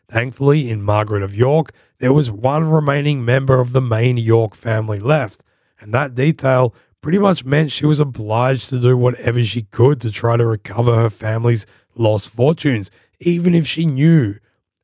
Thankfully, 0.10 0.70
in 0.70 0.82
Margaret 0.82 1.22
of 1.22 1.36
York, 1.36 1.74
there 2.00 2.14
was 2.14 2.32
one 2.32 2.70
remaining 2.70 3.24
member 3.24 3.60
of 3.60 3.74
the 3.74 3.82
main 3.82 4.18
York 4.18 4.56
family 4.56 5.00
left, 5.00 5.44
and 5.82 5.94
that 5.94 6.16
detail 6.16 6.74
pretty 7.02 7.20
much 7.20 7.44
meant 7.44 7.72
she 7.72 7.86
was 7.86 8.00
obliged 8.00 8.70
to 8.70 8.80
do 8.80 8.98
whatever 8.98 9.44
she 9.44 9.64
could 9.64 10.00
to 10.02 10.10
try 10.10 10.38
to 10.38 10.46
recover 10.46 10.96
her 10.96 11.10
family's 11.10 11.66
lost 11.96 12.30
fortunes, 12.30 12.90
even 13.20 13.54
if 13.54 13.68
she 13.68 13.86
knew, 13.86 14.36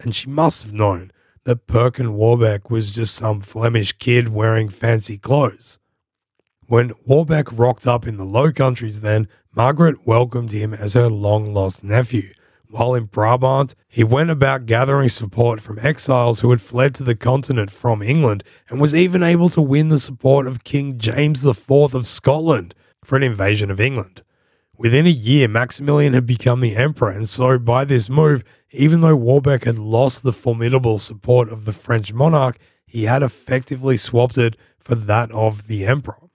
and 0.02 0.14
she 0.14 0.30
must 0.30 0.64
have 0.64 0.74
known, 0.74 1.12
that 1.46 1.68
Perkin 1.68 2.16
Warbeck 2.16 2.70
was 2.70 2.92
just 2.92 3.16
some 3.16 3.40
Flemish 3.40 3.94
kid 3.94 4.30
wearing 4.30 4.68
fancy 4.68 5.18
clothes. 5.18 5.80
When 6.68 6.92
Warbeck 7.06 7.48
rocked 7.58 7.86
up 7.86 8.08
in 8.08 8.18
the 8.18 8.26
Low 8.26 8.52
Countries, 8.52 9.02
then, 9.02 9.28
Margaret 9.56 10.06
welcomed 10.06 10.52
him 10.52 10.74
as 10.74 10.94
her 10.94 11.08
long 11.08 11.54
lost 11.54 11.84
nephew, 11.84 12.34
while 12.68 12.96
in 12.96 13.06
Brabant, 13.06 13.76
he 13.88 14.04
went 14.04 14.32
about 14.32 14.66
gathering 14.66 15.08
support 15.08 15.62
from 15.62 15.80
exiles 15.80 16.40
who 16.40 16.50
had 16.50 16.62
fled 16.62 16.96
to 16.96 17.04
the 17.04 17.16
continent 17.16 17.70
from 17.72 18.02
England 18.02 18.44
and 18.68 18.82
was 18.82 18.96
even 18.96 19.22
able 19.22 19.50
to 19.50 19.62
win 19.62 19.90
the 19.90 20.00
support 20.00 20.48
of 20.48 20.64
King 20.64 20.98
James 20.98 21.46
IV 21.46 21.70
of 21.70 22.08
Scotland 22.08 22.74
for 23.04 23.16
an 23.16 23.24
invasion 23.24 23.70
of 23.70 23.80
England. 23.80 24.24
Within 24.78 25.08
a 25.08 25.12
year, 25.12 25.48
Maximilian 25.48 26.14
had 26.14 26.26
become 26.26 26.60
the 26.60 26.76
emperor, 26.76 27.10
and 27.10 27.30
so 27.30 27.58
by 27.58 27.86
this 27.86 28.10
move, 28.10 28.44
even 28.72 29.02
though 29.02 29.16
Warbeck 29.16 29.64
had 29.64 29.80
lost 29.80 30.22
the 30.22 30.34
formidable 30.34 31.00
support 31.00 31.50
of 31.50 31.64
the 31.64 31.72
French 31.72 32.12
monarch, 32.12 32.58
he 32.86 33.04
had 33.04 33.24
effectively 33.24 33.96
swapped 33.96 34.38
it 34.38 34.58
for 34.78 34.96
that 34.96 35.32
of 35.32 35.68
the 35.68 35.86
emperor. 35.86 36.30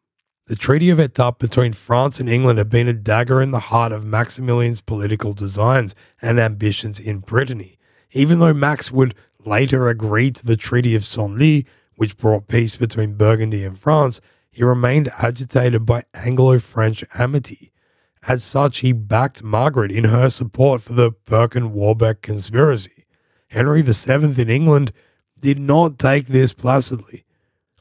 The 0.47 0.57
Treaty 0.57 0.89
of 0.91 0.99
Etaples 0.99 1.39
between 1.39 1.75
France 1.75 2.19
and 2.19 2.31
England 2.31 2.59
had 2.59 2.71
been 2.71 2.89
a 2.89 2.95
dagger 2.95 3.43
in 3.43 3.51
the 3.51 3.61
heart 3.61 3.93
of 3.93 4.05
Maximilian's 4.05 4.81
political 4.81 5.35
designs 5.35 5.95
and 6.23 6.41
ambitions 6.41 6.99
in 6.99 7.19
Brittany, 7.19 7.79
even 8.13 8.39
though 8.39 8.55
Max 8.55 8.91
would 8.91 9.15
later 9.45 9.89
agree 9.89 10.31
to 10.31 10.45
the 10.45 10.57
Treaty 10.57 10.95
of 10.95 11.03
Senlis, 11.03 11.67
which 11.95 12.17
brought 12.17 12.49
peace 12.49 12.75
between 12.77 13.15
Burgundy 13.15 13.65
and 13.65 13.79
France, 13.79 14.21
he 14.51 14.65
remained 14.65 15.13
agitated 15.19 15.85
by 15.85 16.05
Anglo 16.15 16.59
French 16.59 17.05
amity. 17.15 17.70
As 18.29 18.45
such, 18.45 18.79
he 18.79 18.93
backed 18.93 19.43
Margaret 19.43 19.91
in 19.91 20.05
her 20.05 20.29
support 20.29 20.83
for 20.83 20.93
the 20.93 21.11
Perkin 21.11 21.73
Warbeck 21.73 22.21
conspiracy. 22.21 23.07
Henry 23.49 23.83
VII 23.83 24.41
in 24.41 24.51
England 24.51 24.93
did 25.39 25.59
not 25.59 25.99
take 25.99 26.27
this 26.27 26.53
placidly. 26.53 27.25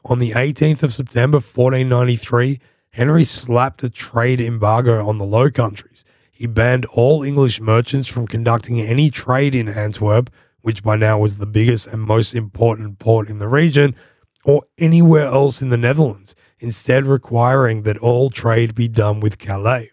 On 0.04 0.18
the 0.18 0.32
18th 0.32 0.82
of 0.82 0.94
September 0.94 1.36
1493, 1.36 2.58
Henry 2.92 3.24
slapped 3.24 3.82
a 3.82 3.90
trade 3.90 4.40
embargo 4.40 5.06
on 5.06 5.18
the 5.18 5.26
Low 5.26 5.50
Countries. 5.50 6.04
He 6.32 6.46
banned 6.46 6.86
all 6.86 7.22
English 7.22 7.60
merchants 7.60 8.08
from 8.08 8.26
conducting 8.26 8.80
any 8.80 9.10
trade 9.10 9.54
in 9.54 9.68
Antwerp, 9.68 10.30
which 10.62 10.82
by 10.82 10.96
now 10.96 11.18
was 11.18 11.36
the 11.36 11.46
biggest 11.46 11.86
and 11.86 12.00
most 12.00 12.34
important 12.34 12.98
port 12.98 13.28
in 13.28 13.38
the 13.38 13.48
region, 13.48 13.94
or 14.44 14.62
anywhere 14.78 15.26
else 15.26 15.60
in 15.60 15.68
the 15.68 15.76
Netherlands, 15.76 16.34
instead 16.58 17.04
requiring 17.04 17.82
that 17.82 17.98
all 17.98 18.30
trade 18.30 18.74
be 18.74 18.88
done 18.88 19.20
with 19.20 19.38
Calais. 19.38 19.90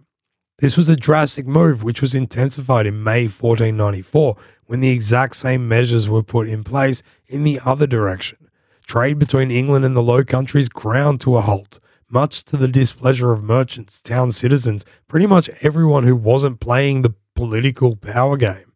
This 0.60 0.76
was 0.76 0.90
a 0.90 0.96
drastic 0.96 1.46
move 1.46 1.84
which 1.84 2.02
was 2.02 2.16
intensified 2.16 2.88
in 2.88 3.04
May 3.04 3.26
1494 3.26 4.36
when 4.66 4.80
the 4.80 4.90
exact 4.90 5.36
same 5.36 5.68
measures 5.68 6.10
were 6.10 6.24
put 6.24 6.50
in 6.50 6.64
place 6.64 7.04
in 7.28 7.44
the 7.44 7.60
other 7.64 7.86
direction. 7.86 8.50
Trade 8.88 9.20
between 9.20 9.52
England 9.52 9.86
and 9.86 9.96
the 9.96 10.02
Low 10.02 10.24
Countries 10.24 10.68
ground 10.68 11.22
to 11.22 11.38
a 11.38 11.42
halt. 11.42 11.80
much 12.10 12.44
to 12.46 12.58
the 12.58 12.70
displeasure 12.70 13.32
of 13.32 13.44
merchants, 13.44 14.02
town 14.02 14.32
citizens, 14.32 14.84
pretty 15.08 15.28
much 15.28 15.50
everyone 15.62 16.06
who 16.06 16.16
wasn't 16.16 16.60
playing 16.60 17.02
the 17.02 17.14
political 17.36 17.96
power 17.96 18.38
game. 18.38 18.72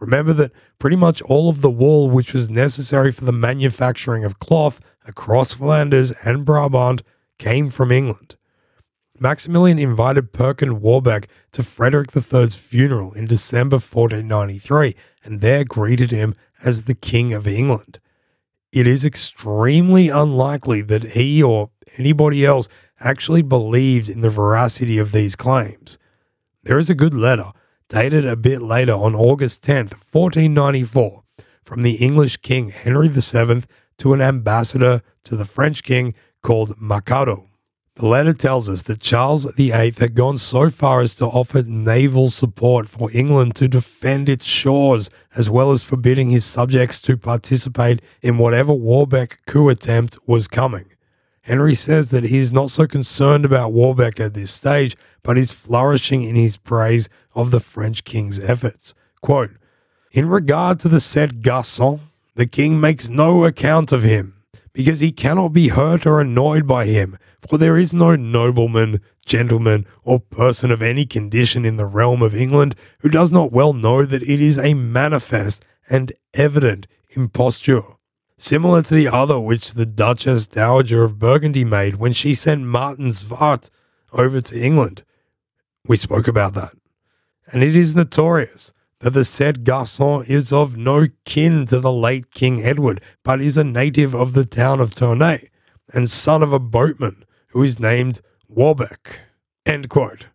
Remember 0.00 0.32
that 0.32 0.50
pretty 0.80 0.96
much 0.96 1.22
all 1.22 1.48
of 1.48 1.60
the 1.60 1.70
wool 1.70 2.10
which 2.10 2.32
was 2.32 2.50
necessary 2.50 3.12
for 3.12 3.24
the 3.24 3.32
manufacturing 3.32 4.24
of 4.24 4.40
cloth 4.40 4.80
across 5.06 5.52
Flanders 5.52 6.10
and 6.24 6.44
Brabant 6.44 7.02
came 7.38 7.70
from 7.70 7.92
England. 7.92 8.36
Maximilian 9.22 9.78
invited 9.78 10.32
Perkin 10.32 10.80
Warbeck 10.80 11.28
to 11.52 11.62
Frederick 11.62 12.08
III's 12.16 12.56
funeral 12.56 13.12
in 13.12 13.26
December 13.26 13.76
1493 13.76 14.96
and 15.22 15.42
there 15.42 15.62
greeted 15.62 16.10
him 16.10 16.34
as 16.64 16.84
the 16.84 16.94
King 16.94 17.34
of 17.34 17.46
England. 17.46 18.00
It 18.72 18.86
is 18.86 19.04
extremely 19.04 20.08
unlikely 20.08 20.80
that 20.82 21.10
he 21.10 21.42
or 21.42 21.68
anybody 21.98 22.46
else 22.46 22.66
actually 22.98 23.42
believed 23.42 24.08
in 24.08 24.22
the 24.22 24.30
veracity 24.30 24.96
of 24.96 25.12
these 25.12 25.36
claims. 25.36 25.98
There 26.62 26.78
is 26.78 26.88
a 26.88 26.94
good 26.94 27.12
letter, 27.12 27.52
dated 27.90 28.24
a 28.24 28.36
bit 28.36 28.62
later 28.62 28.94
on 28.94 29.14
August 29.14 29.60
10th, 29.60 29.92
1494, 30.12 31.24
from 31.62 31.82
the 31.82 31.96
English 31.96 32.38
King 32.38 32.70
Henry 32.70 33.08
VII 33.08 33.64
to 33.98 34.14
an 34.14 34.22
ambassador 34.22 35.02
to 35.24 35.36
the 35.36 35.44
French 35.44 35.82
king 35.82 36.14
called 36.42 36.74
Machado. 36.78 37.49
The 37.96 38.06
letter 38.06 38.32
tells 38.32 38.68
us 38.68 38.82
that 38.82 39.00
Charles 39.00 39.44
VIII 39.56 39.70
had 39.98 40.14
gone 40.14 40.36
so 40.36 40.70
far 40.70 41.00
as 41.00 41.14
to 41.16 41.26
offer 41.26 41.62
naval 41.62 42.30
support 42.30 42.88
for 42.88 43.10
England 43.12 43.56
to 43.56 43.68
defend 43.68 44.28
its 44.28 44.46
shores, 44.46 45.10
as 45.34 45.50
well 45.50 45.72
as 45.72 45.82
forbidding 45.82 46.30
his 46.30 46.44
subjects 46.44 47.00
to 47.02 47.16
participate 47.16 48.00
in 48.22 48.38
whatever 48.38 48.72
Warbeck 48.72 49.40
coup 49.46 49.68
attempt 49.68 50.18
was 50.26 50.48
coming. 50.48 50.86
Henry 51.42 51.74
says 51.74 52.10
that 52.10 52.24
he 52.24 52.38
is 52.38 52.52
not 52.52 52.70
so 52.70 52.86
concerned 52.86 53.44
about 53.44 53.72
Warbeck 53.72 54.20
at 54.20 54.34
this 54.34 54.52
stage, 54.52 54.96
but 55.22 55.36
is 55.36 55.52
flourishing 55.52 56.22
in 56.22 56.36
his 56.36 56.56
praise 56.56 57.08
of 57.34 57.50
the 57.50 57.60
French 57.60 58.04
king's 58.04 58.38
efforts. 58.38 58.94
Quote, 59.20 59.50
In 60.12 60.28
regard 60.28 60.78
to 60.80 60.88
the 60.88 61.00
said 61.00 61.42
Garçon, 61.42 62.00
the 62.34 62.46
king 62.46 62.80
makes 62.80 63.08
no 63.08 63.44
account 63.44 63.90
of 63.90 64.04
him 64.04 64.39
because 64.72 65.00
he 65.00 65.12
cannot 65.12 65.52
be 65.52 65.68
hurt 65.68 66.06
or 66.06 66.20
annoyed 66.20 66.66
by 66.66 66.86
him, 66.86 67.18
for 67.48 67.58
there 67.58 67.76
is 67.76 67.92
no 67.92 68.16
nobleman, 68.16 69.00
gentleman, 69.26 69.86
or 70.04 70.20
person 70.20 70.70
of 70.70 70.82
any 70.82 71.06
condition 71.06 71.64
in 71.64 71.76
the 71.76 71.86
realm 71.86 72.22
of 72.22 72.34
England 72.34 72.74
who 73.00 73.08
does 73.08 73.32
not 73.32 73.52
well 73.52 73.72
know 73.72 74.04
that 74.04 74.22
it 74.22 74.40
is 74.40 74.58
a 74.58 74.74
manifest 74.74 75.64
and 75.88 76.12
evident 76.34 76.86
imposture, 77.10 77.82
similar 78.38 78.82
to 78.82 78.94
the 78.94 79.08
other 79.08 79.40
which 79.40 79.74
the 79.74 79.86
Duchess 79.86 80.46
Dowager 80.46 81.02
of 81.02 81.18
Burgundy 81.18 81.64
made 81.64 81.96
when 81.96 82.12
she 82.12 82.34
sent 82.34 82.62
Martin 82.62 83.08
Zwart 83.08 83.70
over 84.12 84.40
to 84.40 84.60
England. 84.60 85.02
We 85.86 85.96
spoke 85.96 86.28
about 86.28 86.54
that. 86.54 86.72
And 87.52 87.64
it 87.64 87.74
is 87.74 87.96
notorious 87.96 88.72
that 89.00 89.10
the 89.10 89.24
said 89.24 89.64
garçon 89.64 90.26
is 90.28 90.52
of 90.52 90.76
no 90.76 91.08
kin 91.24 91.66
to 91.66 91.80
the 91.80 91.92
late 91.92 92.32
King 92.32 92.62
Edward, 92.62 93.00
but 93.22 93.40
is 93.40 93.56
a 93.56 93.64
native 93.64 94.14
of 94.14 94.34
the 94.34 94.44
town 94.44 94.80
of 94.80 94.94
Tournai, 94.94 95.48
and 95.92 96.10
son 96.10 96.42
of 96.42 96.52
a 96.52 96.58
boatman 96.58 97.24
who 97.48 97.62
is 97.62 97.80
named 97.80 98.20
Warbeck. 98.48 99.20
End 99.64 99.88
quote. 99.88 100.26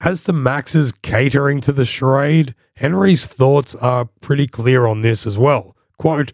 As 0.00 0.24
to 0.24 0.32
Max's 0.32 0.92
catering 0.92 1.60
to 1.60 1.72
the 1.72 1.84
charade, 1.84 2.54
Henry's 2.76 3.26
thoughts 3.26 3.74
are 3.76 4.06
pretty 4.20 4.46
clear 4.46 4.86
on 4.86 5.02
this 5.02 5.26
as 5.26 5.36
well. 5.36 5.76
Quote, 5.98 6.32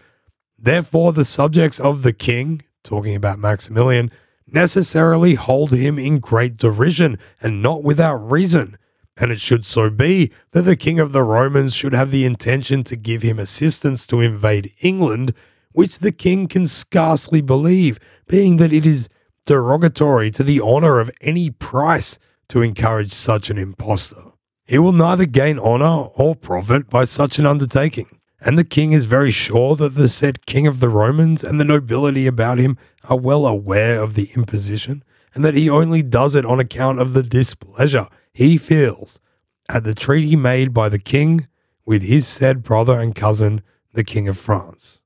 Therefore, 0.59 1.13
the 1.13 1.25
subjects 1.25 1.79
of 1.79 2.03
the 2.03 2.13
king, 2.13 2.63
talking 2.83 3.15
about 3.15 3.39
Maximilian, 3.39 4.11
necessarily 4.47 5.35
hold 5.35 5.71
him 5.71 5.99
in 5.99 6.19
great 6.19 6.57
derision, 6.57 7.19
and 7.41 7.63
not 7.63 7.83
without 7.83 8.17
reason 8.31 8.77
and 9.19 9.33
it 9.33 9.41
should 9.41 9.67
so 9.67 9.91
be 9.91 10.33
that 10.53 10.63
the 10.63 10.77
king 10.77 11.01
of 11.01 11.13
the 11.13 11.23
Romans 11.23 11.75
should 11.75 11.93
have 11.93 12.11
the 12.11 12.25
intention 12.25 12.85
to 12.85 12.97
give 12.97 13.23
him 13.23 13.39
assistance 13.39 14.07
to 14.07 14.21
invade 14.21 14.73
England, 14.81 15.35
which 15.73 15.99
the 15.99 16.13
king 16.13 16.47
can 16.47 16.67
scarcely 16.67 17.41
believe, 17.41 17.99
being 18.29 18.59
that 18.59 18.73
it 18.73 18.87
is 18.87 19.09
derogatory 19.45 20.31
to 20.31 20.43
the 20.43 20.61
honour 20.61 21.01
of 21.01 21.11
any 21.21 21.51
price 21.51 22.19
to 22.49 22.63
encourage 22.63 23.13
such 23.13 23.51
an 23.51 23.59
impostor. 23.59 24.23
He 24.65 24.79
will 24.79 24.93
neither 24.93 25.27
gain 25.27 25.59
honour 25.59 26.11
or 26.15 26.37
profit 26.37 26.89
by 26.91 27.05
such 27.05 27.39
an 27.39 27.47
undertaking, 27.47 28.21
and 28.41 28.59
the 28.59 28.65
king 28.65 28.93
is 28.93 29.07
very 29.07 29.31
sure 29.31 29.75
that 29.77 29.95
the 29.95 30.09
said 30.09 30.47
king 30.47 30.67
of 30.67 30.81
the 30.81 30.89
Romans 30.89 31.43
and 31.43 31.59
the 31.59 31.65
nobility 31.65 32.27
about 32.27 32.59
him 32.59 32.79
are 33.09 33.19
well 33.19 33.47
aware 33.47 34.01
of 34.01 34.15
the 34.15 34.31
imposition, 34.37 35.03
and 35.35 35.45
that 35.45 35.55
he 35.55 35.69
only 35.69 36.03
does 36.03 36.35
it 36.35 36.45
on 36.45 36.61
account 36.61 37.01
of 37.01 37.15
the 37.15 37.23
displeasure 37.23 38.09
he 38.33 38.57
feels 38.57 39.21
at 39.69 39.85
the 39.85 39.95
treaty 39.95 40.37
made 40.37 40.73
by 40.73 40.89
the 40.89 40.99
king 40.99 41.47
with 41.85 42.03
his 42.03 42.27
said 42.27 42.63
brother 42.63 42.99
and 43.01 43.15
cousin, 43.15 43.63
the 43.93 44.05
king 44.05 44.29
of 44.29 44.39
France. 44.39 45.03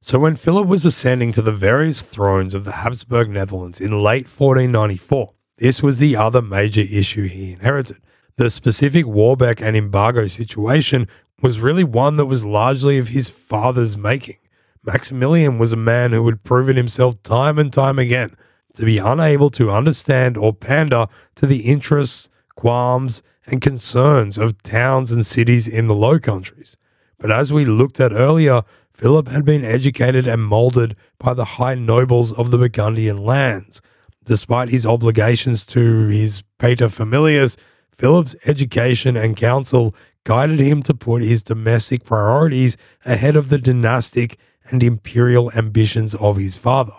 So 0.00 0.18
when 0.18 0.36
Philip 0.36 0.66
was 0.66 0.84
ascending 0.84 1.32
to 1.32 1.42
the 1.42 1.52
various 1.52 2.02
thrones 2.02 2.54
of 2.54 2.64
the 2.64 2.72
Habsburg 2.72 3.28
Netherlands 3.28 3.80
in 3.80 4.02
late 4.02 4.26
1494, 4.26 5.32
this 5.58 5.82
was 5.82 5.98
the 5.98 6.16
other 6.16 6.40
major 6.40 6.82
issue 6.82 7.26
he 7.26 7.52
inherited. 7.52 7.98
The 8.36 8.48
specific 8.48 9.06
Warbeck 9.06 9.60
and 9.60 9.76
embargo 9.76 10.26
situation 10.26 11.08
was 11.42 11.60
really 11.60 11.84
one 11.84 12.16
that 12.16 12.26
was 12.26 12.44
largely 12.44 12.96
of 12.98 13.08
his 13.08 13.28
father's 13.28 13.96
making. 13.96 14.38
Maximilian 14.84 15.58
was 15.58 15.72
a 15.72 15.76
man 15.76 16.12
who 16.12 16.24
had 16.26 16.44
proven 16.44 16.76
himself 16.76 17.22
time 17.22 17.58
and 17.58 17.72
time 17.72 17.98
again 17.98 18.32
to 18.78 18.84
be 18.84 18.98
unable 18.98 19.50
to 19.50 19.72
understand 19.72 20.36
or 20.36 20.52
pander 20.52 21.08
to 21.34 21.46
the 21.46 21.62
interests, 21.62 22.28
qualms, 22.54 23.24
and 23.44 23.60
concerns 23.60 24.38
of 24.38 24.62
towns 24.62 25.10
and 25.10 25.26
cities 25.26 25.66
in 25.66 25.88
the 25.88 25.96
Low 25.96 26.20
Countries. 26.20 26.76
But 27.18 27.32
as 27.32 27.52
we 27.52 27.64
looked 27.64 27.98
at 27.98 28.12
earlier, 28.12 28.62
Philip 28.94 29.26
had 29.28 29.44
been 29.44 29.64
educated 29.64 30.28
and 30.28 30.46
moulded 30.46 30.94
by 31.18 31.34
the 31.34 31.44
high 31.44 31.74
nobles 31.74 32.32
of 32.32 32.52
the 32.52 32.58
Burgundian 32.58 33.16
lands. 33.16 33.82
Despite 34.24 34.68
his 34.68 34.86
obligations 34.86 35.66
to 35.66 36.06
his 36.06 36.44
paterfamilias, 36.60 37.56
Philip's 37.90 38.36
education 38.46 39.16
and 39.16 39.36
counsel 39.36 39.92
guided 40.22 40.60
him 40.60 40.84
to 40.84 40.94
put 40.94 41.22
his 41.24 41.42
domestic 41.42 42.04
priorities 42.04 42.76
ahead 43.04 43.34
of 43.34 43.48
the 43.48 43.58
dynastic 43.58 44.38
and 44.70 44.84
imperial 44.84 45.50
ambitions 45.56 46.14
of 46.14 46.36
his 46.36 46.56
father. 46.56 46.94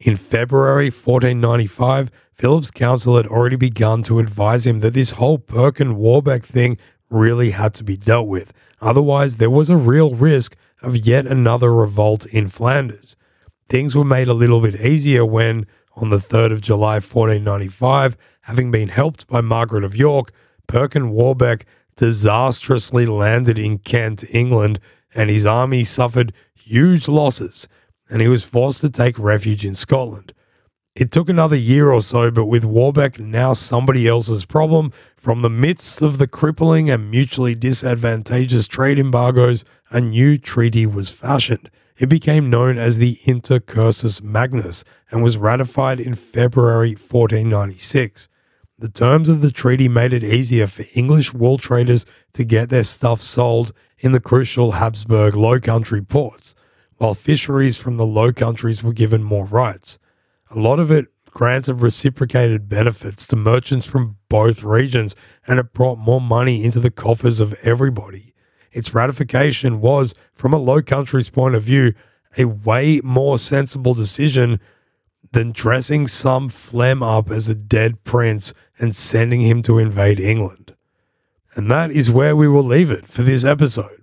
In 0.00 0.16
February 0.16 0.86
1495, 0.86 2.10
Philip's 2.32 2.70
council 2.70 3.18
had 3.18 3.26
already 3.26 3.56
begun 3.56 4.02
to 4.04 4.18
advise 4.18 4.66
him 4.66 4.80
that 4.80 4.94
this 4.94 5.10
whole 5.12 5.36
Perkin 5.36 5.94
Warbeck 5.96 6.42
thing 6.42 6.78
really 7.10 7.50
had 7.50 7.74
to 7.74 7.84
be 7.84 7.98
dealt 7.98 8.26
with. 8.26 8.54
Otherwise, 8.80 9.36
there 9.36 9.50
was 9.50 9.68
a 9.68 9.76
real 9.76 10.14
risk 10.14 10.56
of 10.80 10.96
yet 10.96 11.26
another 11.26 11.74
revolt 11.74 12.24
in 12.24 12.48
Flanders. 12.48 13.14
Things 13.68 13.94
were 13.94 14.04
made 14.04 14.26
a 14.26 14.32
little 14.32 14.62
bit 14.62 14.80
easier 14.80 15.26
when, 15.26 15.66
on 15.96 16.08
the 16.08 16.16
3rd 16.16 16.52
of 16.52 16.60
July 16.62 16.94
1495, 16.94 18.16
having 18.42 18.70
been 18.70 18.88
helped 18.88 19.26
by 19.26 19.42
Margaret 19.42 19.84
of 19.84 19.94
York, 19.94 20.32
Perkin 20.66 21.10
Warbeck 21.10 21.66
disastrously 21.96 23.04
landed 23.04 23.58
in 23.58 23.76
Kent, 23.76 24.24
England, 24.30 24.80
and 25.14 25.28
his 25.28 25.44
army 25.44 25.84
suffered 25.84 26.32
huge 26.54 27.06
losses 27.06 27.68
and 28.10 28.20
he 28.20 28.28
was 28.28 28.42
forced 28.42 28.80
to 28.80 28.90
take 28.90 29.18
refuge 29.18 29.64
in 29.64 29.74
Scotland. 29.74 30.34
It 30.96 31.12
took 31.12 31.28
another 31.28 31.56
year 31.56 31.92
or 31.92 32.02
so, 32.02 32.32
but 32.32 32.46
with 32.46 32.64
Warbeck 32.64 33.20
now 33.20 33.52
somebody 33.52 34.08
else's 34.08 34.44
problem, 34.44 34.92
from 35.16 35.40
the 35.40 35.48
midst 35.48 36.02
of 36.02 36.18
the 36.18 36.26
crippling 36.26 36.90
and 36.90 37.10
mutually 37.10 37.54
disadvantageous 37.54 38.66
trade 38.66 38.98
embargoes, 38.98 39.64
a 39.90 40.00
new 40.00 40.36
treaty 40.36 40.86
was 40.86 41.10
fashioned. 41.10 41.70
It 41.96 42.08
became 42.08 42.50
known 42.50 42.76
as 42.76 42.98
the 42.98 43.16
Intercursus 43.24 44.20
Magnus 44.20 44.84
and 45.10 45.22
was 45.22 45.38
ratified 45.38 46.00
in 46.00 46.14
February 46.14 46.90
1496. 46.90 48.28
The 48.78 48.88
terms 48.88 49.28
of 49.28 49.42
the 49.42 49.52
treaty 49.52 49.88
made 49.88 50.12
it 50.12 50.24
easier 50.24 50.66
for 50.66 50.84
English 50.94 51.32
wool 51.32 51.58
traders 51.58 52.06
to 52.32 52.44
get 52.44 52.68
their 52.68 52.84
stuff 52.84 53.20
sold 53.20 53.72
in 53.98 54.12
the 54.12 54.20
crucial 54.20 54.72
Habsburg 54.72 55.36
Low 55.36 55.60
Country 55.60 56.02
ports 56.02 56.54
while 57.00 57.14
fisheries 57.14 57.78
from 57.78 57.96
the 57.96 58.04
Low 58.04 58.30
Countries 58.30 58.82
were 58.82 58.92
given 58.92 59.22
more 59.22 59.46
rights. 59.46 59.98
A 60.50 60.58
lot 60.58 60.78
of 60.78 60.90
it 60.90 61.06
granted 61.30 61.76
reciprocated 61.76 62.68
benefits 62.68 63.26
to 63.26 63.36
merchants 63.36 63.86
from 63.86 64.18
both 64.28 64.62
regions, 64.62 65.16
and 65.46 65.58
it 65.58 65.72
brought 65.72 65.96
more 65.96 66.20
money 66.20 66.62
into 66.62 66.78
the 66.78 66.90
coffers 66.90 67.40
of 67.40 67.54
everybody. 67.62 68.34
Its 68.70 68.92
ratification 68.92 69.80
was, 69.80 70.14
from 70.34 70.52
a 70.52 70.58
Low 70.58 70.82
Countries 70.82 71.30
point 71.30 71.54
of 71.54 71.62
view, 71.62 71.94
a 72.36 72.44
way 72.44 73.00
more 73.02 73.38
sensible 73.38 73.94
decision 73.94 74.60
than 75.32 75.52
dressing 75.52 76.06
some 76.06 76.50
phlegm 76.50 77.02
up 77.02 77.30
as 77.30 77.48
a 77.48 77.54
dead 77.54 78.04
prince 78.04 78.52
and 78.78 78.94
sending 78.94 79.40
him 79.40 79.62
to 79.62 79.78
invade 79.78 80.20
England. 80.20 80.76
And 81.54 81.70
that 81.70 81.92
is 81.92 82.10
where 82.10 82.36
we 82.36 82.46
will 82.46 82.62
leave 82.62 82.90
it 82.90 83.06
for 83.06 83.22
this 83.22 83.42
episode. 83.42 83.99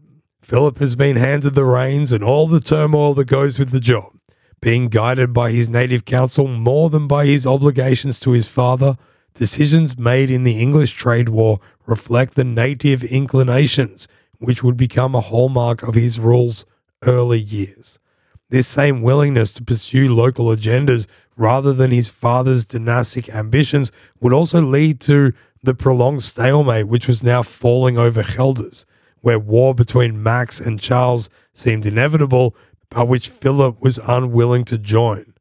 Philip 0.47 0.79
has 0.79 0.95
been 0.95 1.17
handed 1.17 1.55
the 1.55 1.65
reins 1.65 2.13
and 2.13 2.23
all 2.23 2.47
the 2.47 2.61
turmoil 2.61 3.13
that 3.15 3.25
goes 3.25 3.59
with 3.59 3.71
the 3.71 3.81
job. 3.81 4.13
being 4.61 4.87
guided 4.87 5.33
by 5.33 5.51
his 5.51 5.67
native 5.67 6.05
council 6.05 6.47
more 6.47 6.89
than 6.89 7.05
by 7.05 7.25
his 7.25 7.45
obligations 7.45 8.17
to 8.21 8.31
his 8.31 8.47
father, 8.47 8.95
decisions 9.33 9.97
made 9.97 10.31
in 10.31 10.45
the 10.45 10.57
English 10.57 10.93
trade 10.93 11.27
war 11.27 11.59
reflect 11.85 12.35
the 12.35 12.45
native 12.45 13.03
inclinations 13.03 14.07
which 14.37 14.63
would 14.63 14.77
become 14.77 15.13
a 15.13 15.19
hallmark 15.19 15.83
of 15.83 15.95
his 15.95 16.17
rule's 16.17 16.65
early 17.03 17.41
years. 17.41 17.99
This 18.47 18.69
same 18.69 19.01
willingness 19.01 19.51
to 19.55 19.63
pursue 19.65 20.15
local 20.15 20.45
agendas 20.45 21.07
rather 21.35 21.73
than 21.73 21.91
his 21.91 22.07
father's 22.07 22.63
dynastic 22.63 23.27
ambitions 23.27 23.91
would 24.21 24.31
also 24.31 24.61
lead 24.61 25.01
to 25.01 25.33
the 25.61 25.75
prolonged 25.75 26.23
stalemate 26.23 26.87
which 26.87 27.05
was 27.05 27.21
now 27.21 27.43
falling 27.43 27.97
over 27.97 28.23
Gelders, 28.23 28.85
where 29.21 29.39
war 29.39 29.73
between 29.73 30.21
Max 30.21 30.59
and 30.59 30.79
Charles 30.79 31.29
seemed 31.53 31.85
inevitable, 31.85 32.55
but 32.89 33.07
which 33.07 33.29
Philip 33.29 33.81
was 33.81 33.99
unwilling 33.99 34.63
to 34.65 34.77
join. 34.77 35.33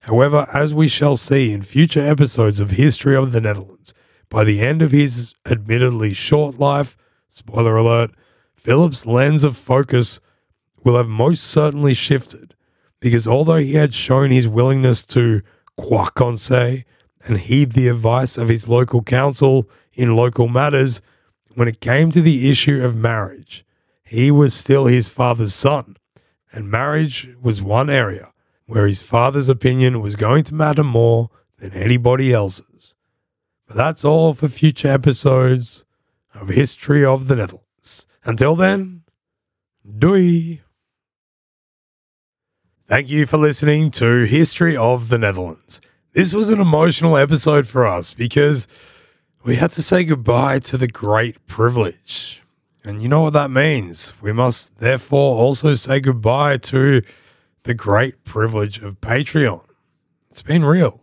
However, 0.00 0.46
as 0.52 0.74
we 0.74 0.88
shall 0.88 1.16
see 1.16 1.50
in 1.50 1.62
future 1.62 2.02
episodes 2.02 2.60
of 2.60 2.72
History 2.72 3.16
of 3.16 3.32
the 3.32 3.40
Netherlands, 3.40 3.94
by 4.28 4.44
the 4.44 4.60
end 4.60 4.82
of 4.82 4.90
his 4.90 5.34
admittedly 5.46 6.12
short 6.12 6.58
life, 6.58 6.96
spoiler 7.28 7.76
alert, 7.76 8.10
Philip's 8.54 9.06
lens 9.06 9.44
of 9.44 9.56
focus 9.56 10.20
will 10.82 10.96
have 10.96 11.08
most 11.08 11.44
certainly 11.44 11.94
shifted, 11.94 12.54
because 13.00 13.26
although 13.26 13.56
he 13.56 13.74
had 13.74 13.94
shown 13.94 14.30
his 14.30 14.46
willingness 14.46 15.02
to 15.04 15.42
Croit 15.78 16.14
Conseil 16.14 16.82
and 17.24 17.38
heed 17.38 17.72
the 17.72 17.88
advice 17.88 18.36
of 18.36 18.48
his 18.48 18.68
local 18.68 19.02
council 19.02 19.68
in 19.94 20.16
local 20.16 20.48
matters, 20.48 21.00
when 21.54 21.68
it 21.68 21.80
came 21.80 22.10
to 22.10 22.20
the 22.20 22.50
issue 22.50 22.82
of 22.84 22.96
marriage, 22.96 23.64
he 24.04 24.30
was 24.30 24.54
still 24.54 24.86
his 24.86 25.08
father's 25.08 25.54
son, 25.54 25.96
and 26.52 26.70
marriage 26.70 27.28
was 27.40 27.62
one 27.62 27.90
area 27.90 28.32
where 28.66 28.86
his 28.86 29.02
father's 29.02 29.48
opinion 29.48 30.00
was 30.00 30.16
going 30.16 30.44
to 30.44 30.54
matter 30.54 30.84
more 30.84 31.30
than 31.58 31.72
anybody 31.72 32.32
else's. 32.32 32.94
But 33.66 33.76
that's 33.76 34.04
all 34.04 34.34
for 34.34 34.48
future 34.48 34.88
episodes 34.88 35.84
of 36.34 36.48
History 36.48 37.04
of 37.04 37.28
the 37.28 37.36
Netherlands. 37.36 38.06
Until 38.24 38.56
then, 38.56 39.02
doei. 39.86 40.60
Thank 42.86 43.08
you 43.08 43.26
for 43.26 43.38
listening 43.38 43.90
to 43.92 44.24
History 44.24 44.76
of 44.76 45.08
the 45.08 45.18
Netherlands. 45.18 45.80
This 46.12 46.32
was 46.32 46.48
an 46.48 46.60
emotional 46.60 47.16
episode 47.16 47.66
for 47.66 47.86
us 47.86 48.14
because 48.14 48.68
we 49.44 49.56
had 49.56 49.70
to 49.72 49.82
say 49.82 50.04
goodbye 50.04 50.58
to 50.58 50.78
the 50.78 50.88
great 50.88 51.46
privilege. 51.46 52.42
And 52.82 53.02
you 53.02 53.08
know 53.08 53.20
what 53.20 53.34
that 53.34 53.50
means. 53.50 54.14
We 54.22 54.32
must 54.32 54.78
therefore 54.78 55.36
also 55.36 55.74
say 55.74 56.00
goodbye 56.00 56.56
to 56.58 57.02
the 57.64 57.74
great 57.74 58.24
privilege 58.24 58.78
of 58.78 59.00
Patreon. 59.02 59.62
It's 60.30 60.42
been 60.42 60.64
real. 60.64 61.00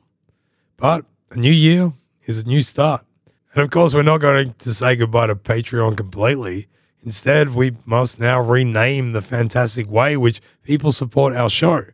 But 0.75 1.05
a 1.29 1.37
new 1.37 1.51
year 1.51 1.93
is 2.25 2.39
a 2.39 2.43
new 2.43 2.63
start. 2.63 3.05
And 3.53 3.63
of 3.63 3.69
course, 3.69 3.93
we're 3.93 4.01
not 4.01 4.19
going 4.19 4.55
to 4.57 4.73
say 4.73 4.95
goodbye 4.95 5.27
to 5.27 5.35
Patreon 5.35 5.95
completely. 5.95 6.67
Instead, 7.03 7.53
we 7.53 7.77
must 7.85 8.19
now 8.19 8.41
rename 8.41 9.11
the 9.11 9.21
fantastic 9.21 9.89
way 9.89 10.17
which 10.17 10.41
people 10.63 10.91
support 10.91 11.35
our 11.35 11.49
show. 11.49 11.85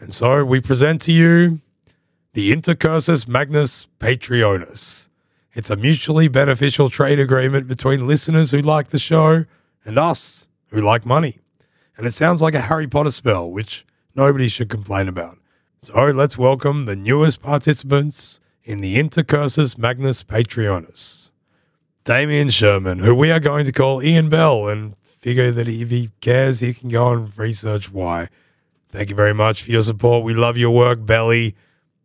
And 0.00 0.14
so 0.14 0.44
we 0.44 0.60
present 0.60 1.02
to 1.02 1.12
you 1.12 1.60
the 2.32 2.52
Intercursus 2.52 3.28
Magnus 3.28 3.86
Patreonus. 4.00 5.07
It's 5.58 5.70
a 5.70 5.76
mutually 5.76 6.28
beneficial 6.28 6.88
trade 6.88 7.18
agreement 7.18 7.66
between 7.66 8.06
listeners 8.06 8.52
who 8.52 8.60
like 8.60 8.90
the 8.90 8.98
show 9.00 9.44
and 9.84 9.98
us 9.98 10.48
who 10.68 10.80
like 10.80 11.04
money. 11.04 11.40
And 11.96 12.06
it 12.06 12.14
sounds 12.14 12.40
like 12.40 12.54
a 12.54 12.60
Harry 12.60 12.86
Potter 12.86 13.10
spell, 13.10 13.50
which 13.50 13.84
nobody 14.14 14.46
should 14.46 14.68
complain 14.68 15.08
about. 15.08 15.36
So 15.80 16.00
let's 16.10 16.38
welcome 16.38 16.84
the 16.84 16.94
newest 16.94 17.42
participants 17.42 18.38
in 18.62 18.80
the 18.80 18.98
Intercursus 18.98 19.76
Magnus 19.76 20.22
Patreonus. 20.22 21.32
Damien 22.04 22.50
Sherman, 22.50 23.00
who 23.00 23.12
we 23.12 23.32
are 23.32 23.40
going 23.40 23.64
to 23.64 23.72
call 23.72 24.00
Ian 24.00 24.28
Bell, 24.28 24.68
and 24.68 24.94
figure 25.02 25.50
that 25.50 25.66
if 25.66 25.90
he 25.90 26.10
cares, 26.20 26.60
he 26.60 26.72
can 26.72 26.88
go 26.88 27.08
and 27.08 27.36
research 27.36 27.90
why. 27.90 28.28
Thank 28.90 29.10
you 29.10 29.16
very 29.16 29.34
much 29.34 29.64
for 29.64 29.72
your 29.72 29.82
support. 29.82 30.22
We 30.22 30.34
love 30.34 30.56
your 30.56 30.70
work, 30.70 31.04
Belly. 31.04 31.56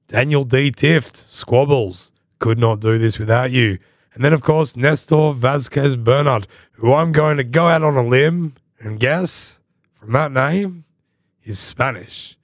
Daniel 0.08 0.44
D. 0.44 0.72
Tift, 0.72 1.18
Squabbles. 1.30 2.13
Could 2.44 2.60
not 2.60 2.82
do 2.82 2.98
this 2.98 3.18
without 3.18 3.52
you. 3.52 3.80
And 4.14 4.22
then, 4.22 4.34
of 4.34 4.42
course, 4.42 4.76
Nestor 4.76 5.32
Vasquez 5.32 5.96
Bernard, 5.96 6.46
who 6.74 6.94
I'm 6.94 7.14
going 7.14 7.38
to 7.38 7.44
go 7.46 7.68
out 7.68 7.84
on 7.84 7.96
a 7.96 8.04
limb 8.04 8.56
and 8.82 9.00
guess 9.00 9.62
from 9.94 10.12
that 10.12 10.30
name 10.30 10.84
is 11.46 11.58
Spanish. 11.58 12.38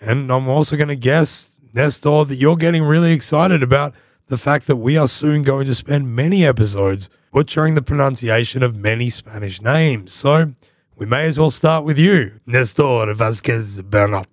And 0.00 0.32
I'm 0.32 0.48
also 0.48 0.76
going 0.76 0.88
to 0.88 0.96
guess, 0.96 1.56
Nestor, 1.72 2.24
that 2.24 2.38
you're 2.38 2.56
getting 2.56 2.82
really 2.82 3.12
excited 3.12 3.62
about 3.62 3.94
the 4.26 4.36
fact 4.36 4.66
that 4.66 4.74
we 4.74 4.96
are 4.96 5.06
soon 5.06 5.42
going 5.42 5.66
to 5.66 5.76
spend 5.76 6.16
many 6.16 6.44
episodes 6.44 7.08
butchering 7.30 7.76
the 7.76 7.82
pronunciation 7.82 8.64
of 8.64 8.74
many 8.74 9.10
Spanish 9.10 9.62
names. 9.62 10.12
So 10.12 10.54
we 10.96 11.06
may 11.06 11.26
as 11.26 11.38
well 11.38 11.50
start 11.50 11.84
with 11.84 11.98
you, 11.98 12.40
Nestor 12.46 13.14
Vasquez 13.14 13.80
Bernat, 13.82 14.26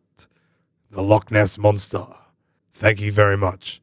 the 0.89 1.03
Loch 1.03 1.29
Ness 1.29 1.59
Monster. 1.59 2.07
Thank 2.73 2.99
you 2.99 3.11
very 3.11 3.37
much. 3.37 3.79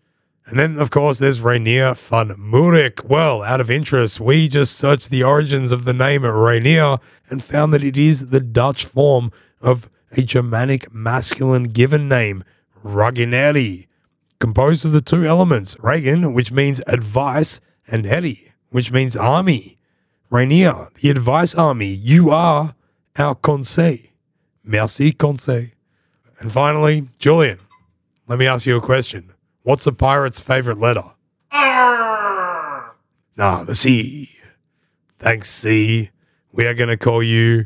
And 0.46 0.58
then, 0.58 0.78
of 0.78 0.90
course, 0.90 1.18
there's 1.18 1.40
Rainier 1.40 1.94
van 1.94 2.28
Murik. 2.36 3.04
Well, 3.04 3.42
out 3.42 3.60
of 3.60 3.70
interest, 3.70 4.20
we 4.20 4.48
just 4.48 4.76
searched 4.76 5.10
the 5.10 5.22
origins 5.22 5.72
of 5.72 5.84
the 5.84 5.94
name 5.94 6.22
Rainier 6.22 6.98
and 7.30 7.42
found 7.42 7.72
that 7.72 7.84
it 7.84 7.96
is 7.96 8.28
the 8.28 8.40
Dutch 8.40 8.84
form 8.84 9.32
of 9.62 9.88
a 10.12 10.22
Germanic 10.22 10.92
masculine 10.92 11.64
given 11.64 12.08
name, 12.08 12.44
Ragineri 12.84 13.86
composed 14.44 14.84
of 14.84 14.92
the 14.92 15.00
two 15.00 15.24
elements, 15.24 15.74
Reagan, 15.80 16.34
which 16.34 16.52
means 16.52 16.82
advice, 16.86 17.62
and 17.88 18.04
Heri, 18.04 18.52
which 18.68 18.92
means 18.92 19.16
army. 19.16 19.78
Rainier, 20.30 20.88
the 21.00 21.08
advice 21.08 21.54
army, 21.54 21.88
you 21.88 22.30
are 22.30 22.74
our 23.16 23.34
conseil. 23.36 23.98
Merci, 24.62 25.12
conseil. 25.12 25.68
And 26.40 26.52
finally, 26.52 27.08
Julian, 27.18 27.58
let 28.26 28.38
me 28.38 28.46
ask 28.46 28.66
you 28.66 28.76
a 28.76 28.82
question. 28.82 29.33
What's 29.64 29.86
a 29.86 29.92
pirate's 29.92 30.40
favorite 30.40 30.78
letter? 30.78 31.04
R. 31.50 32.94
Nah, 33.38 33.64
the 33.64 33.74
C. 33.74 34.30
Thanks, 35.18 35.50
C. 35.50 36.10
We 36.52 36.66
are 36.66 36.74
going 36.74 36.90
to 36.90 36.98
call 36.98 37.22
you 37.22 37.64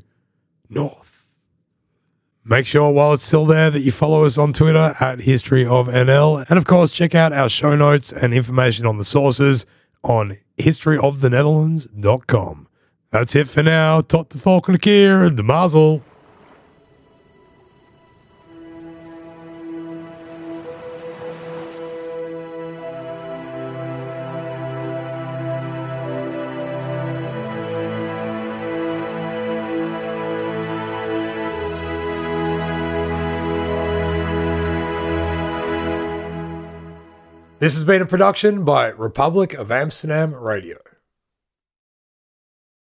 North. 0.70 1.24
Make 2.44 2.66
sure 2.66 2.92
while 2.92 3.14
it's 3.14 3.24
still 3.24 3.46
there 3.46 3.68
that 3.70 3.80
you 3.80 3.90
follow 3.90 4.24
us 4.24 4.38
on 4.38 4.53
Twitter 4.53 4.94
at 5.01 5.22
History 5.22 5.66
of 5.66 5.88
NL. 5.88 6.49
And 6.49 6.57
of 6.57 6.66
course, 6.66 6.92
check 6.92 7.16
out 7.16 7.32
our 7.32 7.49
show 7.49 7.74
notes 7.74 8.12
and 8.12 8.32
information 8.32 8.86
on 8.86 8.96
the 8.96 9.05
sources 9.05 9.66
on 10.05 10.38
historyofthenetherlands.com. 10.57 12.68
That's 13.11 13.34
it 13.34 13.49
for 13.49 13.64
now. 13.64 14.03
Tot 14.03 14.28
de 14.30 14.38
volgende 14.38 14.80
keer. 14.80 15.30
De 15.30 15.42
mazel. 15.42 16.05
This 37.61 37.75
has 37.75 37.83
been 37.83 38.01
a 38.01 38.07
production 38.07 38.65
by 38.65 38.87
Republic 38.87 39.53
of 39.53 39.73
Amsterdam 39.73 40.33
Radio. 40.33 40.79